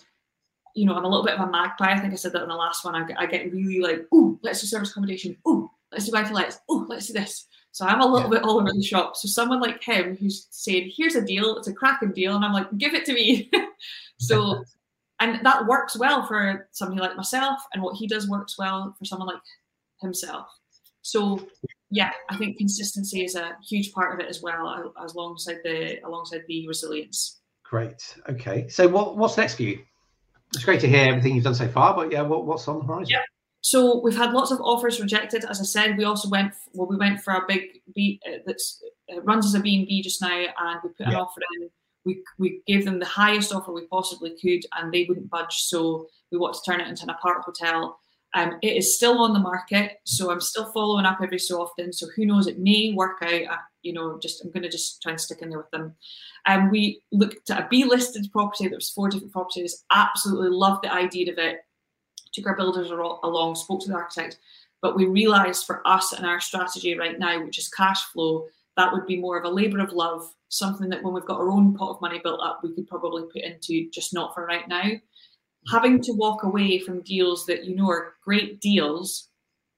you 0.75 0.87
know 0.87 0.95
I'm 0.95 1.05
a 1.05 1.09
little 1.09 1.25
bit 1.25 1.35
of 1.35 1.47
a 1.47 1.51
magpie. 1.51 1.93
I 1.93 1.99
think 1.99 2.13
I 2.13 2.17
said 2.17 2.33
that 2.33 2.43
in 2.43 2.49
the 2.49 2.55
last 2.55 2.85
one. 2.85 2.95
I, 2.95 3.07
I 3.19 3.27
get 3.27 3.53
really 3.53 3.81
like, 3.81 4.07
oh, 4.13 4.39
let's 4.43 4.61
do 4.61 4.67
service 4.67 4.91
accommodation. 4.91 5.37
Oh, 5.45 5.71
let's 5.91 6.07
do 6.07 6.13
buy 6.13 6.23
to. 6.23 6.59
Ooh, 6.71 6.87
let's 6.89 7.07
do 7.07 7.13
this. 7.13 7.47
So 7.73 7.87
I'm 7.87 8.01
a 8.01 8.07
little 8.07 8.33
yeah. 8.33 8.41
bit 8.41 8.49
all 8.49 8.61
over 8.61 8.73
the 8.73 8.83
shop. 8.83 9.17
So 9.17 9.29
someone 9.29 9.61
like 9.61 9.83
him 9.83 10.17
who's 10.17 10.47
saying, 10.51 10.93
"Here's 10.97 11.15
a 11.15 11.25
deal. 11.25 11.57
It's 11.57 11.69
a 11.69 11.73
cracking 11.73 12.13
deal," 12.13 12.35
and 12.35 12.45
I'm 12.45 12.53
like, 12.53 12.77
"Give 12.79 12.95
it 12.95 13.05
to 13.07 13.15
me." 13.15 13.51
so, 14.19 14.65
and 15.21 15.45
that 15.45 15.67
works 15.67 15.97
well 15.97 16.27
for 16.27 16.69
somebody 16.73 17.01
like 17.01 17.17
myself, 17.17 17.61
and 17.73 17.83
what 17.83 17.97
he 17.97 18.07
does 18.07 18.29
works 18.29 18.59
well 18.59 18.95
for 18.99 19.05
someone 19.05 19.29
like 19.29 19.43
himself. 20.01 20.49
So, 21.03 21.47
yeah, 21.91 22.13
I 22.29 22.37
think 22.37 22.59
consistency 22.59 23.25
is 23.25 23.35
a 23.35 23.57
huge 23.67 23.93
part 23.93 24.15
of 24.15 24.25
it 24.25 24.29
as 24.29 24.43
well, 24.43 24.93
as 25.03 25.15
alongside 25.15 25.59
the 25.63 26.05
alongside 26.05 26.43
the 26.49 26.67
resilience. 26.67 27.41
Great. 27.63 28.17
Okay. 28.29 28.69
So, 28.69 28.89
what 28.89 29.17
what's 29.17 29.37
next 29.37 29.55
for 29.55 29.63
you? 29.63 29.81
It's 30.55 30.65
great 30.65 30.81
to 30.81 30.89
hear 30.89 31.09
everything 31.09 31.37
you've 31.37 31.45
done 31.45 31.55
so 31.55 31.69
far, 31.69 31.95
but 31.95 32.11
yeah, 32.11 32.23
what, 32.23 32.45
what's 32.45 32.67
on 32.67 32.81
the 32.81 32.85
horizon? 32.85 33.11
Yeah. 33.11 33.23
So 33.63 34.01
we've 34.01 34.17
had 34.17 34.33
lots 34.33 34.51
of 34.51 34.61
offers 34.61 35.01
rejected. 35.01 35.45
As 35.45 35.61
I 35.61 35.65
said, 35.65 35.99
we 35.99 36.05
also 36.05 36.29
went 36.29 36.55
well. 36.73 36.89
We 36.89 36.97
went 36.97 37.21
for 37.21 37.35
a 37.35 37.45
big 37.47 37.83
B 37.95 38.21
uh, 38.27 38.39
that 38.47 38.61
uh, 39.13 39.21
runs 39.23 39.47
as 39.47 39.55
a 39.55 39.61
B 39.61 39.77
and 39.77 39.87
B 39.87 40.03
just 40.03 40.23
now, 40.23 40.29
and 40.29 40.81
we 40.83 40.91
put 40.91 41.01
yeah. 41.01 41.11
an 41.11 41.15
offer 41.17 41.41
in. 41.61 41.69
We 42.07 42.23
we 42.39 42.63
gave 42.67 42.87
them 42.87 42.99
the 42.99 43.07
highest 43.07 43.53
offer 43.53 43.73
we 43.73 43.87
possibly 43.87 44.31
could, 44.41 44.65
and 44.77 44.93
they 44.93 45.05
wouldn't 45.09 45.31
budge. 45.31 45.55
So 45.55 46.07
we 46.33 46.39
want 46.39 46.55
to 46.55 46.71
turn 46.71 46.81
it 46.81 46.89
into 46.89 47.03
an 47.03 47.11
apart 47.11 47.43
hotel. 47.45 47.99
Um, 48.33 48.59
it 48.63 48.77
is 48.77 48.97
still 48.97 49.19
on 49.19 49.35
the 49.35 49.41
market, 49.41 49.99
so 50.05 50.31
I'm 50.31 50.41
still 50.41 50.73
following 50.73 51.05
up 51.05 51.19
every 51.23 51.39
so 51.39 51.61
often. 51.61 51.93
So 51.93 52.07
who 52.17 52.25
knows? 52.25 52.47
It 52.47 52.61
may 52.61 52.95
work 52.95 53.19
out. 53.23 53.33
At, 53.33 53.59
you 53.83 53.93
know, 53.93 54.19
just 54.19 54.43
I'm 54.43 54.53
going 54.53 54.63
to 54.63 54.71
just 54.71 55.03
try 55.03 55.13
and 55.13 55.21
stick 55.21 55.43
in 55.43 55.51
there 55.51 55.59
with 55.59 55.71
them. 55.71 55.95
And 56.47 56.63
um, 56.63 56.71
we 56.71 57.03
looked 57.13 57.51
at 57.51 57.65
a 57.65 57.69
B 57.69 57.85
listed 57.85 58.27
property. 58.33 58.69
There 58.69 58.79
was 58.79 58.89
four 58.89 59.11
different 59.11 59.33
properties. 59.33 59.85
Absolutely 59.93 60.49
loved 60.51 60.85
the 60.85 60.93
idea 60.93 61.31
of 61.31 61.39
it 61.39 61.61
took 62.33 62.47
our 62.47 62.57
builders 62.57 62.91
along, 62.91 63.55
spoke 63.55 63.81
to 63.83 63.89
the 63.89 63.95
architect, 63.95 64.39
but 64.83 64.97
we 64.97 65.07
realised 65.07 65.67
for 65.67 65.87
us 65.87 66.13
and 66.13 66.27
our 66.27 66.41
strategy 66.41 66.97
right 66.97 67.19
now, 67.19 67.43
which 67.45 67.59
is 67.59 67.69
cash 67.69 68.05
flow, 68.13 68.47
that 68.77 68.93
would 68.93 69.07
be 69.07 69.17
more 69.17 69.39
of 69.39 69.45
a 69.45 69.49
labour 69.49 69.81
of 69.81 69.93
love, 69.93 70.33
something 70.49 70.89
that 70.89 71.03
when 71.03 71.13
we've 71.13 71.27
got 71.27 71.41
our 71.41 71.51
own 71.51 71.75
pot 71.75 71.91
of 71.91 72.01
money 72.01 72.21
built 72.23 72.41
up, 72.43 72.61
we 72.63 72.75
could 72.75 72.87
probably 72.87 73.25
put 73.33 73.43
into 73.43 73.91
just 73.91 74.15
not 74.15 74.35
for 74.35 74.47
right 74.47 74.67
now. 74.69 74.91
Having 75.71 76.03
to 76.03 76.13
walk 76.13 76.45
away 76.45 76.79
from 76.79 77.03
deals 77.03 77.45
that 77.47 77.65
you 77.65 77.77
know 77.77 77.91
are 77.91 78.15
great 78.25 78.61
deals, 78.61 79.29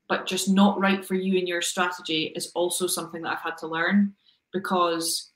but 0.09 0.27
just 0.27 0.49
not 0.49 0.79
right 0.79 1.05
for 1.05 1.15
you 1.15 1.39
and 1.39 1.49
your 1.49 1.63
strategy 1.63 2.33
is 2.37 2.53
also 2.55 2.87
something 2.87 3.23
that 3.23 3.33
I've 3.33 3.43
had 3.43 3.59
to 3.59 3.67
learn 3.67 4.15
because 4.53 5.33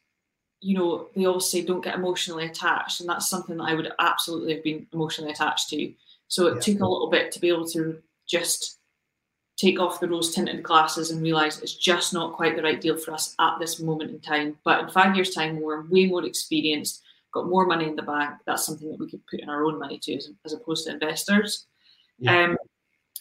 you 0.60 0.76
know 0.76 1.08
they 1.14 1.24
always 1.24 1.46
say 1.46 1.62
don't 1.62 1.84
get 1.84 1.94
emotionally 1.94 2.46
attached 2.46 3.00
and 3.00 3.08
that's 3.08 3.28
something 3.28 3.56
that 3.56 3.64
i 3.64 3.74
would 3.74 3.92
absolutely 3.98 4.54
have 4.54 4.64
been 4.64 4.86
emotionally 4.92 5.30
attached 5.30 5.68
to 5.68 5.92
so 6.28 6.46
it 6.46 6.54
yeah. 6.54 6.60
took 6.60 6.80
a 6.80 6.86
little 6.86 7.10
bit 7.10 7.32
to 7.32 7.40
be 7.40 7.48
able 7.48 7.66
to 7.68 8.00
just 8.26 8.78
take 9.56 9.80
off 9.80 10.00
the 10.00 10.08
rose 10.08 10.34
tinted 10.34 10.62
glasses 10.62 11.10
and 11.10 11.22
realize 11.22 11.62
it's 11.62 11.74
just 11.74 12.12
not 12.12 12.34
quite 12.34 12.56
the 12.56 12.62
right 12.62 12.80
deal 12.80 12.96
for 12.96 13.12
us 13.12 13.34
at 13.40 13.58
this 13.58 13.80
moment 13.80 14.10
in 14.10 14.20
time. 14.20 14.56
But 14.64 14.80
in 14.80 14.90
five 14.90 15.14
years' 15.14 15.34
time, 15.34 15.60
we're 15.60 15.88
way 15.88 16.06
more 16.06 16.24
experienced, 16.24 17.02
got 17.32 17.48
more 17.48 17.64
money 17.64 17.86
in 17.86 17.96
the 17.96 18.02
bank. 18.02 18.34
That's 18.46 18.66
something 18.66 18.90
that 18.90 19.00
we 19.00 19.10
could 19.10 19.26
put 19.26 19.40
in 19.40 19.48
our 19.48 19.64
own 19.64 19.78
money 19.78 19.98
to 20.02 20.14
as, 20.14 20.30
as 20.44 20.52
opposed 20.52 20.86
to 20.86 20.92
investors. 20.92 21.66
Yeah. 22.18 22.44
Um, 22.44 22.58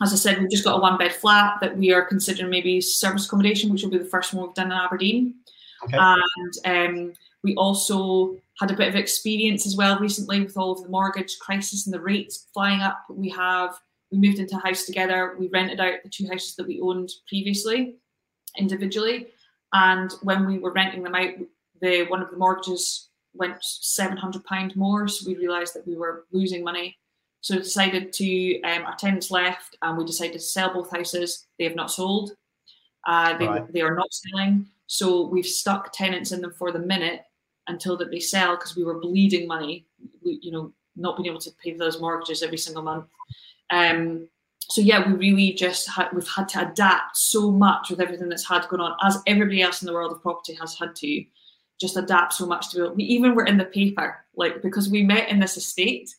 as 0.02 0.12
I 0.12 0.18
said, 0.18 0.40
we've 0.40 0.52
just 0.52 0.66
got 0.66 0.78
a 0.78 0.82
one 0.82 0.98
bed 0.98 1.14
flat 1.14 1.60
that 1.62 1.78
we 1.78 1.94
are 1.94 2.04
considering 2.04 2.50
maybe 2.50 2.82
service 2.82 3.28
accommodation, 3.28 3.72
which 3.72 3.84
will 3.84 3.92
be 3.92 3.98
the 3.98 4.06
first 4.06 4.34
one 4.34 4.46
we've 4.46 4.56
done 4.56 4.68
in 4.68 4.74
Aberdeen. 4.74 5.36
Okay. 5.86 5.98
And 5.98 6.54
um, 6.66 7.14
we 7.44 7.56
also 7.56 8.36
had 8.60 8.72
a 8.72 8.76
bit 8.76 8.88
of 8.88 8.96
experience 8.96 9.66
as 9.66 9.76
well 9.76 10.00
recently 10.00 10.42
with 10.42 10.58
all 10.58 10.72
of 10.72 10.82
the 10.82 10.90
mortgage 10.90 11.38
crisis 11.40 11.86
and 11.86 11.94
the 11.94 12.00
rates 12.00 12.48
flying 12.54 12.82
up. 12.82 13.04
We 13.10 13.30
have 13.30 13.80
we 14.12 14.20
moved 14.20 14.40
into 14.40 14.58
a 14.58 14.60
house 14.60 14.86
together. 14.86 15.36
We 15.38 15.50
rented 15.50 15.80
out 15.80 16.04
the 16.04 16.10
two 16.10 16.28
houses 16.28 16.56
that 16.56 16.68
we 16.68 16.80
owned 16.80 17.10
previously 17.28 17.96
individually, 18.58 19.28
and 19.74 20.12
when 20.22 20.46
we 20.46 20.60
were 20.60 20.72
renting 20.72 21.04
them 21.04 21.16
out, 21.16 21.32
the 21.82 22.06
one 22.08 22.22
of 22.22 22.32
the 22.32 22.38
mortgages 22.38 23.10
went 23.34 23.58
seven 23.62 24.18
hundred 24.18 24.46
pound 24.46 24.76
more. 24.76 25.08
So 25.08 25.28
we 25.28 25.36
realised 25.36 25.74
that 25.76 25.88
we 25.88 25.98
were 25.98 26.26
losing 26.32 26.64
money. 26.64 26.98
So 27.42 27.56
we 27.56 27.62
decided 27.62 28.14
to 28.14 28.62
um, 28.62 28.86
our 28.86 28.96
tenants 28.96 29.30
left, 29.30 29.76
and 29.82 29.98
we 29.98 30.06
decided 30.06 30.34
to 30.34 30.40
sell 30.40 30.74
both 30.74 30.92
houses. 30.92 31.48
They 31.58 31.66
have 31.66 31.76
not 31.76 31.92
sold. 31.92 32.32
Uh, 33.06 33.38
they 33.38 33.48
right. 33.48 33.74
they 33.74 33.82
are 33.82 33.96
not 33.96 34.14
selling. 34.14 34.68
So 34.88 35.28
we've 35.28 35.46
stuck 35.46 35.92
tenants 35.92 36.32
in 36.32 36.42
them 36.42 36.54
for 36.54 36.72
the 36.72 36.80
minute 36.80 37.22
until 37.68 37.98
that 37.98 38.12
they 38.12 38.20
sell 38.20 38.56
because 38.56 38.76
we 38.76 38.84
were 38.84 39.00
bleeding 39.00 39.48
money, 39.48 39.86
we, 40.24 40.40
you 40.42 40.52
know, 40.52 40.72
not 40.96 41.18
being 41.18 41.28
able 41.28 41.42
to 41.42 41.52
pay 41.64 41.74
those 41.74 42.00
mortgages 42.00 42.44
every 42.44 42.58
single 42.58 42.84
month. 42.84 43.06
Um, 43.70 44.30
so 44.60 44.82
yeah, 44.82 45.08
we 45.08 45.14
really 45.14 45.54
just 45.54 45.90
had, 45.90 46.10
we've 46.14 46.28
had 46.28 46.48
to 46.50 46.70
adapt 46.72 47.18
so 47.18 47.52
much 47.52 47.90
with 47.90 48.02
everything 48.02 48.30
that's 48.30 48.48
had 48.48 48.68
going 48.68 48.82
on, 48.82 48.96
as 49.04 49.18
everybody 49.28 49.62
else 49.62 49.82
in 49.82 49.88
the 49.88 49.94
world 49.94 50.12
of 50.12 50.22
property 50.22 50.54
has 50.56 50.78
had 50.78 50.96
to 50.96 51.26
just 51.80 51.98
adapt 51.98 52.34
so 52.34 52.46
much 52.46 52.72
to 52.72 52.86
it. 52.86 52.96
We 52.96 53.04
even 53.04 53.36
were 53.36 53.46
in 53.46 53.58
the 53.58 53.66
paper, 53.66 54.26
like 54.36 54.62
because 54.62 54.90
we 54.90 55.04
met 55.04 55.30
in 55.30 55.40
this 55.40 55.58
estate 55.58 56.10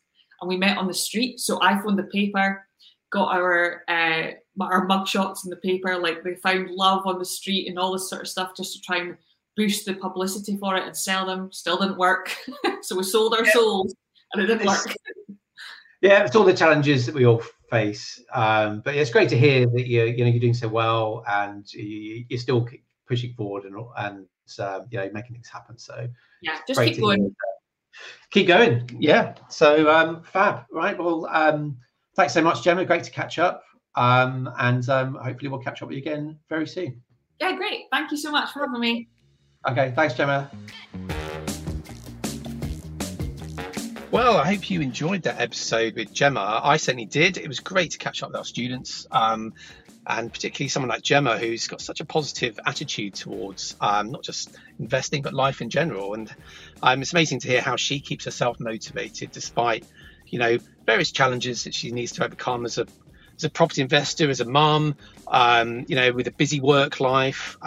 and 0.41 0.49
we 0.49 0.57
met 0.57 0.79
on 0.79 0.87
the 0.87 0.95
street. 0.95 1.41
So 1.41 1.61
I 1.63 1.81
phoned 1.81 1.99
the 1.99 2.05
paper, 2.05 2.67
got 3.11 3.35
our 3.35 3.83
uh, 3.89 4.33
our 4.61 4.87
mug 4.87 5.09
shots 5.09 5.45
in 5.45 5.51
the 5.51 5.57
paper, 5.57 5.97
like 5.97 6.23
they 6.23 6.35
found 6.35 6.71
love 6.71 7.07
on 7.07 7.19
the 7.19 7.25
street 7.25 7.69
and 7.69 7.79
all 7.79 7.93
this 7.93 8.09
sort 8.11 8.23
of 8.23 8.29
stuff, 8.29 8.57
just 8.57 8.75
to 8.75 8.81
try 8.83 8.99
and 8.99 9.17
boost 9.57 9.87
the 9.87 9.95
publicity 9.95 10.57
for 10.59 10.77
it 10.77 10.85
and 10.85 10.97
sell 10.97 11.27
them. 11.27 11.51
Still 11.51 11.79
didn't 11.79 11.99
work. 11.99 12.37
so 12.83 12.97
we 12.97 13.03
sold 13.03 13.35
our 13.35 13.45
yeah. 13.45 13.53
souls 13.53 13.95
and 14.33 14.43
it 14.43 14.47
didn't 14.47 14.67
work. 14.67 14.95
yeah, 16.01 16.25
it's 16.25 16.37
all 16.37 16.45
the 16.45 16.55
challenges 16.55 17.07
that 17.07 17.15
we 17.15 17.27
all 17.27 17.43
face. 17.71 18.23
Um, 18.33 18.83
but 18.85 18.95
it's 18.95 19.11
great 19.11 19.29
to 19.31 19.39
hear 19.39 19.67
that 19.67 19.87
you 19.87 20.05
you 20.05 20.25
know 20.25 20.31
you're 20.31 20.41
doing 20.41 20.55
so 20.55 20.69
well 20.69 21.25
and 21.29 21.71
you, 21.73 22.25
are 22.33 22.39
still 22.39 22.69
pushing 23.07 23.33
forward 23.35 23.65
and 23.65 23.77
and 23.97 24.27
um, 24.61 24.87
you 24.91 24.99
know 24.99 25.11
making 25.13 25.35
things 25.35 25.49
happen. 25.49 25.79
So 25.79 26.09
yeah, 26.43 26.59
just 26.69 26.81
keep 26.81 27.01
going. 27.01 27.35
Keep 28.31 28.49
going. 28.49 28.89
Yeah. 28.99 29.35
So 29.49 29.91
um, 29.91 30.23
fab. 30.23 30.65
Right. 30.71 30.99
Well, 30.99 31.27
um, 31.27 31.79
thanks 32.15 32.35
so 32.35 32.43
much, 32.43 32.63
Gemma. 32.63 32.85
Great 32.85 33.05
to 33.05 33.11
catch 33.11 33.39
up. 33.39 33.63
Um, 33.95 34.51
and 34.59 34.87
um, 34.91 35.15
hopefully 35.15 35.49
we'll 35.49 35.61
catch 35.61 35.81
up 35.81 35.89
with 35.89 35.97
you 35.97 36.03
again 36.03 36.39
very 36.51 36.67
soon. 36.67 37.03
Yeah, 37.41 37.57
great. 37.57 37.85
Thank 37.91 38.11
you 38.11 38.19
so 38.19 38.31
much 38.31 38.51
for 38.53 38.61
having 38.61 38.81
me. 38.81 39.09
Okay, 39.69 39.93
thanks, 39.97 40.15
Gemma. 40.15 40.49
Well, 44.13 44.37
I 44.37 44.55
hope 44.55 44.71
you 44.71 44.81
enjoyed 44.81 45.23
that 45.23 45.41
episode 45.41 45.97
with 45.97 46.13
Gemma. 46.13 46.61
I 46.63 46.77
certainly 46.77 47.05
did. 47.05 47.37
It 47.37 47.49
was 47.49 47.59
great 47.59 47.91
to 47.91 47.99
catch 47.99 48.23
up 48.23 48.29
with 48.29 48.37
our 48.37 48.45
students, 48.45 49.09
um, 49.11 49.55
and 50.07 50.33
particularly 50.33 50.69
someone 50.69 50.91
like 50.91 51.03
Gemma, 51.03 51.37
who's 51.37 51.67
got 51.67 51.81
such 51.81 52.01
a 52.01 52.05
positive 52.05 52.61
attitude 52.65 53.15
towards 53.15 53.75
um, 53.81 54.13
not 54.13 54.23
just 54.23 54.57
investing 54.79 55.23
but 55.23 55.35
life 55.35 55.61
in 55.61 55.69
general. 55.69 56.15
And 56.15 56.33
um, 56.81 57.03
it's 57.03 57.13
amazing 57.13 57.41
to 57.41 57.49
hear 57.49 57.61
how 57.61 57.75
she 57.75 57.99
keeps 57.99 58.25
herself 58.25 58.61
motivated 58.61 59.33
despite, 59.33 59.85
you 60.29 60.39
know, 60.39 60.59
various 60.87 61.11
challenges 61.11 61.65
that 61.65 61.75
she 61.75 61.91
needs 61.91 62.13
to 62.13 62.25
overcome 62.25 62.67
as 62.67 62.79
a 62.79 62.87
as 63.37 63.45
a 63.45 63.51
property 63.51 63.83
investor, 63.83 64.31
as 64.31 64.41
a 64.41 64.47
mum, 64.47 64.97
um, 65.27 65.85
you 65.89 65.97
know, 65.97 66.13
with 66.13 66.27
a 66.27 66.31
busy 66.31 66.61
work 66.61 67.01
life. 67.01 67.59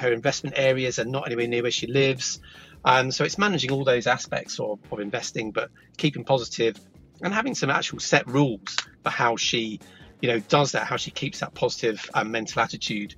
Her 0.00 0.12
investment 0.12 0.56
areas 0.58 0.98
are 0.98 1.04
not 1.04 1.26
anywhere 1.26 1.46
near 1.46 1.62
where 1.62 1.70
she 1.70 1.86
lives. 1.86 2.40
Um, 2.84 3.10
so 3.10 3.24
it's 3.24 3.36
managing 3.36 3.70
all 3.70 3.84
those 3.84 4.06
aspects 4.06 4.58
of, 4.58 4.78
of 4.90 5.00
investing, 5.00 5.50
but 5.50 5.70
keeping 5.98 6.24
positive 6.24 6.80
and 7.22 7.34
having 7.34 7.54
some 7.54 7.68
actual 7.68 8.00
set 8.00 8.26
rules 8.26 8.76
for 9.02 9.10
how 9.10 9.36
she, 9.36 9.80
you 10.22 10.28
know, 10.28 10.38
does 10.38 10.72
that, 10.72 10.86
how 10.86 10.96
she 10.96 11.10
keeps 11.10 11.40
that 11.40 11.54
positive 11.54 12.08
um, 12.14 12.30
mental 12.30 12.62
attitude 12.62 13.14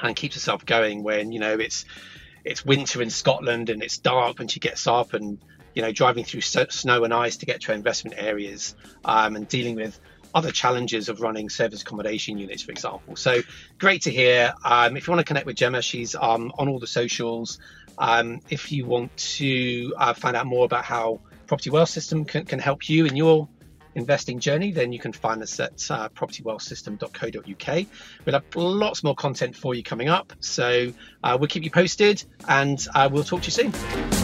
and 0.00 0.14
keeps 0.14 0.34
herself 0.34 0.66
going 0.66 1.02
when, 1.02 1.32
you 1.32 1.40
know, 1.40 1.54
it's 1.54 1.86
it's 2.44 2.64
winter 2.64 3.00
in 3.00 3.08
Scotland 3.08 3.70
and 3.70 3.82
it's 3.82 3.96
dark 3.96 4.38
when 4.38 4.48
she 4.48 4.60
gets 4.60 4.86
up 4.86 5.14
and, 5.14 5.38
you 5.74 5.80
know, 5.80 5.92
driving 5.92 6.24
through 6.24 6.42
snow 6.42 7.04
and 7.04 7.14
ice 7.14 7.38
to 7.38 7.46
get 7.46 7.62
to 7.62 7.68
her 7.68 7.74
investment 7.74 8.16
areas 8.18 8.74
um, 9.02 9.34
and 9.34 9.48
dealing 9.48 9.76
with 9.76 9.98
other 10.34 10.50
challenges 10.50 11.08
of 11.08 11.20
running 11.20 11.48
service 11.48 11.82
accommodation 11.82 12.38
units, 12.38 12.62
for 12.62 12.72
example. 12.72 13.16
So 13.16 13.42
great 13.78 14.02
to 14.02 14.10
hear. 14.10 14.52
Um, 14.64 14.96
if 14.96 15.06
you 15.06 15.12
want 15.12 15.20
to 15.20 15.24
connect 15.24 15.46
with 15.46 15.56
Gemma, 15.56 15.80
she's 15.80 16.14
um, 16.14 16.52
on 16.58 16.68
all 16.68 16.78
the 16.78 16.86
socials. 16.86 17.58
Um, 17.96 18.40
if 18.50 18.72
you 18.72 18.86
want 18.86 19.16
to 19.16 19.94
uh, 19.96 20.14
find 20.14 20.36
out 20.36 20.46
more 20.46 20.64
about 20.64 20.84
how 20.84 21.20
Property 21.46 21.70
Wealth 21.70 21.90
System 21.90 22.24
can, 22.24 22.44
can 22.44 22.58
help 22.58 22.88
you 22.88 23.06
in 23.06 23.16
your 23.16 23.48
investing 23.94 24.40
journey, 24.40 24.72
then 24.72 24.92
you 24.92 24.98
can 24.98 25.12
find 25.12 25.42
us 25.42 25.60
at 25.60 25.90
uh, 25.90 26.08
propertywealthsystem.co.uk. 26.08 27.86
We'll 28.24 28.32
have 28.32 28.44
lots 28.56 29.04
more 29.04 29.14
content 29.14 29.56
for 29.56 29.74
you 29.74 29.82
coming 29.82 30.08
up. 30.08 30.32
So 30.40 30.92
uh, 31.22 31.36
we'll 31.38 31.48
keep 31.48 31.64
you 31.64 31.70
posted 31.70 32.24
and 32.48 32.84
uh, 32.94 33.08
we'll 33.12 33.24
talk 33.24 33.42
to 33.42 33.46
you 33.46 33.52
soon. 33.70 34.23